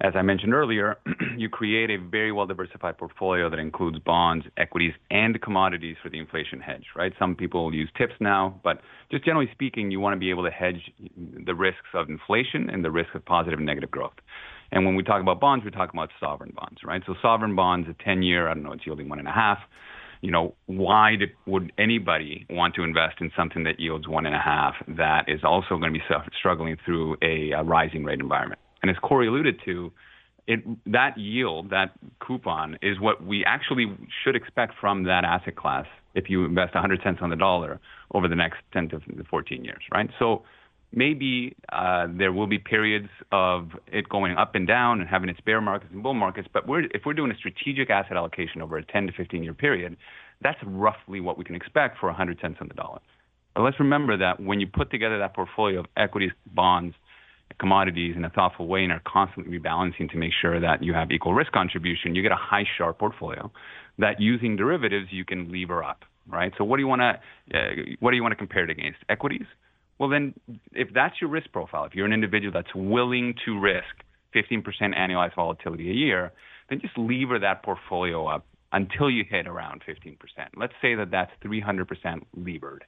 as 0.00 0.12
I 0.14 0.22
mentioned 0.22 0.52
earlier, 0.52 0.98
you 1.36 1.48
create 1.48 1.90
a 1.90 1.96
very 1.96 2.30
well 2.30 2.46
diversified 2.46 2.98
portfolio 2.98 3.48
that 3.48 3.58
includes 3.58 3.98
bonds, 4.00 4.44
equities, 4.58 4.92
and 5.10 5.40
commodities 5.40 5.96
for 6.02 6.10
the 6.10 6.18
inflation 6.18 6.60
hedge, 6.60 6.84
right? 6.94 7.12
Some 7.18 7.34
people 7.34 7.74
use 7.74 7.90
TIPS 7.96 8.14
now, 8.20 8.60
but 8.62 8.80
just 9.10 9.24
generally 9.24 9.48
speaking, 9.52 9.90
you 9.90 9.98
want 9.98 10.14
to 10.14 10.20
be 10.20 10.28
able 10.28 10.44
to 10.44 10.50
hedge 10.50 10.92
the 11.16 11.54
risks 11.54 11.88
of 11.94 12.10
inflation 12.10 12.68
and 12.68 12.84
the 12.84 12.90
risk 12.90 13.14
of 13.14 13.24
positive 13.24 13.58
and 13.58 13.66
negative 13.66 13.90
growth. 13.90 14.14
And 14.70 14.84
when 14.84 14.96
we 14.96 15.02
talk 15.02 15.22
about 15.22 15.40
bonds, 15.40 15.64
we're 15.64 15.70
talking 15.70 15.98
about 15.98 16.10
sovereign 16.20 16.52
bonds, 16.54 16.80
right? 16.84 17.02
So 17.06 17.14
sovereign 17.22 17.56
bonds, 17.56 17.88
a 17.88 17.94
10 18.04 18.22
year, 18.22 18.48
I 18.48 18.54
don't 18.54 18.64
know, 18.64 18.72
it's 18.72 18.84
yielding 18.84 19.08
one 19.08 19.18
and 19.18 19.28
a 19.28 19.32
half. 19.32 19.58
You 20.20 20.30
know, 20.30 20.54
why 20.66 21.16
did, 21.16 21.30
would 21.46 21.72
anybody 21.78 22.46
want 22.50 22.74
to 22.74 22.82
invest 22.82 23.16
in 23.20 23.30
something 23.36 23.64
that 23.64 23.78
yields 23.78 24.08
one 24.08 24.26
and 24.26 24.34
a 24.34 24.40
half 24.40 24.74
that 24.88 25.26
is 25.28 25.40
also 25.44 25.78
going 25.78 25.92
to 25.92 25.98
be 25.98 26.04
struggling 26.38 26.76
through 26.84 27.16
a, 27.22 27.52
a 27.52 27.62
rising 27.62 28.04
rate 28.04 28.20
environment? 28.20 28.60
And 28.82 28.90
as 28.90 28.96
Corey 29.02 29.28
alluded 29.28 29.60
to, 29.64 29.92
it, 30.46 30.60
that 30.86 31.18
yield, 31.18 31.70
that 31.70 31.92
coupon, 32.20 32.78
is 32.82 33.00
what 33.00 33.24
we 33.24 33.44
actually 33.44 33.96
should 34.22 34.36
expect 34.36 34.74
from 34.80 35.04
that 35.04 35.24
asset 35.24 35.56
class 35.56 35.86
if 36.14 36.30
you 36.30 36.44
invest 36.44 36.74
100 36.74 37.00
cents 37.02 37.18
on 37.20 37.30
the 37.30 37.36
dollar 37.36 37.80
over 38.12 38.28
the 38.28 38.36
next 38.36 38.58
10 38.72 38.88
to 38.90 39.00
14 39.28 39.64
years, 39.64 39.82
right? 39.92 40.08
So 40.18 40.44
maybe 40.92 41.56
uh, 41.72 42.06
there 42.16 42.32
will 42.32 42.46
be 42.46 42.58
periods 42.58 43.08
of 43.32 43.70
it 43.88 44.08
going 44.08 44.36
up 44.36 44.54
and 44.54 44.66
down 44.66 45.00
and 45.00 45.08
having 45.08 45.28
its 45.28 45.40
bear 45.40 45.60
markets 45.60 45.92
and 45.92 46.02
bull 46.02 46.14
markets, 46.14 46.48
but 46.52 46.68
we're, 46.68 46.84
if 46.94 47.02
we're 47.04 47.14
doing 47.14 47.32
a 47.32 47.36
strategic 47.36 47.90
asset 47.90 48.16
allocation 48.16 48.62
over 48.62 48.78
a 48.78 48.84
10 48.84 49.08
to 49.08 49.12
15 49.12 49.42
year 49.42 49.54
period, 49.54 49.96
that's 50.42 50.58
roughly 50.64 51.20
what 51.20 51.38
we 51.38 51.44
can 51.44 51.56
expect 51.56 51.98
for 51.98 52.06
100 52.06 52.38
cents 52.40 52.58
on 52.60 52.68
the 52.68 52.74
dollar. 52.74 53.00
But 53.54 53.62
let's 53.62 53.80
remember 53.80 54.16
that 54.18 54.38
when 54.38 54.60
you 54.60 54.66
put 54.66 54.90
together 54.90 55.18
that 55.18 55.34
portfolio 55.34 55.80
of 55.80 55.86
equities, 55.96 56.32
bonds, 56.46 56.94
commodities 57.58 58.14
in 58.16 58.24
a 58.24 58.30
thoughtful 58.30 58.66
way 58.66 58.82
and 58.82 58.92
are 58.92 59.02
constantly 59.06 59.58
rebalancing 59.58 60.10
to 60.10 60.16
make 60.16 60.32
sure 60.40 60.60
that 60.60 60.82
you 60.82 60.92
have 60.92 61.10
equal 61.10 61.34
risk 61.34 61.52
contribution, 61.52 62.14
you 62.14 62.22
get 62.22 62.32
a 62.32 62.36
high 62.36 62.64
Sharpe 62.76 62.98
portfolio 62.98 63.50
that 63.98 64.20
using 64.20 64.56
derivatives 64.56 65.08
you 65.10 65.24
can 65.24 65.50
lever 65.50 65.82
up, 65.82 66.04
right? 66.28 66.52
So 66.58 66.64
what 66.64 66.76
do 66.76 66.82
you 66.82 66.88
want 66.88 67.00
to 67.00 67.58
uh, 67.58 67.60
what 68.00 68.10
do 68.10 68.16
you 68.16 68.22
want 68.22 68.32
to 68.32 68.36
compare 68.36 68.64
it 68.64 68.70
against? 68.70 68.98
Equities? 69.08 69.46
Well, 69.98 70.10
then 70.10 70.34
if 70.72 70.88
that's 70.92 71.14
your 71.20 71.30
risk 71.30 71.50
profile, 71.52 71.84
if 71.84 71.94
you're 71.94 72.06
an 72.06 72.12
individual 72.12 72.52
that's 72.52 72.74
willing 72.74 73.34
to 73.46 73.58
risk 73.58 73.86
15% 74.34 74.62
annualized 74.94 75.34
volatility 75.34 75.90
a 75.90 75.94
year, 75.94 76.32
then 76.68 76.80
just 76.80 76.98
lever 76.98 77.38
that 77.38 77.62
portfolio 77.62 78.26
up 78.26 78.44
until 78.72 79.08
you 79.08 79.24
hit 79.28 79.46
around 79.46 79.82
15%. 79.88 80.16
Let's 80.56 80.74
say 80.82 80.94
that 80.96 81.10
that's 81.10 81.30
300% 81.42 81.86
levered 82.36 82.84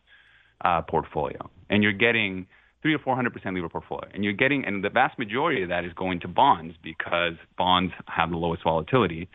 uh, 0.63 0.83
portfolio, 0.83 1.49
and 1.71 1.83
you're 1.83 1.93
getting 1.93 2.47
three 2.83 2.95
or 2.95 2.99
four 2.99 3.17
hundred 3.17 3.33
percent 3.33 3.55
lever 3.55 3.69
portfolio, 3.69 4.09
and 4.15 4.25
you're 4.25 4.33
getting, 4.33 4.65
and 4.65 4.85
the 4.85 4.91
vast 4.91 5.19
majority 5.19 5.63
of 5.63 5.69
that 5.69 5.85
is 5.85 5.93
going 5.95 6.21
to 6.21 6.29
bonds 6.29 6.75
because 6.83 7.35
bonds 7.57 7.93
have 8.07 8.31
the 8.31 8.37
lowest 8.37 8.63
volatility. 8.65 9.29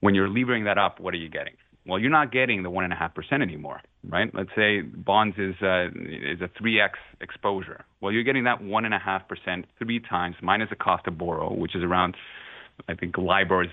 When 0.00 0.14
you're 0.14 0.28
levering 0.28 0.64
that 0.64 0.78
up, 0.78 0.98
what 1.00 1.14
are 1.14 1.18
you 1.18 1.28
getting? 1.28 1.54
Well, 1.86 1.98
you're 1.98 2.10
not 2.10 2.32
getting 2.32 2.62
the 2.62 2.70
one 2.70 2.84
and 2.84 2.92
a 2.92 2.96
half 2.96 3.14
percent 3.14 3.42
anymore, 3.42 3.80
right? 4.08 4.32
Let's 4.32 4.50
say 4.54 4.82
bonds 4.82 5.36
is 5.38 5.54
uh, 5.62 5.86
is 5.88 6.40
a 6.40 6.48
three 6.58 6.80
x 6.80 6.98
exposure. 7.20 7.84
Well, 8.00 8.12
you're 8.12 8.22
getting 8.22 8.44
that 8.44 8.62
one 8.62 8.84
and 8.84 8.94
a 8.94 8.98
half 8.98 9.26
percent 9.28 9.66
three 9.78 10.00
times 10.00 10.36
minus 10.42 10.70
the 10.70 10.76
cost 10.76 11.06
of 11.06 11.18
borrow, 11.18 11.52
which 11.52 11.74
is 11.74 11.82
around. 11.82 12.16
I 12.88 12.94
think 12.94 13.18
LIBOR 13.18 13.64
is, 13.64 13.70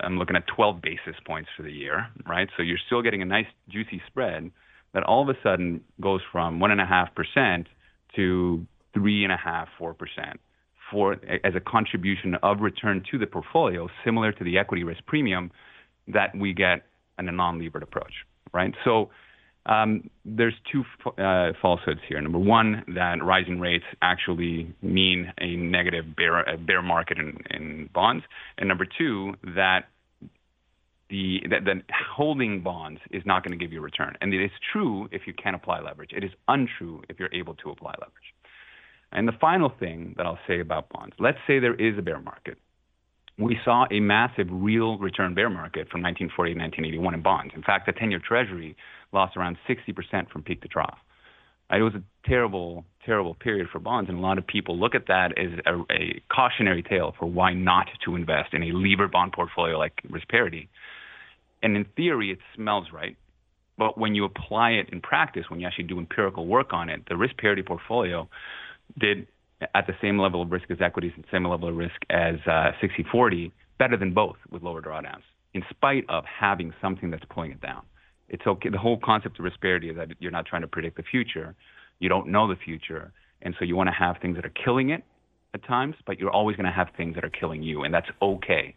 I'm 0.00 0.18
looking 0.18 0.34
at 0.34 0.46
12 0.46 0.80
basis 0.80 1.14
points 1.26 1.50
for 1.54 1.62
the 1.62 1.70
year, 1.70 2.08
right? 2.26 2.48
So 2.56 2.62
you're 2.62 2.78
still 2.86 3.02
getting 3.02 3.20
a 3.20 3.26
nice 3.26 3.46
juicy 3.68 4.00
spread 4.06 4.50
that 4.94 5.02
all 5.02 5.22
of 5.22 5.28
a 5.28 5.38
sudden 5.42 5.82
goes 6.00 6.22
from 6.32 6.58
1.5% 6.58 7.66
to 8.16 8.66
three 8.94 9.24
and 9.24 9.32
a 9.32 9.36
half, 9.36 9.68
four 9.78 9.94
percent 9.94 10.40
for 10.90 11.14
as 11.44 11.54
a 11.54 11.60
contribution 11.60 12.36
of 12.42 12.60
return 12.60 13.02
to 13.10 13.18
the 13.18 13.26
portfolio, 13.26 13.88
similar 14.04 14.32
to 14.32 14.44
the 14.44 14.58
equity 14.58 14.84
risk 14.84 15.04
premium 15.06 15.50
that 16.06 16.36
we 16.36 16.54
get 16.54 16.82
in 17.18 17.28
a 17.28 17.32
non-levered 17.32 17.82
approach, 17.82 18.12
right? 18.52 18.74
So 18.84 19.10
um, 19.66 20.08
there's 20.24 20.54
two 20.72 20.84
uh, 21.22 21.52
falsehoods 21.60 22.00
here. 22.08 22.20
Number 22.20 22.38
one, 22.38 22.84
that 22.94 23.22
rising 23.22 23.60
rates 23.60 23.84
actually 24.00 24.74
mean 24.80 25.32
a 25.40 25.56
negative 25.56 26.04
bear, 26.16 26.82
market 26.82 27.18
in 27.18 27.90
bonds, 27.92 28.24
and 28.56 28.68
number 28.68 28.86
two, 28.86 29.34
that 29.42 29.88
the 31.10 31.40
that, 31.50 31.64
that 31.64 31.76
holding 32.14 32.62
bonds 32.62 33.00
is 33.10 33.22
not 33.24 33.44
going 33.44 33.58
to 33.58 33.62
give 33.62 33.72
you 33.72 33.80
a 33.80 33.82
return. 33.82 34.16
And 34.20 34.32
it 34.32 34.44
is 34.44 34.50
true 34.72 35.08
if 35.10 35.22
you 35.26 35.32
can 35.32 35.54
apply 35.54 35.80
leverage. 35.80 36.10
It 36.12 36.24
is 36.24 36.30
untrue 36.48 37.02
if 37.08 37.18
you're 37.18 37.32
able 37.32 37.54
to 37.56 37.70
apply 37.70 37.94
leverage. 38.00 38.34
And 39.12 39.26
the 39.26 39.32
final 39.40 39.72
thing 39.80 40.14
that 40.16 40.26
I'll 40.26 40.38
say 40.46 40.60
about 40.60 40.90
bonds, 40.90 41.14
let's 41.18 41.38
say 41.46 41.58
there 41.58 41.74
is 41.74 41.98
a 41.98 42.02
bear 42.02 42.20
market. 42.20 42.58
We 43.38 43.56
saw 43.64 43.86
a 43.90 44.00
massive 44.00 44.48
real 44.50 44.98
return 44.98 45.34
bear 45.34 45.48
market 45.48 45.88
from 45.88 46.02
1940 46.02 46.54
to 46.54 46.60
1981 46.60 47.14
in 47.14 47.22
bonds. 47.22 47.54
In 47.54 47.62
fact, 47.62 47.86
the 47.86 47.92
10-year 47.92 48.20
Treasury 48.26 48.76
lost 49.12 49.36
around 49.36 49.56
60% 49.68 50.30
from 50.30 50.42
peak 50.42 50.60
to 50.62 50.68
trough. 50.68 50.98
It 51.70 51.82
was 51.82 51.94
a 51.94 52.02
terrible, 52.26 52.84
terrible 53.04 53.34
period 53.34 53.68
for 53.70 53.78
bonds, 53.78 54.08
and 54.08 54.18
a 54.18 54.22
lot 54.22 54.38
of 54.38 54.46
people 54.46 54.78
look 54.78 54.94
at 54.94 55.06
that 55.08 55.38
as 55.38 55.50
a, 55.66 55.80
a 55.92 56.22
cautionary 56.34 56.82
tale 56.82 57.14
for 57.18 57.26
why 57.26 57.52
not 57.52 57.88
to 58.06 58.16
invest 58.16 58.54
in 58.54 58.62
a 58.62 58.72
levered 58.72 59.12
bond 59.12 59.32
portfolio 59.32 59.78
like 59.78 59.92
risk 60.08 60.28
parity. 60.28 60.68
And 61.62 61.76
in 61.76 61.84
theory, 61.96 62.30
it 62.30 62.38
smells 62.54 62.88
right. 62.92 63.16
But 63.76 63.96
when 63.96 64.14
you 64.14 64.24
apply 64.24 64.70
it 64.70 64.88
in 64.90 65.00
practice, 65.00 65.44
when 65.48 65.60
you 65.60 65.66
actually 65.66 65.84
do 65.84 65.98
empirical 65.98 66.46
work 66.46 66.72
on 66.72 66.88
it, 66.88 67.02
the 67.08 67.16
risk 67.16 67.36
parity 67.38 67.62
portfolio 67.62 68.28
did 68.98 69.26
at 69.74 69.86
the 69.86 69.94
same 70.00 70.18
level 70.18 70.42
of 70.42 70.50
risk 70.50 70.70
as 70.70 70.78
equities 70.80 71.12
and 71.16 71.24
same 71.30 71.46
level 71.46 71.68
of 71.68 71.76
risk 71.76 72.00
as 72.10 72.36
uh, 72.46 72.72
60-40, 72.82 73.50
better 73.78 73.96
than 73.96 74.12
both 74.14 74.36
with 74.50 74.62
lower 74.62 74.82
drawdowns, 74.82 75.22
in 75.54 75.62
spite 75.70 76.04
of 76.08 76.24
having 76.24 76.72
something 76.80 77.10
that's 77.10 77.24
pulling 77.30 77.52
it 77.52 77.60
down. 77.60 77.82
It's 78.28 78.46
okay. 78.46 78.68
The 78.68 78.78
whole 78.78 78.98
concept 79.02 79.38
of 79.38 79.44
risk 79.44 79.60
parity 79.60 79.90
is 79.90 79.96
that 79.96 80.08
you're 80.18 80.30
not 80.30 80.46
trying 80.46 80.62
to 80.62 80.68
predict 80.68 80.96
the 80.96 81.02
future. 81.02 81.54
You 81.98 82.08
don't 82.08 82.28
know 82.28 82.48
the 82.48 82.56
future. 82.56 83.12
And 83.42 83.54
so 83.58 83.64
you 83.64 83.76
want 83.76 83.88
to 83.88 83.94
have 83.94 84.16
things 84.20 84.36
that 84.36 84.44
are 84.44 84.52
killing 84.64 84.90
it 84.90 85.02
at 85.54 85.64
times, 85.64 85.94
but 86.06 86.18
you're 86.18 86.30
always 86.30 86.56
going 86.56 86.66
to 86.66 86.72
have 86.72 86.88
things 86.96 87.14
that 87.14 87.24
are 87.24 87.30
killing 87.30 87.62
you, 87.62 87.84
and 87.84 87.94
that's 87.94 88.08
okay. 88.20 88.76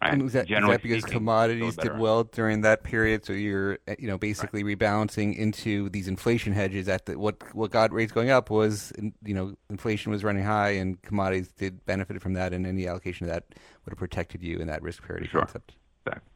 Right? 0.00 0.14
And 0.14 0.22
was 0.22 0.32
that, 0.32 0.50
is 0.50 0.56
that 0.56 0.82
because 0.82 1.02
speaking, 1.02 1.18
commodities 1.18 1.76
did 1.76 1.98
well 1.98 2.24
during 2.24 2.62
that 2.62 2.82
period? 2.82 3.26
So 3.26 3.34
you're, 3.34 3.78
eh, 3.86 3.96
you 3.98 4.08
know, 4.08 4.16
basically 4.16 4.64
right. 4.64 4.78
rebalancing 4.78 5.36
into 5.36 5.90
these 5.90 6.08
inflation 6.08 6.54
hedges. 6.54 6.88
At 6.88 7.04
the, 7.04 7.18
what 7.18 7.36
what 7.54 7.70
got 7.70 7.92
rates 7.92 8.10
going 8.10 8.30
up 8.30 8.48
was, 8.48 8.92
you 8.98 9.34
know, 9.34 9.54
inflation 9.68 10.10
was 10.10 10.24
running 10.24 10.44
high, 10.44 10.70
and 10.70 11.00
commodities 11.02 11.52
did 11.52 11.84
benefit 11.84 12.22
from 12.22 12.32
that, 12.34 12.54
and 12.54 12.66
any 12.66 12.86
allocation 12.88 13.26
of 13.26 13.32
that 13.34 13.44
would 13.84 13.90
have 13.90 13.98
protected 13.98 14.42
you 14.42 14.58
in 14.58 14.66
that 14.68 14.80
risk 14.82 15.06
parity 15.06 15.28
sure. 15.28 15.40
concept. 15.40 15.74
Exactly. 16.06 16.30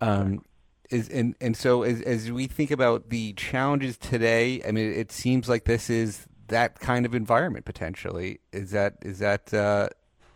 Um, 0.00 0.44
is 0.90 1.08
and 1.08 1.36
and 1.40 1.56
so 1.56 1.84
as 1.84 2.00
as 2.02 2.32
we 2.32 2.48
think 2.48 2.72
about 2.72 3.10
the 3.10 3.34
challenges 3.34 3.96
today, 3.96 4.60
I 4.66 4.72
mean, 4.72 4.92
it 4.92 5.12
seems 5.12 5.48
like 5.48 5.64
this 5.64 5.88
is 5.88 6.26
that 6.48 6.80
kind 6.80 7.06
of 7.06 7.14
environment 7.14 7.64
potentially. 7.64 8.40
Is 8.52 8.72
that 8.72 8.96
is 9.02 9.20
that 9.20 9.54
uh, 9.54 9.90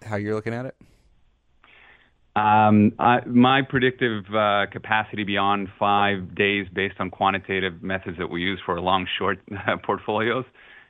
how 0.05 0.17
you're 0.17 0.35
looking 0.35 0.55
at 0.55 0.67
it? 0.67 0.77
Um, 2.39 2.93
my 3.27 3.63
predictive 3.63 4.25
uh, 4.33 4.67
capacity 4.71 5.25
beyond 5.25 5.69
five 5.79 6.35
days, 6.37 6.67
based 6.73 6.97
on 7.01 7.11
quantitative 7.11 7.83
methods 7.83 8.17
that 8.19 8.31
we 8.31 8.43
use 8.43 8.61
for 8.65 8.81
long 8.81 9.07
short 9.19 9.41
portfolios, 9.85 10.45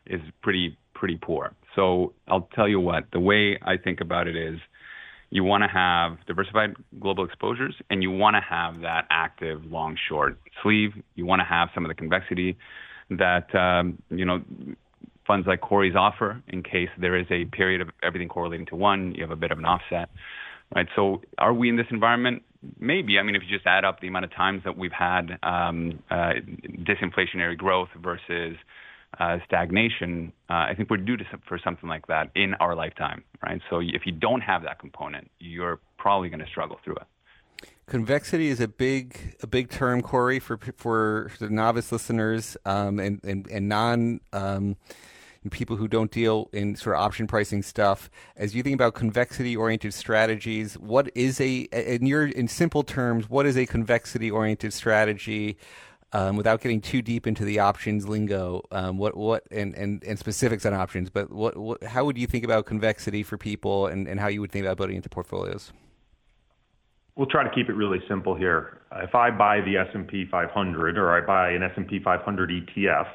is 0.07 0.21
pretty 0.43 0.77
pretty 0.95 1.17
poor. 1.17 1.55
So 1.75 2.13
I'll 2.27 2.49
tell 2.55 2.69
you 2.69 2.81
what. 2.81 3.05
The 3.13 3.21
way 3.21 3.59
I 3.63 3.77
think 3.77 4.01
about 4.01 4.27
it 4.27 4.37
is 4.37 4.59
you 5.31 5.45
want 5.45 5.63
to 5.63 5.69
have 5.69 6.19
diversified 6.27 6.75
global 7.01 7.25
exposures 7.25 7.75
and 7.89 8.03
you 8.03 8.11
want 8.11 8.35
to 8.35 8.41
have 8.41 8.81
that 8.81 9.07
active 9.11 9.65
long 9.65 9.97
short 10.09 10.39
sleeve. 10.63 10.93
You 11.15 11.25
want 11.25 11.41
to 11.41 11.45
have 11.45 11.69
some 11.75 11.85
of 11.85 11.89
the 11.89 11.95
convexity 11.95 12.59
that 13.11 13.55
um, 13.55 14.03
you 14.11 14.25
know 14.25 14.43
funds 15.27 15.47
like 15.47 15.61
Corey's 15.61 15.97
offer 15.97 16.43
in 16.49 16.63
case 16.63 16.89
there 16.99 17.17
is 17.17 17.27
a 17.31 17.45
period 17.47 17.81
of 17.81 17.89
everything 18.03 18.29
correlating 18.29 18.67
to 18.67 18.77
one. 18.77 19.15
You 19.15 19.23
have 19.23 19.31
a 19.31 19.37
bit 19.37 19.51
of 19.51 19.59
an 19.59 19.65
offset, 19.65 20.09
right? 20.75 20.87
So 20.97 21.23
are 21.39 21.53
we 21.53 21.69
in 21.69 21.77
this 21.77 21.87
environment? 21.91 22.43
Maybe. 22.79 23.19
I 23.19 23.23
mean, 23.23 23.37
if 23.37 23.43
you 23.43 23.57
just 23.57 23.67
add 23.67 23.85
up 23.85 24.01
the 24.01 24.09
amount 24.09 24.25
of 24.25 24.35
times 24.35 24.63
that 24.65 24.77
we've 24.77 24.93
had 24.93 25.39
um, 25.43 26.03
uh, 26.11 26.33
disinflationary 26.83 27.57
growth 27.57 27.89
versus 28.03 28.57
uh, 29.19 29.39
stagnation, 29.47 30.33
uh, 30.51 30.55
I 30.55 30.75
think 30.77 30.91
we're 30.91 30.99
due 30.99 31.17
for 31.47 31.59
something 31.63 31.89
like 31.89 32.07
that 32.09 32.31
in 32.35 32.55
our 32.55 32.75
lifetime, 32.75 33.25
right? 33.43 33.61
So 33.71 33.81
if 33.81 34.03
you 34.07 34.13
don't 34.13 34.41
have 34.41 34.63
that 34.65 34.81
component, 34.81 35.31
you're 35.39 35.81
probably 35.99 36.29
going 36.29 36.41
to 36.41 36.47
struggle 36.47 36.79
through 36.85 36.97
it. 36.97 37.07
Convexity 37.87 38.49
is 38.49 38.61
a 38.61 38.69
big 38.69 39.37
a 39.43 39.47
big 39.47 39.71
term, 39.71 40.03
Corey, 40.03 40.39
for 40.39 40.59
for 40.77 41.31
the 41.39 41.49
novice 41.49 41.91
listeners 41.91 42.57
um, 42.67 43.01
and, 43.01 43.25
and 43.25 43.47
and 43.49 43.69
non 43.69 44.21
um, 44.33 44.77
people 45.51 45.77
who 45.77 45.89
don't 45.89 46.11
deal 46.11 46.49
in 46.53 46.77
sort 46.77 46.97
of 46.97 47.03
option 47.03 47.27
pricing 47.27 47.63
stuff. 47.63 48.11
As 48.37 48.55
you 48.55 48.63
think 48.63 48.75
about 48.75 48.95
convexity 48.95 49.57
oriented 49.57 49.95
strategies, 49.95 50.75
what 50.75 51.11
is 51.15 51.41
a 51.41 51.69
in 51.73 52.07
your 52.07 52.27
in 52.27 52.49
simple 52.49 52.83
terms, 52.83 53.29
what 53.29 53.47
is 53.47 53.57
a 53.57 53.67
convexity 53.67 54.31
oriented 54.31 54.73
strategy? 54.73 55.57
um, 56.13 56.37
without 56.37 56.61
getting 56.61 56.81
too 56.81 57.03
deep 57.03 57.27
into 57.27 57.45
the 57.45 57.59
options 57.59 58.09
lingo, 58.09 58.63
um, 58.71 58.97
what 58.99 59.17
what 59.17 59.45
and, 59.51 59.75
and, 59.75 60.03
and 60.05 60.19
specifics 60.19 60.65
on 60.65 60.73
options, 60.73 61.11
but 61.11 61.31
what, 61.31 61.57
what 61.57 61.83
how 61.85 62.05
would 62.05 62.17
you 62.17 62.27
think 62.27 62.45
about 62.45 62.67
convexity 62.67 63.23
for 63.23 63.37
people, 63.37 63.87
and, 63.87 64.09
and 64.09 64.19
how 64.19 64.29
you 64.29 64.41
would 64.41 64.51
think 64.51 64.65
about 64.65 64.77
building 64.77 64.97
into 64.97 65.09
portfolios? 65.09 65.73
We'll 67.17 67.27
try 67.27 67.43
to 67.43 67.51
keep 67.51 67.69
it 67.69 67.75
really 67.75 67.99
simple 68.09 68.35
here. 68.35 68.81
If 68.93 69.15
I 69.15 69.31
buy 69.31 69.61
the 69.61 69.77
S&P 69.77 70.27
500 70.31 70.97
or 70.97 71.13
I 71.13 71.27
buy 71.27 71.51
an 71.51 71.65
S&P 71.65 71.99
500 71.99 72.51
ETF, 72.51 73.09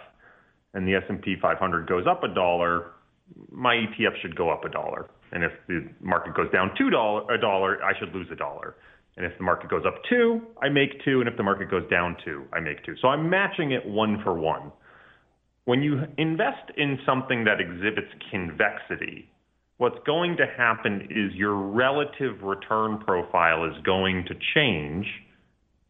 and 0.74 0.88
the 0.88 0.96
S&P 0.96 1.36
500 1.42 1.88
goes 1.88 2.06
up 2.08 2.24
a 2.24 2.34
dollar, 2.34 2.92
my 3.52 3.76
ETF 3.76 4.22
should 4.22 4.36
go 4.36 4.50
up 4.50 4.66
a 4.66 4.70
dollar. 4.70 5.10
And 5.32 5.44
if 5.44 5.52
the 5.68 5.90
market 6.02 6.36
goes 6.36 6.52
down 6.52 6.72
two 6.78 6.90
dollar 6.90 7.32
a 7.34 7.40
dollar, 7.40 7.84
I 7.84 7.98
should 7.98 8.14
lose 8.14 8.28
a 8.32 8.36
dollar. 8.36 8.76
And 9.18 9.26
if 9.26 9.38
the 9.38 9.44
market 9.44 9.70
goes 9.70 9.84
up 9.86 9.96
two, 10.10 10.42
I 10.62 10.70
make 10.70 11.04
two. 11.04 11.20
And 11.20 11.30
if 11.30 11.38
the 11.38 11.44
market 11.44 11.70
goes 11.70 11.88
down 11.90 12.18
two, 12.24 12.46
I 12.52 12.60
make 12.60 12.84
two. 12.86 12.96
So 13.02 13.08
I'm 13.08 13.30
matching 13.30 13.72
it 13.72 13.86
one 13.86 14.22
for 14.24 14.34
one. 14.34 14.72
When 15.66 15.82
you 15.82 16.02
invest 16.18 16.72
in 16.78 17.00
something 17.06 17.46
that 17.46 17.62
exhibits 17.62 18.12
convexity, 18.32 19.30
what's 19.78 19.98
going 20.06 20.38
to 20.38 20.46
happen 20.58 21.08
is 21.10 21.34
your 21.36 21.56
relative 21.56 22.42
return 22.42 23.00
profile 23.00 23.66
is 23.66 23.74
going 23.84 24.26
to 24.28 24.36
change 24.56 25.06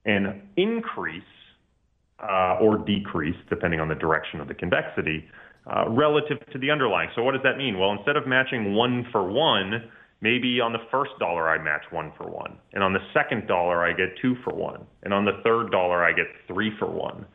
and 0.05 0.41
increase 0.57 1.23
uh, 2.29 2.57
or 2.61 2.77
decrease, 2.77 3.35
depending 3.49 3.79
on 3.79 3.87
the 3.87 3.95
direction 3.95 4.39
of 4.39 4.47
the 4.47 4.53
convexity, 4.53 5.27
uh, 5.67 5.89
relative 5.89 6.37
to 6.51 6.57
the 6.59 6.71
underlying. 6.71 7.09
So 7.15 7.23
what 7.23 7.33
does 7.33 7.43
that 7.43 7.57
mean? 7.57 7.79
Well, 7.79 7.91
instead 7.91 8.17
of 8.17 8.27
matching 8.27 8.73
one 8.73 9.05
for 9.11 9.23
one, 9.29 9.89
Maybe 10.23 10.61
on 10.61 10.71
the 10.71 10.79
first 10.89 11.11
dollar 11.19 11.49
I 11.49 11.61
match 11.61 11.83
one 11.91 12.13
for 12.17 12.29
one. 12.29 12.55
And 12.71 12.81
on 12.81 12.93
the 12.93 13.01
second 13.13 13.45
dollar 13.45 13.83
I 13.83 13.91
get 13.91 14.15
two 14.21 14.37
for 14.45 14.53
one. 14.53 14.85
And 15.03 15.13
on 15.13 15.25
the 15.25 15.41
third 15.43 15.69
dollar 15.69 16.01
I 16.01 16.13
get 16.13 16.27
three 16.47 16.71
for 16.79 16.89
one. 16.89 17.25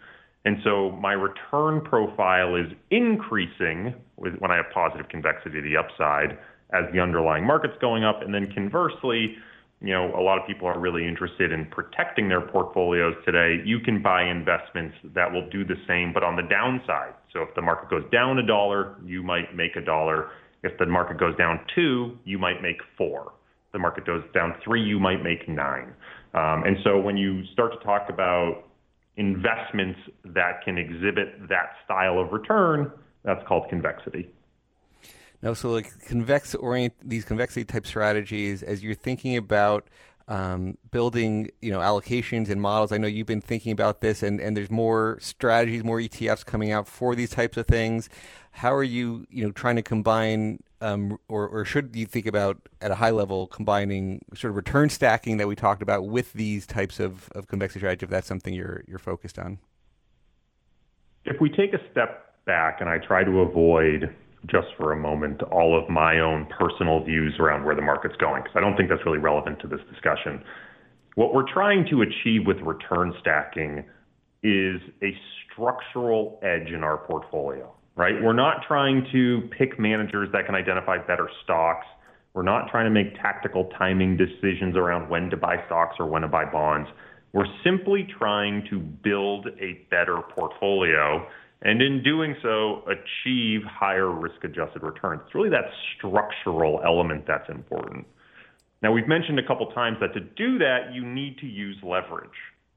And 0.47 0.57
so 0.65 0.93
my 0.93 1.13
return 1.13 1.83
profile 1.83 2.57
is 2.57 2.73
increasing 2.91 3.95
with, 4.17 4.37
when 4.39 4.51
I 4.51 4.57
have 4.57 4.71
positive 4.73 5.07
convexity 5.11 5.61
to 5.61 5.69
the 5.69 5.77
upside 5.77 6.39
as 6.73 6.91
the 6.95 6.99
underlying 6.99 7.47
market's 7.47 7.77
going 7.79 8.05
up. 8.05 8.23
And 8.23 8.33
then 8.33 8.51
conversely, 8.55 9.37
you 9.81 9.93
know, 9.93 10.13
a 10.19 10.21
lot 10.21 10.39
of 10.39 10.47
people 10.47 10.67
are 10.67 10.79
really 10.79 11.07
interested 11.07 11.53
in 11.53 11.67
protecting 11.67 12.29
their 12.29 12.41
portfolios 12.41 13.15
today. 13.25 13.63
You 13.65 13.79
can 13.79 14.03
buy 14.03 14.25
investments 14.25 14.97
that 15.15 15.31
will 15.31 15.49
do 15.51 15.65
the 15.65 15.77
same, 15.87 16.13
but 16.13 16.25
on 16.25 16.35
the 16.35 16.43
downside. 16.43 17.15
So 17.33 17.43
if 17.43 17.55
the 17.55 17.63
market 17.63 17.89
goes 17.89 18.05
down 18.11 18.39
a 18.39 18.47
dollar, 18.47 18.97
you 19.05 19.23
might 19.23 19.55
make 19.55 19.77
a 19.77 19.81
dollar. 19.81 20.31
If 20.65 20.77
the 20.79 20.87
market 20.87 21.19
goes 21.19 21.37
down 21.37 21.61
two, 21.75 22.19
you 22.25 22.39
might 22.39 22.61
make 22.61 22.79
four. 22.97 23.33
If 23.67 23.73
the 23.73 23.79
market 23.79 24.05
goes 24.05 24.25
down 24.35 24.55
three, 24.65 24.83
you 24.83 24.99
might 24.99 25.23
make 25.23 25.49
nine. 25.49 25.95
Um, 26.35 26.65
and 26.65 26.77
so 26.83 26.99
when 26.99 27.17
you 27.17 27.45
start 27.53 27.73
to 27.79 27.85
talk 27.85 28.09
about 28.09 28.65
investments 29.17 30.01
that 30.25 30.65
can 30.65 30.77
exhibit 30.77 31.49
that 31.49 31.71
style 31.85 32.19
of 32.19 32.33
return, 32.33 32.91
that's 33.25 33.47
called 33.47 33.69
convexity. 33.69 34.29
No, 35.43 35.55
so 35.55 35.71
like 35.71 35.93
convex 36.07 36.55
orient 36.55 36.95
these 37.03 37.25
convexity 37.25 37.65
type 37.65 37.87
strategies, 37.87 38.63
as 38.63 38.83
you're 38.83 38.95
thinking 38.95 39.37
about 39.37 39.89
um, 40.29 40.77
building, 40.91 41.51
you 41.63 41.71
know, 41.71 41.79
allocations 41.79 42.51
and 42.51 42.61
models. 42.61 42.93
I 42.93 42.99
know 42.99 43.07
you've 43.07 43.27
been 43.27 43.41
thinking 43.41 43.73
about 43.73 44.01
this, 44.01 44.23
and, 44.23 44.41
and 44.41 44.57
there's 44.57 44.71
more 44.71 45.19
strategies, 45.21 45.83
more 45.83 45.99
ETFs 45.99 46.45
coming 46.45 46.71
out 46.71 46.87
for 46.87 47.15
these 47.15 47.31
types 47.31 47.57
of 47.57 47.67
things. 47.67 48.09
How 48.51 48.75
are 48.75 48.83
you, 48.83 49.27
you 49.31 49.45
know, 49.45 49.53
trying 49.53 49.77
to 49.77 49.83
combine, 49.83 50.63
um, 50.81 51.19
or, 51.29 51.49
or 51.49 51.65
should 51.65 51.97
you 51.97 52.05
think 52.05 52.27
about 52.27 52.69
at 52.81 52.91
a 52.91 52.97
high 52.97 53.11
level 53.11 53.47
combining 53.47 54.23
sort 54.35 54.51
of 54.51 54.57
return 54.57 54.91
stacking 54.91 55.39
that 55.39 55.49
we 55.49 55.57
talked 55.57 55.81
about 55.81 56.07
with 56.07 56.33
these 56.35 56.67
types 56.67 57.01
of, 57.01 57.31
of 57.33 57.47
convexity 57.47 57.81
strategy? 57.81 58.05
If 58.05 58.11
that's 58.11 58.27
something 58.27 58.53
you're 58.53 58.85
you're 58.87 58.99
focused 58.99 59.39
on. 59.39 59.59
If 61.25 61.41
we 61.41 61.49
take 61.49 61.73
a 61.73 61.81
step 61.91 62.45
back, 62.45 62.81
and 62.81 62.91
I 62.91 62.99
try 62.99 63.25
to 63.25 63.41
avoid 63.41 64.15
just 64.47 64.69
for 64.77 64.93
a 64.93 64.97
moment 64.97 65.43
all 65.43 65.79
of 65.79 65.89
my 65.89 66.21
own 66.21 66.47
personal 66.59 67.05
views 67.05 67.35
around 67.39 67.65
where 67.65 67.75
the 67.75 67.83
market's 67.83 68.17
going, 68.17 68.43
because 68.43 68.57
I 68.57 68.61
don't 68.61 68.77
think 68.77 68.89
that's 68.89 69.05
really 69.05 69.19
relevant 69.19 69.61
to 69.61 69.67
this 69.67 69.81
discussion. 69.93 70.43
What 71.17 71.35
we're 71.35 71.51
trying 71.53 71.87
to 71.91 72.03
achieve 72.03 72.47
with 72.47 72.59
return 72.59 73.13
stacking 73.21 73.85
is 74.43 74.81
a 75.03 75.17
structural 75.53 76.39
edge 76.43 76.71
in 76.73 76.85
our 76.85 76.99
portfolio, 76.99 77.75
right? 77.97 78.15
We're 78.23 78.33
not 78.33 78.63
trying 78.67 79.07
to 79.13 79.49
pick 79.59 79.79
managers 79.81 80.29
that 80.33 80.47
can 80.47 80.55
identify 80.55 80.99
better 80.99 81.29
stocks. 81.43 81.87
We're 82.35 82.43
not 82.43 82.71
trying 82.71 82.85
to 82.85 82.91
make 82.91 83.15
tactical 83.21 83.69
timing 83.77 84.17
decisions 84.17 84.77
around 84.77 85.09
when 85.09 85.29
to 85.31 85.37
buy 85.37 85.57
stocks 85.67 85.97
or 85.99 86.07
when 86.07 86.23
to 86.23 86.29
buy 86.29 86.45
bonds. 86.45 86.89
We're 87.33 87.53
simply 87.65 88.07
trying 88.17 88.67
to 88.71 88.79
build 88.79 89.49
a 89.61 89.87
better 89.91 90.21
portfolio 90.37 91.27
and 91.63 91.83
in 91.83 92.03
doing 92.03 92.37
so, 92.41 92.83
achieve 92.87 93.63
higher 93.65 94.11
risk 94.11 94.45
adjusted 94.45 94.83
returns. 94.83 95.23
It's 95.27 95.35
really 95.35 95.51
that 95.51 95.65
structural 95.97 96.81
element 96.85 97.25
that's 97.27 97.49
important. 97.49 98.07
Now, 98.81 98.93
we've 98.93 99.09
mentioned 99.09 99.41
a 99.41 99.47
couple 99.47 99.67
times 99.73 99.97
that 100.01 100.15
to 100.15 100.21
do 100.21 100.59
that, 100.59 100.93
you 100.93 101.05
need 101.05 101.39
to 101.39 101.47
use 101.47 101.77
leverage, 101.83 102.31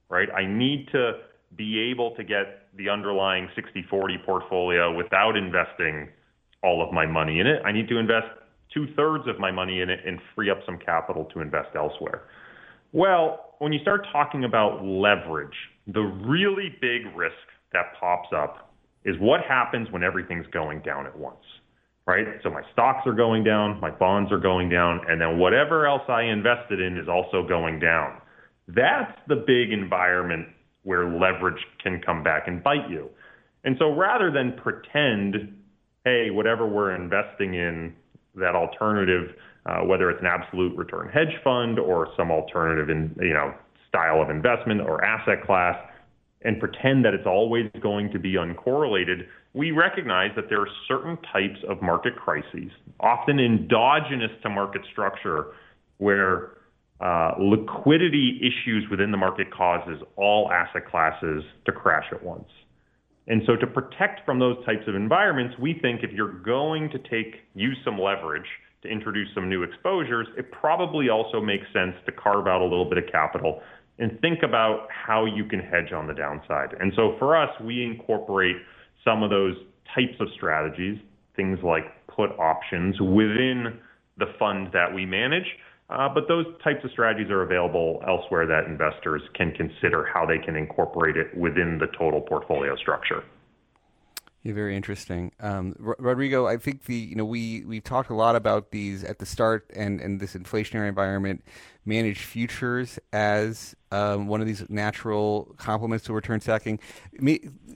right? 0.09 0.27
I 0.35 0.45
need 0.45 0.87
to 0.93 1.19
be 1.55 1.91
able 1.91 2.15
to 2.15 2.23
get 2.23 2.67
the 2.75 2.89
underlying 2.89 3.49
60 3.55 3.85
40 3.89 4.17
portfolio 4.25 4.95
without 4.95 5.37
investing 5.37 6.09
all 6.63 6.83
of 6.83 6.91
my 6.91 7.05
money 7.05 7.39
in 7.39 7.45
it. 7.45 7.61
I 7.63 7.71
need 7.71 7.87
to 7.89 7.97
invest 7.97 8.27
two 8.73 8.87
thirds 8.95 9.27
of 9.27 9.39
my 9.39 9.51
money 9.51 9.81
in 9.81 9.89
it 9.89 9.99
and 10.05 10.19
free 10.33 10.49
up 10.49 10.59
some 10.65 10.77
capital 10.77 11.25
to 11.33 11.41
invest 11.41 11.69
elsewhere. 11.75 12.23
Well, 12.93 13.55
when 13.59 13.71
you 13.71 13.79
start 13.79 14.07
talking 14.11 14.43
about 14.43 14.83
leverage, 14.83 15.55
the 15.87 16.01
really 16.01 16.75
big 16.81 17.15
risk 17.15 17.35
that 17.73 17.93
pops 17.99 18.29
up 18.35 18.70
is 19.05 19.15
what 19.19 19.41
happens 19.47 19.89
when 19.91 20.03
everything's 20.03 20.47
going 20.47 20.81
down 20.81 21.05
at 21.05 21.17
once. 21.17 21.43
right? 22.05 22.25
So 22.43 22.49
my 22.49 22.61
stocks 22.73 23.05
are 23.05 23.13
going 23.13 23.43
down, 23.43 23.79
my 23.79 23.91
bonds 23.91 24.31
are 24.31 24.39
going 24.39 24.69
down, 24.69 25.01
and 25.07 25.19
then 25.21 25.37
whatever 25.37 25.85
else 25.87 26.03
I 26.07 26.23
invested 26.23 26.79
in 26.79 26.97
is 26.97 27.07
also 27.07 27.47
going 27.47 27.79
down. 27.79 28.17
That's 28.67 29.11
the 29.27 29.35
big 29.35 29.71
environment 29.71 30.47
where 30.83 31.07
leverage 31.07 31.63
can 31.81 32.01
come 32.01 32.23
back 32.23 32.47
and 32.47 32.63
bite 32.63 32.89
you. 32.89 33.09
And 33.63 33.75
so 33.77 33.93
rather 33.93 34.31
than 34.31 34.53
pretend, 34.53 35.55
hey, 36.05 36.29
whatever 36.31 36.65
we're 36.67 36.95
investing 36.95 37.53
in, 37.53 37.93
that 38.35 38.55
alternative, 38.55 39.35
uh, 39.65 39.81
whether 39.81 40.09
it's 40.09 40.21
an 40.21 40.27
absolute 40.27 40.75
return 40.75 41.09
hedge 41.09 41.35
fund 41.43 41.77
or 41.77 42.07
some 42.17 42.31
alternative 42.31 42.89
in, 42.89 43.15
you 43.19 43.33
know, 43.33 43.53
style 43.89 44.21
of 44.21 44.29
investment 44.29 44.81
or 44.81 45.03
asset 45.03 45.45
class, 45.45 45.75
and 46.43 46.59
pretend 46.59 47.05
that 47.05 47.13
it's 47.13 47.27
always 47.27 47.69
going 47.81 48.11
to 48.11 48.19
be 48.19 48.33
uncorrelated, 48.33 49.27
we 49.53 49.71
recognize 49.71 50.31
that 50.35 50.45
there 50.49 50.61
are 50.61 50.67
certain 50.87 51.17
types 51.31 51.59
of 51.67 51.81
market 51.81 52.15
crises, 52.15 52.71
often 52.99 53.39
endogenous 53.39 54.31
to 54.41 54.49
market 54.49 54.81
structure, 54.91 55.47
where 55.97 56.57
uh, 56.99 57.31
liquidity 57.39 58.39
issues 58.41 58.85
within 58.89 59.11
the 59.11 59.17
market 59.17 59.51
causes 59.51 60.01
all 60.15 60.51
asset 60.51 60.87
classes 60.89 61.43
to 61.65 61.71
crash 61.71 62.05
at 62.11 62.23
once. 62.23 62.47
And 63.27 63.43
so 63.45 63.55
to 63.55 63.67
protect 63.67 64.25
from 64.25 64.39
those 64.39 64.57
types 64.65 64.87
of 64.87 64.95
environments, 64.95 65.55
we 65.59 65.77
think 65.81 66.01
if 66.03 66.11
you're 66.11 66.33
going 66.41 66.89
to 66.89 66.97
take 66.97 67.41
use 67.53 67.77
some 67.85 67.99
leverage 67.99 68.47
to 68.81 68.89
introduce 68.89 69.27
some 69.35 69.47
new 69.47 69.63
exposures, 69.63 70.27
it 70.37 70.51
probably 70.51 71.09
also 71.09 71.39
makes 71.39 71.65
sense 71.71 71.95
to 72.05 72.11
carve 72.11 72.47
out 72.47 72.61
a 72.61 72.63
little 72.63 72.89
bit 72.89 72.97
of 72.97 73.03
capital 73.11 73.61
and 74.01 74.19
think 74.19 74.41
about 74.41 74.87
how 74.89 75.25
you 75.25 75.45
can 75.45 75.59
hedge 75.59 75.93
on 75.93 76.07
the 76.07 76.13
downside. 76.13 76.75
And 76.79 76.91
so 76.95 77.15
for 77.19 77.37
us, 77.37 77.49
we 77.61 77.83
incorporate 77.83 78.55
some 79.05 79.21
of 79.21 79.29
those 79.29 79.55
types 79.95 80.15
of 80.19 80.27
strategies, 80.35 80.97
things 81.35 81.59
like 81.63 81.83
put 82.07 82.31
options 82.39 82.99
within 82.99 83.79
the 84.17 84.25
fund 84.39 84.69
that 84.73 84.91
we 84.93 85.05
manage. 85.05 85.45
Uh, 85.91 86.09
but 86.09 86.27
those 86.27 86.45
types 86.63 86.83
of 86.83 86.91
strategies 86.91 87.29
are 87.29 87.43
available 87.43 88.01
elsewhere 88.07 88.47
that 88.47 88.65
investors 88.65 89.21
can 89.35 89.51
consider 89.51 90.07
how 90.11 90.25
they 90.25 90.39
can 90.39 90.55
incorporate 90.55 91.15
it 91.15 91.35
within 91.37 91.77
the 91.77 91.87
total 91.97 92.21
portfolio 92.21 92.75
structure. 92.77 93.23
Yeah, 94.43 94.53
very 94.53 94.75
interesting, 94.75 95.33
um, 95.39 95.75
Rodrigo. 95.77 96.47
I 96.47 96.57
think 96.57 96.85
the 96.85 96.95
you 96.95 97.15
know 97.15 97.25
we 97.25 97.63
we've 97.63 97.83
talked 97.83 98.09
a 98.09 98.15
lot 98.15 98.35
about 98.35 98.71
these 98.71 99.03
at 99.03 99.19
the 99.19 99.25
start 99.27 99.69
and 99.75 100.01
and 100.01 100.19
this 100.19 100.33
inflationary 100.33 100.89
environment, 100.89 101.43
managed 101.85 102.21
futures 102.21 102.99
as 103.11 103.75
um, 103.91 104.27
one 104.27 104.41
of 104.41 104.47
these 104.47 104.69
natural 104.69 105.53
complements 105.57 106.05
to 106.05 106.13
return 106.13 106.39
stacking, 106.39 106.79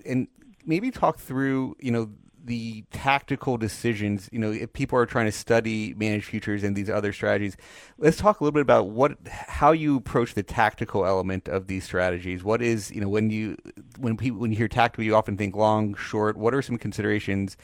and 0.06 0.28
maybe 0.66 0.92
talk 0.92 1.20
through 1.20 1.76
you 1.80 1.92
know 1.92 2.10
the 2.46 2.84
tactical 2.92 3.58
decisions, 3.58 4.30
you 4.32 4.38
know, 4.38 4.52
if 4.52 4.72
people 4.74 5.00
are 5.00 5.06
trying 5.08 5.26
to 5.26 5.32
study 5.32 5.96
managed 5.96 6.26
futures 6.26 6.64
and 6.64 6.76
these 6.76 6.90
other 6.90 7.12
strategies, 7.12 7.58
let's 7.98 8.18
talk 8.18 8.40
a 8.40 8.44
little 8.44 8.54
bit 8.54 8.62
about 8.62 8.90
what 8.90 9.18
how 9.28 9.72
you 9.72 9.98
approach 9.98 10.36
the 10.36 10.44
tactical 10.44 11.06
element 11.06 11.48
of 11.50 11.68
these 11.68 11.84
strategies. 11.84 12.44
What 12.44 12.62
is, 12.62 12.92
you 12.92 13.02
know, 13.02 13.10
when 13.10 13.32
you 13.32 13.58
when 13.98 14.16
people 14.16 14.40
when 14.40 14.52
you 14.52 14.58
hear 14.58 14.68
tactical, 14.68 15.04
you 15.04 15.16
often 15.16 15.38
think 15.38 15.56
long, 15.56 15.96
short. 15.96 16.38
What 16.38 16.54
are 16.54 16.62
some 16.62 16.78
considerations 16.78 17.58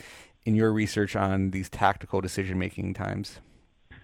in 0.46 0.56
your 0.56 0.74
research 0.74 1.16
on 1.16 1.52
these 1.52 1.70
tactical 1.70 2.20
decision 2.20 2.58
making 2.58 2.96
times? 2.96 3.40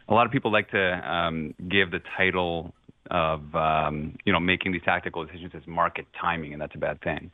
A 0.10 0.14
lot 0.14 0.26
of 0.26 0.32
people 0.32 0.52
like 0.52 0.70
to 0.72 1.12
um, 1.12 1.54
give 1.70 1.92
the 1.92 2.00
title 2.16 2.74
of 3.12 3.56
um, 3.56 4.18
you 4.26 4.34
know 4.34 4.40
making 4.40 4.72
these 4.72 4.82
tactical 4.84 5.26
decisions 5.26 5.52
as 5.56 5.66
market 5.68 6.06
timing, 6.20 6.54
and 6.54 6.62
that's 6.62 6.76
a 6.76 6.80
bad 6.80 7.02
thing. 7.02 7.32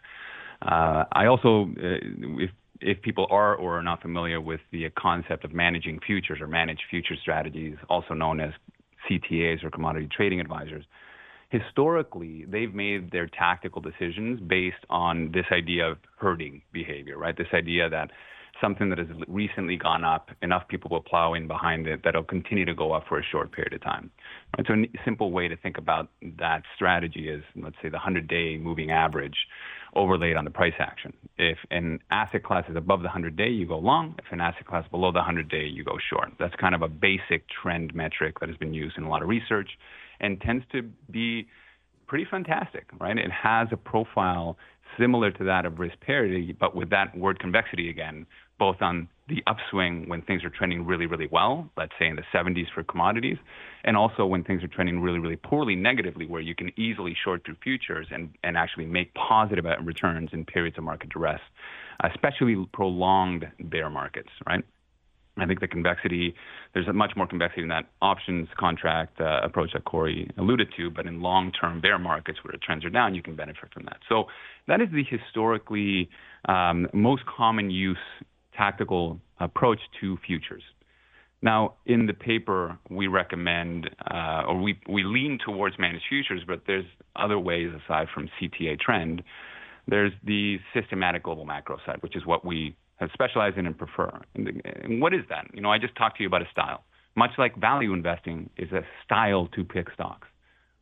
Uh, 0.62 1.04
I 1.12 1.26
also, 1.26 1.70
uh, 1.78 1.98
if 2.40 2.52
if 2.82 3.02
people 3.02 3.28
are 3.30 3.56
or 3.56 3.80
are 3.80 3.84
not 3.84 4.02
familiar 4.02 4.42
with 4.42 4.60
the 4.72 4.90
concept 4.98 5.46
of 5.46 5.54
managing 5.54 6.00
futures 6.06 6.40
or 6.42 6.48
managed 6.48 6.84
future 6.90 7.16
strategies, 7.22 7.76
also 7.90 8.14
known 8.14 8.40
as 8.40 8.52
CTAs 9.10 9.64
or 9.64 9.70
commodity 9.70 10.08
trading 10.16 10.40
advisors, 10.40 10.86
historically 11.50 12.46
they've 12.46 12.74
made 12.74 13.12
their 13.12 13.28
tactical 13.28 13.82
decisions 13.82 14.40
based 14.42 14.84
on 14.90 15.32
this 15.34 15.46
idea 15.52 15.92
of 15.92 15.98
herding 16.18 16.62
behavior, 16.72 17.18
right? 17.18 17.38
This 17.38 17.48
idea 17.54 17.90
that 17.90 18.12
something 18.62 18.90
that 18.90 18.98
has 18.98 19.08
recently 19.28 19.76
gone 19.76 20.04
up, 20.04 20.30
enough 20.42 20.68
people 20.68 20.90
will 20.90 21.02
plow 21.02 21.34
in 21.34 21.48
behind 21.48 21.88
it 21.88 22.04
that 22.04 22.10
it'll 22.10 22.24
continue 22.24 22.66
to 22.66 22.74
go 22.74 22.92
up 22.94 23.04
for 23.08 23.20
a 23.20 23.24
short 23.24 23.52
period 23.52 23.74
of 23.74 23.82
time. 23.82 24.12
Right? 24.58 24.66
So 24.68 24.74
a 24.74 25.04
simple 25.04 25.32
way 25.32 25.48
to 25.48 25.58
think 25.58 25.78
about 25.78 26.10
that 26.40 26.64
strategy 26.76 27.30
is, 27.30 27.44
let's 27.56 27.76
say, 27.82 27.90
the 27.90 27.98
100-day 27.98 28.58
moving 28.58 28.92
average 28.92 29.36
overlaid 29.96 30.36
on 30.36 30.46
the 30.46 30.52
price 30.52 30.74
action. 30.80 31.14
If 31.38 31.58
an 31.72 32.00
asset 32.10 32.44
class 32.44 32.64
is 32.70 32.76
above 32.76 33.02
the 33.02 33.10
100-day, 33.10 33.50
you 33.50 33.68
go 33.68 33.78
long. 33.78 34.16
If 34.18 34.32
an 34.32 34.42
asset 34.42 34.66
class 34.66 34.86
below 34.90 35.12
the 35.12 35.20
100-day, 35.20 35.66
you 35.66 35.84
go 35.84 35.98
short. 36.10 36.32
That's 36.40 36.56
kind 36.56 36.74
of 36.74 36.82
a 36.82 36.88
basic 36.88 37.46
trend 37.50 37.94
metric 37.94 38.40
that 38.40 38.50
has 38.50 38.58
been 38.58 38.74
used 38.74 38.98
in 38.98 39.04
a 39.04 39.10
lot 39.10 39.22
of 39.22 39.28
research 39.28 39.70
and 40.20 40.40
tends 40.42 40.64
to 40.72 40.84
be 41.12 41.48
pretty 42.14 42.30
fantastic, 42.30 42.86
right? 43.02 43.18
It 43.18 43.32
has 43.32 43.70
a 43.72 43.76
profile 43.76 44.56
similar 45.00 45.32
to 45.32 45.44
that 45.46 45.66
of 45.66 45.80
risk 45.80 46.00
parity, 46.00 46.56
but 46.60 46.76
with 46.76 46.92
that 46.92 47.18
word 47.18 47.40
convexity 47.40 47.90
again, 47.90 48.28
both 48.60 48.76
on 48.82 49.10
the 49.30 49.42
upswing 49.48 50.08
when 50.08 50.22
things 50.22 50.44
are 50.44 50.52
trending 50.52 50.86
really, 50.86 51.08
really 51.08 51.28
well, 51.32 51.68
let's 51.76 51.92
say 51.98 52.06
in 52.06 52.16
the 52.16 52.22
70s 52.32 52.68
for 52.72 52.84
commodities, 52.84 53.38
and 53.84 53.98
also 53.98 54.28
when 54.28 54.44
things 54.44 54.64
are 54.64 54.68
trending 54.68 55.00
really, 55.00 55.18
really 55.18 55.38
poorly 55.38 55.76
negatively, 55.76 56.28
where 56.28 56.40
you 56.40 56.54
can 56.54 56.72
easily 56.80 57.16
short 57.24 57.44
through 57.44 57.56
futures 57.64 58.06
and, 58.12 58.30
and 58.44 58.58
actually 58.58 58.86
make 58.86 59.12
positive 59.16 59.66
returns 59.84 60.30
in 60.34 60.46
periods 60.46 60.78
of 60.78 60.84
market 60.84 61.10
duress, 61.10 61.42
especially 62.04 62.64
prolonged 62.74 63.48
bear 63.60 63.90
markets, 63.90 64.30
right? 64.46 64.64
I 65.38 65.48
think 65.48 65.62
the 65.62 65.68
convexity, 65.68 66.36
there's 66.74 66.88
a 66.88 66.94
much 66.94 67.14
more 67.16 67.26
convexity 67.26 67.64
in 67.64 67.68
that 67.70 67.86
options 68.02 68.48
contract 68.58 69.20
uh, 69.20 69.42
approach 69.44 69.72
that 69.74 69.84
Corey 69.84 70.30
alluded 70.38 70.68
to, 70.78 70.92
but 70.92 71.08
in 71.08 71.22
long 71.22 71.52
term 71.52 71.82
bear 71.82 71.98
markets 71.98 72.40
where 72.44 72.54
trends 72.62 72.86
are 72.86 72.90
down, 72.90 73.16
you 73.16 73.24
can 73.24 73.36
benefit 73.36 73.74
from 73.74 73.86
that. 73.86 73.98
So 74.08 74.26
that 74.68 74.80
is 74.80 74.90
the 74.94 75.04
historically 75.04 76.10
um, 76.48 76.88
most 76.94 77.24
common 77.26 77.72
use 77.72 77.98
tactical 78.56 79.20
approach 79.40 79.80
to 80.02 80.18
futures. 80.26 80.62
Now, 81.42 81.74
in 81.86 82.06
the 82.06 82.14
paper, 82.14 82.78
we 82.90 83.08
recommend 83.08 83.90
uh, 84.10 84.44
or 84.48 84.62
we, 84.62 84.80
we 84.88 85.04
lean 85.04 85.40
towards 85.44 85.78
managed 85.78 86.06
futures, 86.08 86.42
but 86.48 86.62
there's 86.68 86.86
other 87.16 87.38
ways 87.40 87.70
aside 87.84 88.08
from 88.14 88.30
CTA 88.40 88.80
trend. 88.80 89.24
There's 89.88 90.14
the 90.24 90.60
systematic 90.74 91.24
global 91.24 91.44
macro 91.44 91.80
side, 91.86 91.98
which 92.02 92.16
is 92.16 92.26
what 92.26 92.46
we 92.46 92.78
have 92.98 93.10
specialized 93.14 93.58
in 93.58 93.66
and 93.66 93.78
prefer. 93.78 94.12
And, 94.36 94.62
and 94.66 95.02
what 95.02 95.14
is 95.14 95.22
that? 95.30 95.48
You 95.54 95.62
know, 95.62 95.72
I 95.72 95.78
just 95.78 95.96
talked 95.96 96.18
to 96.18 96.24
you 96.24 96.28
about 96.28 96.42
a 96.42 96.50
style. 96.52 96.84
Much 97.16 97.32
like 97.38 97.56
value 97.56 97.94
investing 97.94 98.50
is 98.58 98.72
a 98.72 98.82
style 99.06 99.48
to 99.56 99.64
pick 99.64 99.88
stocks 99.94 100.28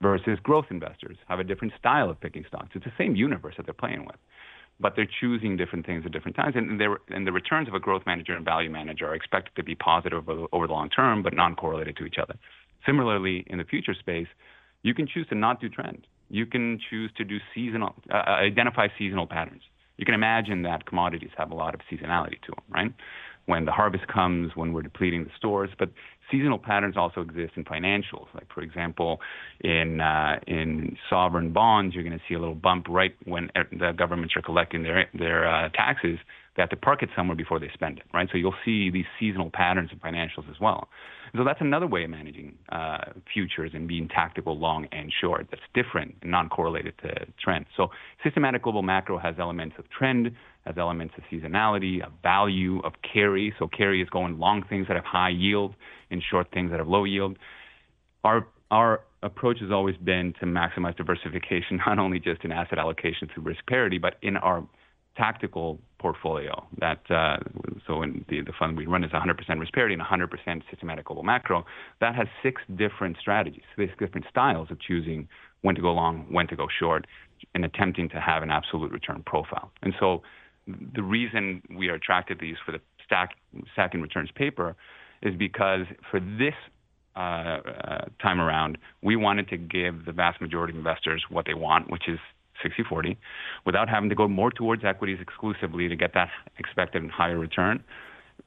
versus 0.01 0.39
growth 0.41 0.65
investors 0.71 1.17
have 1.27 1.39
a 1.39 1.43
different 1.43 1.73
style 1.77 2.09
of 2.09 2.19
picking 2.19 2.45
stocks. 2.47 2.69
It's 2.73 2.85
the 2.85 2.91
same 2.97 3.15
universe 3.15 3.55
that 3.57 3.65
they're 3.65 3.73
playing 3.73 4.05
with 4.05 4.15
but 4.81 4.93
they're 4.95 5.07
choosing 5.19 5.55
different 5.55 5.85
things 5.85 6.03
at 6.05 6.11
different 6.11 6.35
times. 6.35 6.55
And, 6.55 6.81
and 7.09 7.27
the 7.27 7.31
returns 7.31 7.67
of 7.67 7.73
a 7.75 7.79
growth 7.79 8.01
manager 8.05 8.33
and 8.33 8.43
value 8.43 8.69
manager 8.69 9.07
are 9.07 9.15
expected 9.15 9.55
to 9.55 9.63
be 9.63 9.75
positive 9.75 10.27
over, 10.27 10.47
over 10.51 10.67
the 10.67 10.73
long 10.73 10.89
term, 10.89 11.21
but 11.23 11.33
non 11.33 11.55
correlated 11.55 11.95
to 11.97 12.05
each 12.05 12.17
other. 12.21 12.35
Similarly, 12.85 13.45
in 13.47 13.59
the 13.59 13.63
future 13.63 13.93
space, 13.93 14.27
you 14.81 14.93
can 14.93 15.07
choose 15.07 15.27
to 15.27 15.35
not 15.35 15.61
do 15.61 15.69
trend. 15.69 16.07
You 16.29 16.45
can 16.45 16.79
choose 16.89 17.11
to 17.17 17.23
do 17.23 17.37
seasonal, 17.53 17.95
uh, 18.11 18.17
uh 18.17 18.29
identify 18.31 18.87
seasonal 18.97 19.27
patterns. 19.27 19.61
You 20.01 20.05
can 20.05 20.15
imagine 20.15 20.63
that 20.63 20.87
commodities 20.87 21.29
have 21.37 21.51
a 21.51 21.55
lot 21.55 21.75
of 21.75 21.81
seasonality 21.81 22.41
to 22.41 22.53
them, 22.53 22.63
right? 22.71 22.93
When 23.45 23.65
the 23.65 23.71
harvest 23.71 24.07
comes, 24.07 24.51
when 24.55 24.73
we're 24.73 24.81
depleting 24.81 25.25
the 25.25 25.29
stores, 25.37 25.69
but 25.77 25.91
seasonal 26.31 26.57
patterns 26.57 26.97
also 26.97 27.21
exist 27.21 27.53
in 27.55 27.65
financials. 27.65 28.25
Like 28.33 28.51
for 28.51 28.61
example, 28.61 29.19
in 29.59 30.01
uh, 30.01 30.39
in 30.47 30.97
sovereign 31.07 31.53
bonds, 31.53 31.93
you're 31.93 32.03
going 32.03 32.17
to 32.17 32.23
see 32.27 32.33
a 32.33 32.39
little 32.39 32.55
bump 32.55 32.87
right 32.89 33.15
when 33.25 33.51
the 33.71 33.91
governments 33.95 34.33
are 34.35 34.41
collecting 34.41 34.81
their 34.81 35.05
their 35.13 35.47
uh, 35.47 35.69
taxes. 35.69 36.17
They 36.55 36.63
have 36.63 36.71
to 36.71 36.77
park 36.77 37.03
it 37.03 37.09
somewhere 37.15 37.37
before 37.37 37.59
they 37.59 37.69
spend 37.71 37.99
it, 37.99 38.05
right? 38.11 38.27
So 38.31 38.39
you'll 38.39 38.55
see 38.65 38.89
these 38.89 39.05
seasonal 39.19 39.51
patterns 39.53 39.91
in 39.93 39.99
financials 39.99 40.49
as 40.49 40.59
well. 40.59 40.89
So 41.35 41.43
that's 41.45 41.61
another 41.61 41.87
way 41.87 42.03
of 42.03 42.09
managing 42.09 42.57
uh, 42.69 43.13
futures 43.33 43.71
and 43.73 43.87
being 43.87 44.09
tactical 44.09 44.57
long 44.57 44.87
and 44.91 45.11
short. 45.21 45.47
That's 45.49 45.61
different 45.73 46.15
and 46.21 46.31
non-correlated 46.31 46.93
to 47.03 47.25
trend. 47.41 47.65
So 47.77 47.87
systematic 48.23 48.63
global 48.63 48.81
macro 48.81 49.17
has 49.17 49.35
elements 49.39 49.75
of 49.79 49.85
trend, 49.89 50.31
has 50.65 50.75
elements 50.77 51.13
of 51.17 51.23
seasonality, 51.31 52.05
of 52.05 52.11
value, 52.21 52.81
of 52.81 52.93
carry. 53.01 53.53
So 53.59 53.67
carry 53.67 54.01
is 54.01 54.09
going 54.09 54.39
long 54.39 54.63
things 54.69 54.87
that 54.87 54.95
have 54.95 55.05
high 55.05 55.29
yield 55.29 55.75
and 56.09 56.21
short 56.29 56.47
things 56.53 56.71
that 56.71 56.79
have 56.79 56.87
low 56.87 57.05
yield. 57.05 57.37
Our 58.23 58.47
our 58.69 59.01
approach 59.23 59.59
has 59.59 59.71
always 59.71 59.97
been 59.97 60.33
to 60.39 60.45
maximize 60.45 60.95
diversification, 60.97 61.77
not 61.85 61.99
only 61.99 62.19
just 62.19 62.43
in 62.43 62.51
asset 62.51 62.77
allocation 62.77 63.29
through 63.33 63.43
risk 63.43 63.65
parity, 63.67 63.97
but 63.97 64.15
in 64.21 64.37
our 64.37 64.65
tactical 65.15 65.79
portfolio. 65.99 66.65
That 66.79 66.99
uh, 67.09 67.37
so 67.85 68.01
in 68.01 68.25
the, 68.29 68.41
the 68.41 68.53
fund 68.57 68.77
we 68.77 68.85
run 68.85 69.03
is 69.03 69.11
100% 69.11 69.59
risk 69.59 69.73
parity 69.73 69.93
and 69.93 70.03
100% 70.03 70.61
systematic 70.69 71.05
global 71.05 71.23
macro. 71.23 71.65
That 71.99 72.15
has 72.15 72.27
six 72.41 72.61
different 72.75 73.17
strategies, 73.19 73.63
six 73.77 73.93
different 73.99 74.25
styles 74.29 74.71
of 74.71 74.79
choosing 74.79 75.27
when 75.61 75.75
to 75.75 75.81
go 75.81 75.91
long, 75.93 76.25
when 76.29 76.47
to 76.47 76.55
go 76.55 76.67
short, 76.79 77.05
and 77.53 77.65
attempting 77.65 78.09
to 78.09 78.19
have 78.19 78.43
an 78.43 78.51
absolute 78.51 78.91
return 78.91 79.23
profile. 79.25 79.71
And 79.83 79.93
so 79.99 80.21
the 80.67 81.03
reason 81.03 81.61
we 81.77 81.89
are 81.89 81.95
attracted 81.95 82.39
to 82.39 82.45
these 82.45 82.57
for 82.65 82.71
the 82.71 82.79
stack 83.05 83.31
stacking 83.73 84.01
returns 84.01 84.29
paper 84.35 84.75
is 85.21 85.35
because 85.35 85.85
for 86.09 86.19
this 86.19 86.53
uh, 87.15 87.19
uh, 87.19 88.05
time 88.21 88.39
around, 88.39 88.77
we 89.01 89.15
wanted 89.15 89.49
to 89.49 89.57
give 89.57 90.05
the 90.05 90.11
vast 90.11 90.39
majority 90.39 90.71
of 90.73 90.77
investors 90.77 91.23
what 91.29 91.45
they 91.45 91.53
want, 91.53 91.91
which 91.91 92.07
is 92.07 92.19
60-40, 92.63 93.17
without 93.65 93.89
having 93.89 94.09
to 94.09 94.15
go 94.15 94.27
more 94.27 94.51
towards 94.51 94.83
equities 94.83 95.19
exclusively 95.21 95.87
to 95.87 95.95
get 95.95 96.13
that 96.13 96.29
expected 96.57 97.01
and 97.01 97.11
higher 97.11 97.37
return. 97.37 97.83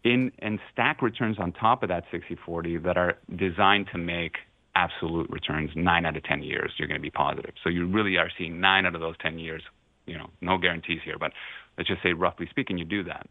In 0.02 0.32
and 0.40 0.58
stack 0.72 1.02
returns 1.02 1.38
on 1.38 1.52
top 1.52 1.82
of 1.82 1.88
that 1.88 2.04
60-40 2.12 2.82
that 2.84 2.96
are 2.96 3.16
designed 3.36 3.88
to 3.92 3.98
make 3.98 4.36
absolute 4.76 5.30
returns 5.30 5.70
nine 5.76 6.04
out 6.04 6.16
of 6.16 6.24
10 6.24 6.42
years, 6.42 6.72
you're 6.76 6.88
going 6.88 7.00
to 7.00 7.02
be 7.02 7.10
positive. 7.10 7.54
So 7.62 7.70
you 7.70 7.86
really 7.86 8.16
are 8.16 8.30
seeing 8.36 8.60
nine 8.60 8.86
out 8.86 8.94
of 8.94 9.00
those 9.00 9.14
10 9.20 9.38
years. 9.38 9.62
You 10.06 10.18
know, 10.18 10.30
no 10.40 10.58
guarantees 10.58 11.00
here, 11.04 11.16
but 11.18 11.32
let's 11.78 11.88
just 11.88 12.02
say 12.02 12.12
roughly 12.12 12.46
speaking, 12.50 12.76
you 12.76 12.84
do 12.84 13.04
that 13.04 13.26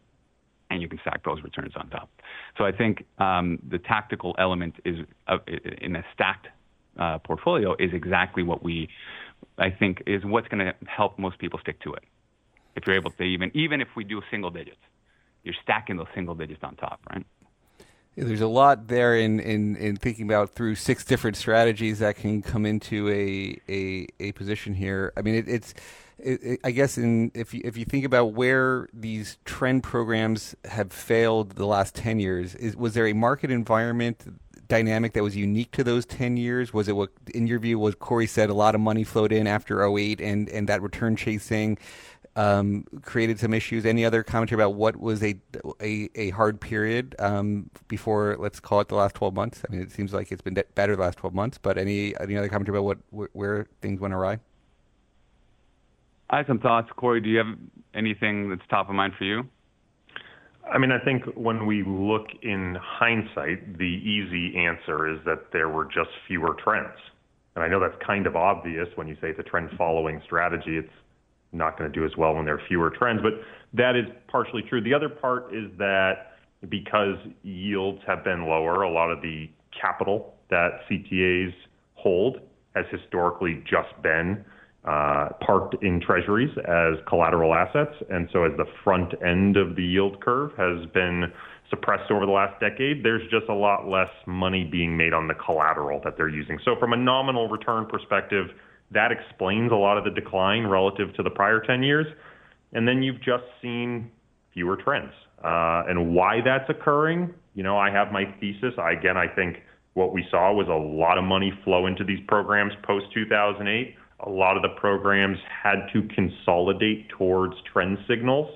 and 0.70 0.82
you 0.82 0.88
can 0.88 0.98
stack 1.00 1.24
those 1.24 1.42
returns 1.42 1.72
on 1.76 1.88
top. 1.90 2.10
So 2.58 2.64
I 2.64 2.72
think 2.72 3.04
um, 3.18 3.58
the 3.68 3.78
tactical 3.78 4.34
element 4.38 4.74
is 4.84 4.98
uh, 5.28 5.38
in 5.80 5.96
a 5.96 6.04
stacked 6.14 6.48
uh, 6.98 7.18
portfolio 7.18 7.74
is 7.78 7.90
exactly 7.92 8.42
what 8.42 8.62
we, 8.62 8.88
I 9.58 9.70
think, 9.70 10.02
is 10.06 10.24
what's 10.24 10.48
going 10.48 10.64
to 10.66 10.74
help 10.86 11.18
most 11.18 11.38
people 11.38 11.58
stick 11.60 11.80
to 11.80 11.94
it. 11.94 12.04
If 12.76 12.86
you're 12.86 12.96
able 12.96 13.12
to 13.12 13.22
even 13.22 13.50
even 13.54 13.80
if 13.80 13.88
we 13.96 14.04
do 14.04 14.20
single 14.30 14.50
digits, 14.50 14.80
you're 15.44 15.54
stacking 15.62 15.96
those 15.96 16.08
single 16.14 16.34
digits 16.34 16.62
on 16.62 16.74
top, 16.76 17.00
right? 17.10 17.24
There's 18.16 18.40
a 18.40 18.46
lot 18.46 18.86
there 18.86 19.16
in, 19.16 19.40
in, 19.40 19.74
in 19.74 19.96
thinking 19.96 20.24
about 20.24 20.50
through 20.50 20.76
six 20.76 21.04
different 21.04 21.36
strategies 21.36 21.98
that 21.98 22.16
can 22.16 22.42
come 22.42 22.64
into 22.64 23.08
a 23.10 23.60
a, 23.68 24.06
a 24.20 24.32
position 24.32 24.74
here. 24.74 25.12
I 25.16 25.22
mean, 25.22 25.34
it, 25.34 25.48
it's 25.48 25.74
it, 26.18 26.42
it, 26.42 26.60
I 26.62 26.70
guess 26.70 26.96
in 26.96 27.32
if 27.34 27.52
you, 27.54 27.60
if 27.64 27.76
you 27.76 27.84
think 27.84 28.04
about 28.04 28.32
where 28.32 28.88
these 28.92 29.38
trend 29.44 29.82
programs 29.82 30.54
have 30.64 30.92
failed 30.92 31.50
the 31.52 31.66
last 31.66 31.94
ten 31.94 32.20
years, 32.20 32.54
is 32.54 32.76
was 32.76 32.94
there 32.94 33.06
a 33.06 33.14
market 33.14 33.50
environment 33.50 34.38
dynamic 34.68 35.12
that 35.12 35.22
was 35.22 35.36
unique 35.36 35.70
to 35.72 35.84
those 35.84 36.06
10 36.06 36.36
years? 36.36 36.72
Was 36.72 36.88
it 36.88 36.96
what, 36.96 37.10
in 37.34 37.46
your 37.46 37.58
view, 37.58 37.78
was 37.78 37.94
Corey 37.94 38.26
said, 38.26 38.50
a 38.50 38.54
lot 38.54 38.74
of 38.74 38.80
money 38.80 39.04
flowed 39.04 39.32
in 39.32 39.46
after 39.46 39.84
08 39.84 40.20
and, 40.20 40.48
and 40.48 40.68
that 40.68 40.82
return 40.82 41.16
chasing 41.16 41.78
um, 42.36 42.84
created 43.02 43.38
some 43.38 43.54
issues. 43.54 43.86
Any 43.86 44.04
other 44.04 44.22
commentary 44.22 44.60
about 44.60 44.74
what 44.74 44.96
was 44.96 45.22
a 45.22 45.36
a, 45.80 46.10
a 46.14 46.30
hard 46.30 46.60
period 46.60 47.14
um, 47.18 47.70
before, 47.88 48.36
let's 48.38 48.60
call 48.60 48.80
it 48.80 48.88
the 48.88 48.96
last 48.96 49.14
12 49.14 49.34
months? 49.34 49.62
I 49.68 49.72
mean, 49.72 49.80
it 49.80 49.92
seems 49.92 50.12
like 50.12 50.32
it's 50.32 50.42
been 50.42 50.60
better 50.74 50.96
the 50.96 51.02
last 51.02 51.18
12 51.18 51.34
months, 51.34 51.58
but 51.58 51.78
any 51.78 52.18
any 52.20 52.36
other 52.36 52.48
commentary 52.48 52.76
about 52.76 52.84
what 52.84 52.98
where, 53.10 53.28
where 53.32 53.66
things 53.80 54.00
went 54.00 54.14
awry? 54.14 54.38
I 56.30 56.38
have 56.38 56.46
some 56.46 56.58
thoughts. 56.58 56.88
Corey, 56.96 57.20
do 57.20 57.28
you 57.28 57.38
have 57.38 57.56
anything 57.94 58.50
that's 58.50 58.62
top 58.68 58.88
of 58.88 58.94
mind 58.94 59.14
for 59.16 59.24
you? 59.24 59.48
I 60.72 60.78
mean, 60.78 60.92
I 60.92 60.98
think 60.98 61.24
when 61.34 61.66
we 61.66 61.82
look 61.86 62.26
in 62.42 62.76
hindsight, 62.80 63.78
the 63.78 63.84
easy 63.84 64.56
answer 64.56 65.08
is 65.12 65.18
that 65.26 65.52
there 65.52 65.68
were 65.68 65.84
just 65.84 66.10
fewer 66.26 66.56
trends. 66.62 66.96
And 67.54 67.64
I 67.64 67.68
know 67.68 67.78
that's 67.78 68.00
kind 68.04 68.26
of 68.26 68.34
obvious 68.34 68.88
when 68.96 69.06
you 69.06 69.14
say 69.20 69.28
it's 69.28 69.38
a 69.38 69.42
trend 69.42 69.70
following 69.76 70.20
strategy. 70.24 70.76
It's 70.76 70.88
not 71.52 71.78
going 71.78 71.90
to 71.90 71.98
do 71.98 72.04
as 72.04 72.12
well 72.16 72.34
when 72.34 72.44
there 72.44 72.54
are 72.54 72.66
fewer 72.66 72.90
trends. 72.90 73.20
But 73.22 73.34
that 73.74 73.94
is 73.94 74.06
partially 74.28 74.62
true. 74.62 74.82
The 74.82 74.94
other 74.94 75.08
part 75.08 75.54
is 75.54 75.70
that 75.78 76.32
because 76.68 77.16
yields 77.42 78.00
have 78.06 78.24
been 78.24 78.46
lower, 78.46 78.82
a 78.82 78.90
lot 78.90 79.10
of 79.10 79.20
the 79.22 79.48
capital 79.78 80.34
that 80.50 80.80
CTAs 80.90 81.52
hold 81.94 82.40
has 82.74 82.86
historically 82.90 83.62
just 83.68 83.90
been 84.02 84.44
uh, 84.84 85.30
parked 85.40 85.76
in 85.82 86.00
treasuries 86.00 86.50
as 86.68 86.94
collateral 87.08 87.54
assets. 87.54 87.94
And 88.10 88.28
so 88.32 88.44
as 88.44 88.52
the 88.56 88.66
front 88.82 89.14
end 89.24 89.56
of 89.56 89.76
the 89.76 89.82
yield 89.82 90.20
curve 90.20 90.50
has 90.56 90.84
been 90.92 91.32
suppressed 91.70 92.10
over 92.10 92.26
the 92.26 92.32
last 92.32 92.60
decade, 92.60 93.02
there's 93.02 93.22
just 93.30 93.48
a 93.48 93.54
lot 93.54 93.88
less 93.88 94.10
money 94.26 94.64
being 94.64 94.96
made 94.96 95.14
on 95.14 95.26
the 95.26 95.34
collateral 95.34 96.00
that 96.04 96.16
they're 96.16 96.28
using. 96.28 96.58
So 96.64 96.76
from 96.78 96.92
a 96.92 96.96
nominal 96.96 97.48
return 97.48 97.86
perspective, 97.86 98.48
that 98.90 99.10
explains 99.10 99.72
a 99.72 99.76
lot 99.76 99.96
of 99.96 100.04
the 100.04 100.10
decline 100.10 100.66
relative 100.66 101.14
to 101.14 101.22
the 101.22 101.30
prior 101.30 101.60
10 101.60 101.82
years. 101.82 102.06
And 102.72 102.86
then 102.86 103.02
you've 103.02 103.22
just 103.22 103.44
seen 103.62 104.10
fewer 104.52 104.76
trends. 104.76 105.12
Uh, 105.42 105.84
and 105.88 106.14
why 106.14 106.40
that's 106.44 106.68
occurring, 106.68 107.32
you 107.54 107.62
know, 107.62 107.78
I 107.78 107.90
have 107.90 108.12
my 108.12 108.24
thesis. 108.40 108.74
I, 108.78 108.92
again, 108.92 109.16
I 109.16 109.28
think 109.28 109.62
what 109.94 110.12
we 110.12 110.26
saw 110.30 110.52
was 110.52 110.68
a 110.68 110.72
lot 110.72 111.18
of 111.18 111.24
money 111.24 111.52
flow 111.64 111.86
into 111.86 112.04
these 112.04 112.20
programs 112.26 112.72
post 112.82 113.06
2008. 113.14 113.96
A 114.20 114.30
lot 114.30 114.56
of 114.56 114.62
the 114.62 114.70
programs 114.80 115.38
had 115.62 115.86
to 115.92 116.02
consolidate 116.14 117.08
towards 117.10 117.54
trend 117.72 117.98
signals 118.08 118.48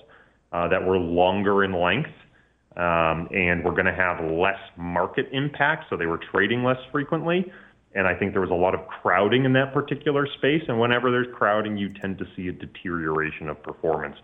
uh, 0.53 0.69
that 0.69 0.85
were 0.85 0.99
longer 0.99 1.65
in 1.65 1.73
length. 1.73 2.11
Um, 2.77 3.29
and 3.33 3.65
we're 3.65 3.73
going 3.73 3.87
to 3.87 3.95
have 3.95 4.31
less 4.31 4.61
market 4.77 5.27
impact, 5.33 5.87
so 5.91 5.97
they 5.97 6.07
were 6.07 6.21
trading 6.31 6.63
less 6.63 6.79
frequently. 6.93 7.45
And 7.95 8.07
I 8.07 8.15
think 8.15 8.33
there 8.33 8.41
was 8.41 8.51
a 8.51 8.55
lot 8.55 8.75
of 8.75 8.87
crowding 8.87 9.45
in 9.45 9.53
that 9.55 9.75
particular 9.75 10.29
space. 10.39 10.63
And 10.69 10.79
whenever 10.79 11.11
there's 11.11 11.27
crowding, 11.35 11.77
you 11.77 11.93
tend 12.01 12.19
to 12.19 12.25
see 12.37 12.49
a 12.49 12.53
deterioration 12.53 13.49
of 13.49 13.61
performance. 13.63 14.15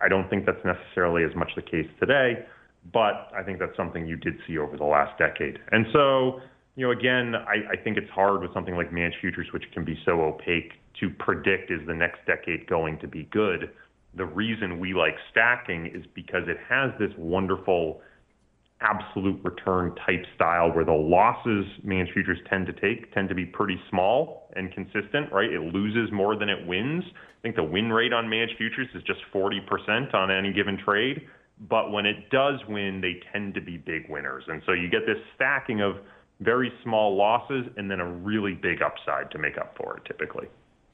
I 0.00 0.08
don't 0.08 0.28
think 0.28 0.44
that's 0.44 0.64
necessarily 0.64 1.24
as 1.24 1.34
much 1.34 1.50
the 1.56 1.62
case 1.62 1.88
today, 1.98 2.44
but 2.92 3.30
I 3.34 3.42
think 3.42 3.58
that's 3.58 3.76
something 3.76 4.06
you 4.06 4.16
did 4.16 4.34
see 4.46 4.58
over 4.58 4.76
the 4.76 4.84
last 4.84 5.16
decade. 5.18 5.58
And 5.72 5.86
so, 5.92 6.40
you 6.76 6.86
know, 6.86 6.92
again, 6.92 7.34
I, 7.34 7.72
I 7.72 7.76
think 7.76 7.96
it's 7.96 8.10
hard 8.10 8.40
with 8.40 8.52
something 8.52 8.74
like 8.74 8.92
managed 8.92 9.18
futures, 9.20 9.46
which 9.52 9.64
can 9.72 9.84
be 9.84 9.98
so 10.04 10.20
opaque, 10.22 10.72
to 11.00 11.10
predict 11.10 11.70
is 11.70 11.80
the 11.86 11.94
next 11.94 12.20
decade 12.26 12.68
going 12.68 12.98
to 13.00 13.08
be 13.08 13.28
good. 13.30 13.70
The 14.16 14.24
reason 14.24 14.78
we 14.78 14.94
like 14.94 15.16
stacking 15.30 15.86
is 15.86 16.04
because 16.14 16.42
it 16.46 16.56
has 16.68 16.90
this 16.98 17.10
wonderful 17.16 18.00
absolute 18.80 19.40
return 19.42 19.94
type 20.06 20.24
style 20.34 20.72
where 20.72 20.84
the 20.84 20.92
losses 20.92 21.64
managed 21.82 22.12
futures 22.12 22.38
tend 22.50 22.66
to 22.66 22.72
take 22.72 23.12
tend 23.14 23.28
to 23.28 23.34
be 23.34 23.46
pretty 23.46 23.80
small 23.88 24.50
and 24.56 24.72
consistent, 24.72 25.32
right? 25.32 25.50
It 25.50 25.60
loses 25.60 26.12
more 26.12 26.36
than 26.36 26.48
it 26.48 26.66
wins. 26.66 27.04
I 27.06 27.40
think 27.42 27.56
the 27.56 27.64
win 27.64 27.90
rate 27.92 28.12
on 28.12 28.28
managed 28.28 28.56
futures 28.58 28.88
is 28.94 29.02
just 29.04 29.20
40% 29.32 30.14
on 30.14 30.30
any 30.30 30.52
given 30.52 30.78
trade, 30.84 31.22
but 31.68 31.92
when 31.92 32.04
it 32.04 32.30
does 32.30 32.60
win, 32.68 33.00
they 33.00 33.20
tend 33.32 33.54
to 33.54 33.60
be 33.60 33.76
big 33.76 34.08
winners. 34.08 34.44
And 34.48 34.62
so 34.66 34.72
you 34.72 34.90
get 34.90 35.06
this 35.06 35.18
stacking 35.34 35.80
of 35.80 35.96
very 36.44 36.72
small 36.82 37.16
losses 37.16 37.66
and 37.76 37.90
then 37.90 38.00
a 38.00 38.10
really 38.10 38.54
big 38.54 38.82
upside 38.82 39.30
to 39.32 39.38
make 39.38 39.56
up 39.56 39.76
for 39.76 39.96
it 39.96 40.04
typically. 40.04 40.46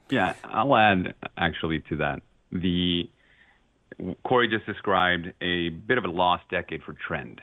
Yeah, 0.09 0.33
I'll 0.43 0.75
add 0.75 1.13
actually 1.37 1.83
to 1.89 1.97
that. 1.97 2.21
The 2.51 3.09
Corey 4.23 4.47
just 4.47 4.65
described 4.65 5.27
a 5.41 5.69
bit 5.69 5.97
of 5.97 6.05
a 6.05 6.09
lost 6.09 6.43
decade 6.49 6.81
for 6.83 6.93
trend. 7.07 7.41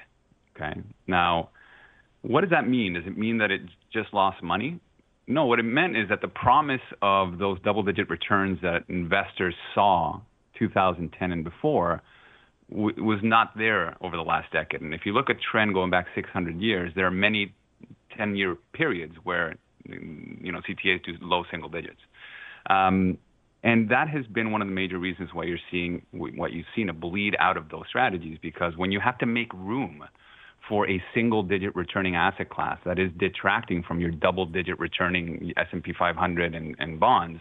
Okay. 0.56 0.80
Now, 1.06 1.50
what 2.22 2.42
does 2.42 2.50
that 2.50 2.68
mean? 2.68 2.94
Does 2.94 3.04
it 3.06 3.16
mean 3.16 3.38
that 3.38 3.50
it 3.50 3.62
just 3.92 4.12
lost 4.12 4.42
money? 4.42 4.80
No, 5.26 5.46
what 5.46 5.58
it 5.58 5.64
meant 5.64 5.96
is 5.96 6.08
that 6.08 6.20
the 6.20 6.28
promise 6.28 6.80
of 7.02 7.38
those 7.38 7.58
double 7.62 7.82
digit 7.82 8.08
returns 8.08 8.58
that 8.62 8.84
investors 8.88 9.54
saw 9.74 10.20
2010 10.58 11.32
and 11.32 11.44
before 11.44 12.02
w- 12.70 13.04
was 13.04 13.20
not 13.22 13.56
there 13.56 13.96
over 14.00 14.16
the 14.16 14.22
last 14.22 14.50
decade. 14.52 14.80
And 14.80 14.94
if 14.94 15.02
you 15.04 15.12
look 15.12 15.30
at 15.30 15.36
trend 15.40 15.74
going 15.74 15.90
back 15.90 16.06
600 16.14 16.60
years, 16.60 16.92
there 16.96 17.06
are 17.06 17.10
many 17.10 17.54
10 18.16 18.36
year 18.36 18.56
periods 18.72 19.14
where 19.24 19.54
you 19.84 20.52
know 20.52 20.60
CTAs 20.68 21.04
do 21.04 21.12
low 21.20 21.44
single 21.50 21.68
digits. 21.68 22.00
Um, 22.68 23.18
and 23.64 23.88
that 23.88 24.08
has 24.08 24.24
been 24.26 24.52
one 24.52 24.62
of 24.62 24.68
the 24.68 24.74
major 24.74 24.98
reasons 24.98 25.30
why 25.32 25.44
you're 25.44 25.58
seeing 25.70 26.02
what 26.12 26.52
you've 26.52 26.66
seen 26.76 26.88
a 26.88 26.92
bleed 26.92 27.34
out 27.40 27.56
of 27.56 27.68
those 27.70 27.84
strategies 27.88 28.38
because 28.40 28.76
when 28.76 28.92
you 28.92 29.00
have 29.00 29.18
to 29.18 29.26
make 29.26 29.52
room 29.52 30.04
for 30.68 30.88
a 30.88 31.02
single 31.14 31.42
digit 31.42 31.74
returning 31.74 32.14
asset 32.14 32.50
class 32.50 32.78
that 32.84 32.98
is 32.98 33.10
detracting 33.18 33.82
from 33.82 34.00
your 34.00 34.10
double 34.10 34.44
digit 34.44 34.78
returning 34.78 35.52
S&P 35.56 35.92
500 35.98 36.54
and, 36.54 36.76
and 36.78 37.00
bonds, 37.00 37.40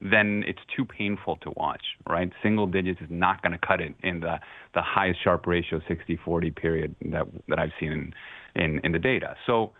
then 0.00 0.44
it's 0.46 0.60
too 0.76 0.84
painful 0.84 1.36
to 1.36 1.50
watch, 1.56 1.82
right? 2.08 2.30
Single 2.42 2.66
digits 2.66 3.00
is 3.00 3.08
not 3.10 3.42
going 3.42 3.52
to 3.52 3.66
cut 3.66 3.80
it 3.80 3.94
in 4.02 4.20
the, 4.20 4.38
the 4.74 4.82
highest 4.82 5.24
Sharpe 5.24 5.46
ratio 5.46 5.80
60-40 5.88 6.54
period 6.54 6.94
that, 7.06 7.26
that 7.48 7.58
I've 7.58 7.72
seen 7.80 8.12
in, 8.54 8.62
in, 8.62 8.80
in 8.84 8.92
the 8.92 8.98
data. 8.98 9.36
So 9.46 9.72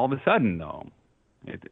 all 0.00 0.06
of 0.06 0.12
a 0.12 0.22
sudden, 0.24 0.56
though, 0.56 0.86
it, 1.46 1.62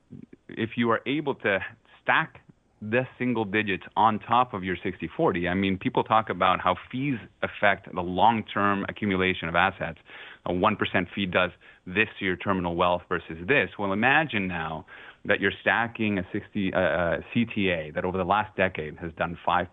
if 0.51 0.70
you 0.76 0.91
are 0.91 1.01
able 1.07 1.35
to 1.35 1.59
stack 2.03 2.43
the 2.83 3.05
single 3.18 3.47
digits 3.47 3.85
on 3.97 4.18
top 4.20 4.53
of 4.53 4.62
your 4.62 4.76
60-40. 4.76 5.51
I 5.51 5.55
mean, 5.55 5.79
people 5.79 6.05
talk 6.05 6.29
about 6.29 6.61
how 6.61 6.76
fees 6.93 7.16
affect 7.43 7.93
the 7.93 8.01
long-term 8.03 8.85
accumulation 8.89 9.49
of 9.49 9.57
assets. 9.57 9.99
A 10.47 10.53
1% 10.53 10.76
fee 11.12 11.26
does 11.26 11.51
this 11.87 12.07
to 12.18 12.24
your 12.24 12.37
terminal 12.37 12.76
wealth 12.76 13.03
versus 13.09 13.39
this. 13.49 13.70
Well, 13.79 13.93
imagine 13.93 14.47
now 14.47 14.85
that 15.24 15.41
you're 15.41 15.53
stacking 15.61 16.18
a 16.18 16.26
60 16.33 16.72
uh, 16.72 16.79
uh 16.79 17.20
CTA 17.35 17.95
that 17.95 18.05
over 18.05 18.16
the 18.16 18.24
last 18.24 18.55
decade 18.57 18.97
has 18.99 19.11
done 19.18 19.37
5%, 19.45 19.66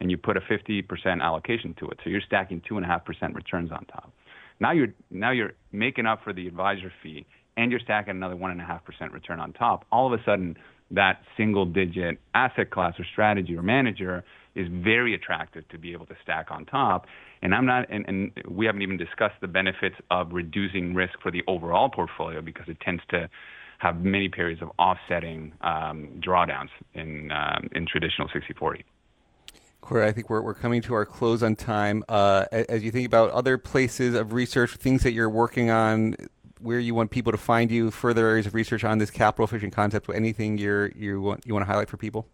and 0.00 0.10
you 0.10 0.18
put 0.18 0.36
a 0.36 0.40
50% 0.40 1.22
allocation 1.22 1.74
to 1.78 1.88
it. 1.88 1.98
So 2.04 2.10
you're 2.10 2.20
stacking 2.26 2.60
2.5% 2.70 3.34
returns 3.34 3.70
on 3.72 3.86
top. 3.86 4.12
Now 4.60 4.72
you're 4.72 4.92
now 5.10 5.30
you're 5.30 5.52
making 5.72 6.06
up 6.06 6.22
for 6.24 6.32
the 6.32 6.46
advisor 6.46 6.92
fee, 7.02 7.24
and 7.58 7.72
you're 7.72 7.80
stacking 7.80 8.12
another 8.12 8.36
1.5% 8.36 9.12
return 9.12 9.40
on 9.40 9.52
top. 9.52 9.84
All 9.90 10.12
of 10.12 10.18
a 10.18 10.22
sudden, 10.24 10.56
that 10.92 11.20
single 11.36 11.66
digit 11.66 12.18
asset 12.32 12.70
class 12.70 12.94
or 12.98 13.04
strategy 13.12 13.54
or 13.56 13.62
manager 13.62 14.24
is 14.54 14.68
very 14.70 15.12
attractive 15.12 15.68
to 15.68 15.76
be 15.76 15.92
able 15.92 16.06
to 16.06 16.14
stack 16.22 16.46
on 16.50 16.64
top. 16.64 17.06
And 17.42 17.52
I'm 17.54 17.66
not, 17.66 17.90
and, 17.90 18.04
and 18.08 18.32
we 18.48 18.64
haven't 18.64 18.82
even 18.82 18.96
discussed 18.96 19.34
the 19.40 19.48
benefits 19.48 19.96
of 20.10 20.32
reducing 20.32 20.94
risk 20.94 21.14
for 21.20 21.30
the 21.30 21.42
overall 21.48 21.90
portfolio 21.90 22.40
because 22.40 22.68
it 22.68 22.78
tends 22.80 23.02
to 23.10 23.28
have 23.78 24.02
many 24.02 24.28
periods 24.28 24.62
of 24.62 24.70
offsetting 24.78 25.52
um, 25.60 26.20
drawdowns 26.24 26.70
in 26.94 27.30
um, 27.32 27.68
in 27.72 27.86
traditional 27.86 28.28
60/40. 28.28 28.82
Corey, 29.80 30.06
I 30.06 30.12
think 30.12 30.28
we're, 30.28 30.42
we're 30.42 30.54
coming 30.54 30.82
to 30.82 30.94
our 30.94 31.06
close 31.06 31.42
on 31.42 31.54
time. 31.54 32.02
Uh, 32.08 32.46
as 32.50 32.82
you 32.82 32.90
think 32.90 33.06
about 33.06 33.30
other 33.30 33.56
places 33.56 34.14
of 34.14 34.32
research, 34.32 34.74
things 34.76 35.02
that 35.04 35.12
you're 35.12 35.30
working 35.30 35.70
on, 35.70 36.16
where 36.60 36.78
you 36.78 36.94
want 36.94 37.10
people 37.10 37.32
to 37.32 37.38
find 37.38 37.70
you, 37.70 37.90
further 37.90 38.26
areas 38.26 38.46
of 38.46 38.54
research 38.54 38.84
on 38.84 38.98
this 38.98 39.10
capital 39.10 39.44
efficient 39.44 39.72
concept, 39.72 40.08
anything 40.14 40.58
you're, 40.58 40.88
you 40.92 41.20
want 41.20 41.46
you 41.46 41.54
want 41.54 41.66
to 41.66 41.70
highlight 41.70 41.88
for 41.88 41.96
people? 41.96 42.26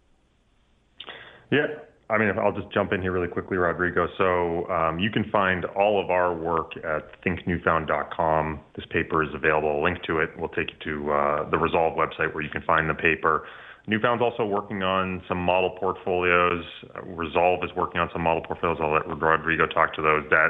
Yeah, 1.50 1.66
I 2.10 2.18
mean, 2.18 2.30
I'll 2.38 2.52
just 2.52 2.70
jump 2.72 2.92
in 2.92 3.00
here 3.00 3.12
really 3.12 3.28
quickly, 3.28 3.56
Rodrigo. 3.56 4.06
So 4.18 4.68
um, 4.70 4.98
you 4.98 5.10
can 5.10 5.24
find 5.30 5.64
all 5.64 6.02
of 6.02 6.10
our 6.10 6.34
work 6.34 6.72
at 6.76 7.22
thinknewfound.com. 7.22 8.60
This 8.76 8.84
paper 8.90 9.22
is 9.22 9.30
available. 9.34 9.80
A 9.80 9.82
link 9.82 10.02
to 10.06 10.18
it 10.20 10.38
will 10.38 10.50
take 10.50 10.68
you 10.70 10.76
to 10.84 11.12
uh, 11.12 11.50
the 11.50 11.56
Resolve 11.56 11.96
website 11.96 12.34
where 12.34 12.42
you 12.42 12.50
can 12.50 12.62
find 12.62 12.90
the 12.90 12.94
paper. 12.94 13.46
Newfound's 13.86 14.22
also 14.22 14.44
working 14.44 14.82
on 14.82 15.22
some 15.28 15.38
model 15.38 15.70
portfolios. 15.70 16.64
Resolve 17.04 17.64
is 17.64 17.70
working 17.76 18.00
on 18.00 18.10
some 18.12 18.22
model 18.22 18.42
portfolios. 18.42 18.78
I'll 18.80 18.92
let 18.92 19.06
Rodrigo 19.06 19.66
talk 19.66 19.94
to 19.94 20.02
those 20.02 20.24
that 20.30 20.48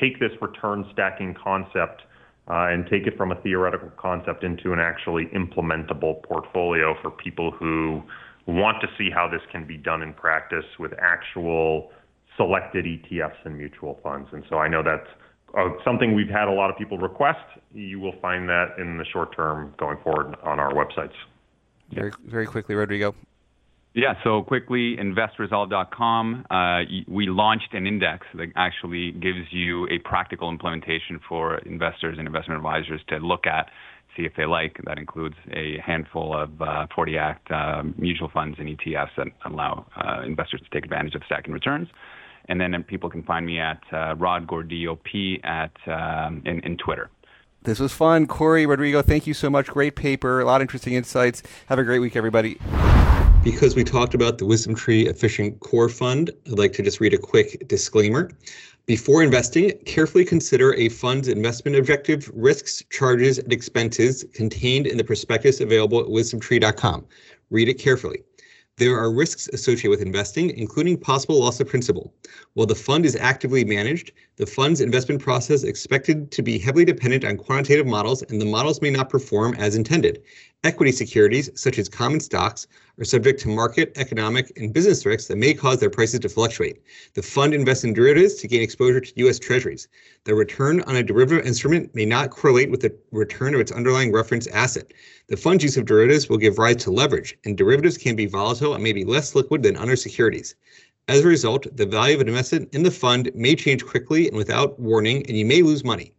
take 0.00 0.18
this 0.20 0.30
return 0.40 0.84
stacking 0.92 1.34
concept 1.34 2.02
uh, 2.48 2.68
and 2.68 2.86
take 2.86 3.06
it 3.06 3.16
from 3.16 3.32
a 3.32 3.34
theoretical 3.42 3.90
concept 3.96 4.44
into 4.44 4.72
an 4.72 4.78
actually 4.78 5.26
implementable 5.26 6.22
portfolio 6.22 6.94
for 7.02 7.10
people 7.10 7.50
who 7.50 8.02
want 8.46 8.80
to 8.80 8.86
see 8.96 9.10
how 9.10 9.28
this 9.28 9.40
can 9.50 9.66
be 9.66 9.76
done 9.76 10.02
in 10.02 10.12
practice 10.12 10.64
with 10.78 10.92
actual 11.00 11.90
selected 12.36 12.84
ETFs 12.84 13.36
and 13.44 13.56
mutual 13.56 13.98
funds. 14.02 14.28
And 14.32 14.44
so 14.48 14.58
I 14.58 14.68
know 14.68 14.82
that's 14.82 15.08
uh, 15.56 15.70
something 15.84 16.14
we've 16.14 16.28
had 16.28 16.48
a 16.48 16.52
lot 16.52 16.70
of 16.70 16.76
people 16.76 16.98
request. 16.98 17.44
You 17.74 17.98
will 17.98 18.14
find 18.20 18.48
that 18.48 18.78
in 18.78 18.98
the 18.98 19.04
short 19.04 19.34
term 19.34 19.74
going 19.78 19.98
forward 20.04 20.36
on 20.42 20.60
our 20.60 20.72
websites. 20.72 21.14
Very, 21.92 22.12
very 22.26 22.46
quickly, 22.46 22.74
Rodrigo. 22.74 23.14
Yeah, 23.96 24.12
so 24.22 24.42
quickly, 24.42 24.94
investresolve.com. 24.98 26.46
Uh, 26.50 26.80
we 27.08 27.28
launched 27.28 27.72
an 27.72 27.86
index 27.86 28.26
that 28.34 28.48
actually 28.54 29.12
gives 29.12 29.50
you 29.50 29.88
a 29.88 29.98
practical 30.00 30.50
implementation 30.50 31.18
for 31.26 31.56
investors 31.60 32.16
and 32.18 32.26
investment 32.26 32.58
advisors 32.58 33.00
to 33.08 33.16
look 33.16 33.46
at, 33.46 33.70
see 34.14 34.24
if 34.24 34.32
they 34.36 34.44
like. 34.44 34.78
That 34.84 34.98
includes 34.98 35.36
a 35.50 35.78
handful 35.78 36.36
of 36.36 36.60
uh, 36.60 36.88
40 36.94 37.16
Act 37.16 37.50
uh, 37.50 37.84
mutual 37.96 38.28
funds 38.28 38.58
and 38.58 38.68
ETFs 38.68 39.16
that 39.16 39.28
allow 39.46 39.86
uh, 39.96 40.24
investors 40.26 40.60
to 40.60 40.68
take 40.68 40.84
advantage 40.84 41.14
of 41.14 41.22
stacking 41.24 41.54
returns. 41.54 41.88
And 42.50 42.60
then 42.60 42.84
people 42.86 43.08
can 43.08 43.22
find 43.22 43.46
me 43.46 43.58
at 43.58 43.80
uh, 43.94 44.14
Rod 44.16 44.46
Gordillo 44.46 45.02
P 45.04 45.40
at 45.42 45.72
um, 45.86 46.42
in, 46.44 46.60
in 46.60 46.76
Twitter. 46.76 47.08
This 47.62 47.80
was 47.80 47.94
fun. 47.94 48.26
Corey, 48.26 48.66
Rodrigo, 48.66 49.00
thank 49.00 49.26
you 49.26 49.32
so 49.32 49.48
much. 49.48 49.68
Great 49.68 49.96
paper, 49.96 50.38
a 50.38 50.44
lot 50.44 50.56
of 50.56 50.62
interesting 50.62 50.92
insights. 50.92 51.42
Have 51.70 51.78
a 51.78 51.84
great 51.84 52.00
week, 52.00 52.14
everybody. 52.14 52.58
Because 53.46 53.76
we 53.76 53.84
talked 53.84 54.12
about 54.12 54.38
the 54.38 54.44
WisdomTree 54.44 55.06
Efficient 55.06 55.60
Core 55.60 55.88
Fund, 55.88 56.32
I'd 56.48 56.58
like 56.58 56.72
to 56.72 56.82
just 56.82 56.98
read 56.98 57.14
a 57.14 57.16
quick 57.16 57.68
disclaimer. 57.68 58.28
Before 58.86 59.22
investing, 59.22 59.70
carefully 59.84 60.24
consider 60.24 60.74
a 60.74 60.88
fund's 60.88 61.28
investment 61.28 61.76
objective, 61.76 62.28
risks, 62.34 62.82
charges, 62.90 63.38
and 63.38 63.52
expenses 63.52 64.24
contained 64.34 64.88
in 64.88 64.96
the 64.96 65.04
prospectus 65.04 65.60
available 65.60 66.00
at 66.00 66.08
wisdomtree.com. 66.08 67.06
Read 67.50 67.68
it 67.68 67.74
carefully. 67.74 68.24
There 68.78 68.98
are 68.98 69.10
risks 69.10 69.48
associated 69.52 69.90
with 69.90 70.02
investing, 70.02 70.50
including 70.50 70.98
possible 70.98 71.38
loss 71.38 71.60
of 71.60 71.68
principal. 71.68 72.12
While 72.54 72.66
the 72.66 72.74
fund 72.74 73.06
is 73.06 73.16
actively 73.16 73.64
managed, 73.64 74.10
the 74.36 74.44
fund's 74.44 74.80
investment 74.80 75.22
process 75.22 75.62
is 75.62 75.64
expected 75.64 76.32
to 76.32 76.42
be 76.42 76.58
heavily 76.58 76.84
dependent 76.84 77.24
on 77.24 77.38
quantitative 77.38 77.86
models, 77.86 78.22
and 78.22 78.40
the 78.40 78.44
models 78.44 78.82
may 78.82 78.90
not 78.90 79.08
perform 79.08 79.54
as 79.54 79.76
intended. 79.76 80.20
Equity 80.64 80.90
securities, 80.90 81.48
such 81.54 81.78
as 81.78 81.88
common 81.88 82.20
stocks, 82.20 82.66
are 82.98 83.04
subject 83.04 83.40
to 83.40 83.48
market, 83.48 83.92
economic, 83.96 84.50
and 84.56 84.72
business 84.72 85.04
risks 85.04 85.28
that 85.28 85.36
may 85.36 85.52
cause 85.52 85.80
their 85.80 85.90
prices 85.90 86.20
to 86.20 86.28
fluctuate. 86.28 86.82
The 87.14 87.22
fund 87.22 87.52
invests 87.52 87.84
in 87.84 87.92
derivatives 87.92 88.34
to 88.36 88.48
gain 88.48 88.62
exposure 88.62 89.00
to 89.00 89.12
U.S. 89.16 89.38
Treasuries. 89.38 89.88
The 90.24 90.34
return 90.34 90.80
on 90.82 90.96
a 90.96 91.02
derivative 91.02 91.46
instrument 91.46 91.94
may 91.94 92.06
not 92.06 92.30
correlate 92.30 92.70
with 92.70 92.80
the 92.80 92.96
return 93.12 93.54
of 93.54 93.60
its 93.60 93.72
underlying 93.72 94.12
reference 94.12 94.46
asset. 94.46 94.92
The 95.28 95.36
fund's 95.36 95.62
use 95.62 95.76
of 95.76 95.84
derivatives 95.84 96.28
will 96.28 96.38
give 96.38 96.58
rise 96.58 96.76
to 96.84 96.90
leverage, 96.90 97.36
and 97.44 97.56
derivatives 97.56 97.98
can 97.98 98.16
be 98.16 98.26
volatile 98.26 98.74
and 98.74 98.82
may 98.82 98.94
be 98.94 99.04
less 99.04 99.34
liquid 99.34 99.62
than 99.62 99.76
other 99.76 99.96
securities. 99.96 100.54
As 101.08 101.24
a 101.24 101.28
result, 101.28 101.66
the 101.76 101.86
value 101.86 102.16
of 102.16 102.22
an 102.22 102.28
investment 102.28 102.74
in 102.74 102.82
the 102.82 102.90
fund 102.90 103.30
may 103.34 103.54
change 103.54 103.84
quickly 103.84 104.26
and 104.26 104.36
without 104.36 104.80
warning, 104.80 105.24
and 105.28 105.36
you 105.36 105.44
may 105.44 105.62
lose 105.62 105.84
money. 105.84 106.15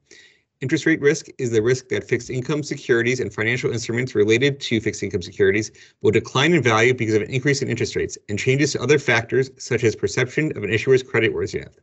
Interest 0.60 0.88
rate 0.88 1.02
risk 1.02 1.28
is 1.38 1.52
the 1.52 1.62
risk 1.62 1.90
that 1.90 2.04
fixed 2.04 2.32
income 2.32 2.64
securities 2.64 3.20
and 3.20 3.32
financial 3.32 3.72
instruments 3.72 4.16
related 4.16 4.60
to 4.60 4.82
fixed 4.82 5.04
income 5.04 5.22
securities 5.22 5.72
will 6.02 6.10
decline 6.10 6.54
in 6.54 6.64
value 6.64 6.96
because 6.96 7.14
of 7.14 7.22
an 7.22 7.30
increase 7.30 7.62
in 7.62 7.70
interest 7.70 7.96
rates 7.96 8.18
and 8.28 8.40
changes 8.40 8.72
to 8.72 8.82
other 8.82 8.98
factors 8.98 9.52
such 9.58 9.84
as 9.84 9.96
perception 9.96 10.52
of 10.58 10.64
an 10.64 10.72
issuer's 10.72 11.04
credit 11.04 11.32
creditworthiness. 11.32 11.76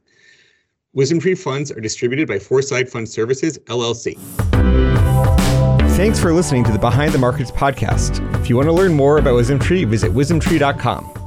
WisdomTree 0.97 1.39
funds 1.39 1.70
are 1.70 1.81
distributed 1.81 2.27
by 2.27 2.39
Foreside 2.39 2.89
Fund 2.89 3.09
Services, 3.09 3.59
LLC. 3.66 4.18
Thanks 5.97 6.18
for 6.18 6.33
listening 6.33 6.64
to 6.64 6.72
the 6.72 6.79
Behind 6.79 7.12
the 7.12 7.18
Markets 7.18 7.53
podcast. 7.53 8.20
If 8.41 8.51
you 8.51 8.57
want 8.57 8.66
to 8.66 8.72
learn 8.72 8.93
more 8.93 9.18
about 9.18 9.35
WisdomTree, 9.35 9.87
visit 9.87 10.11
wisdomtree.com. 10.11 11.24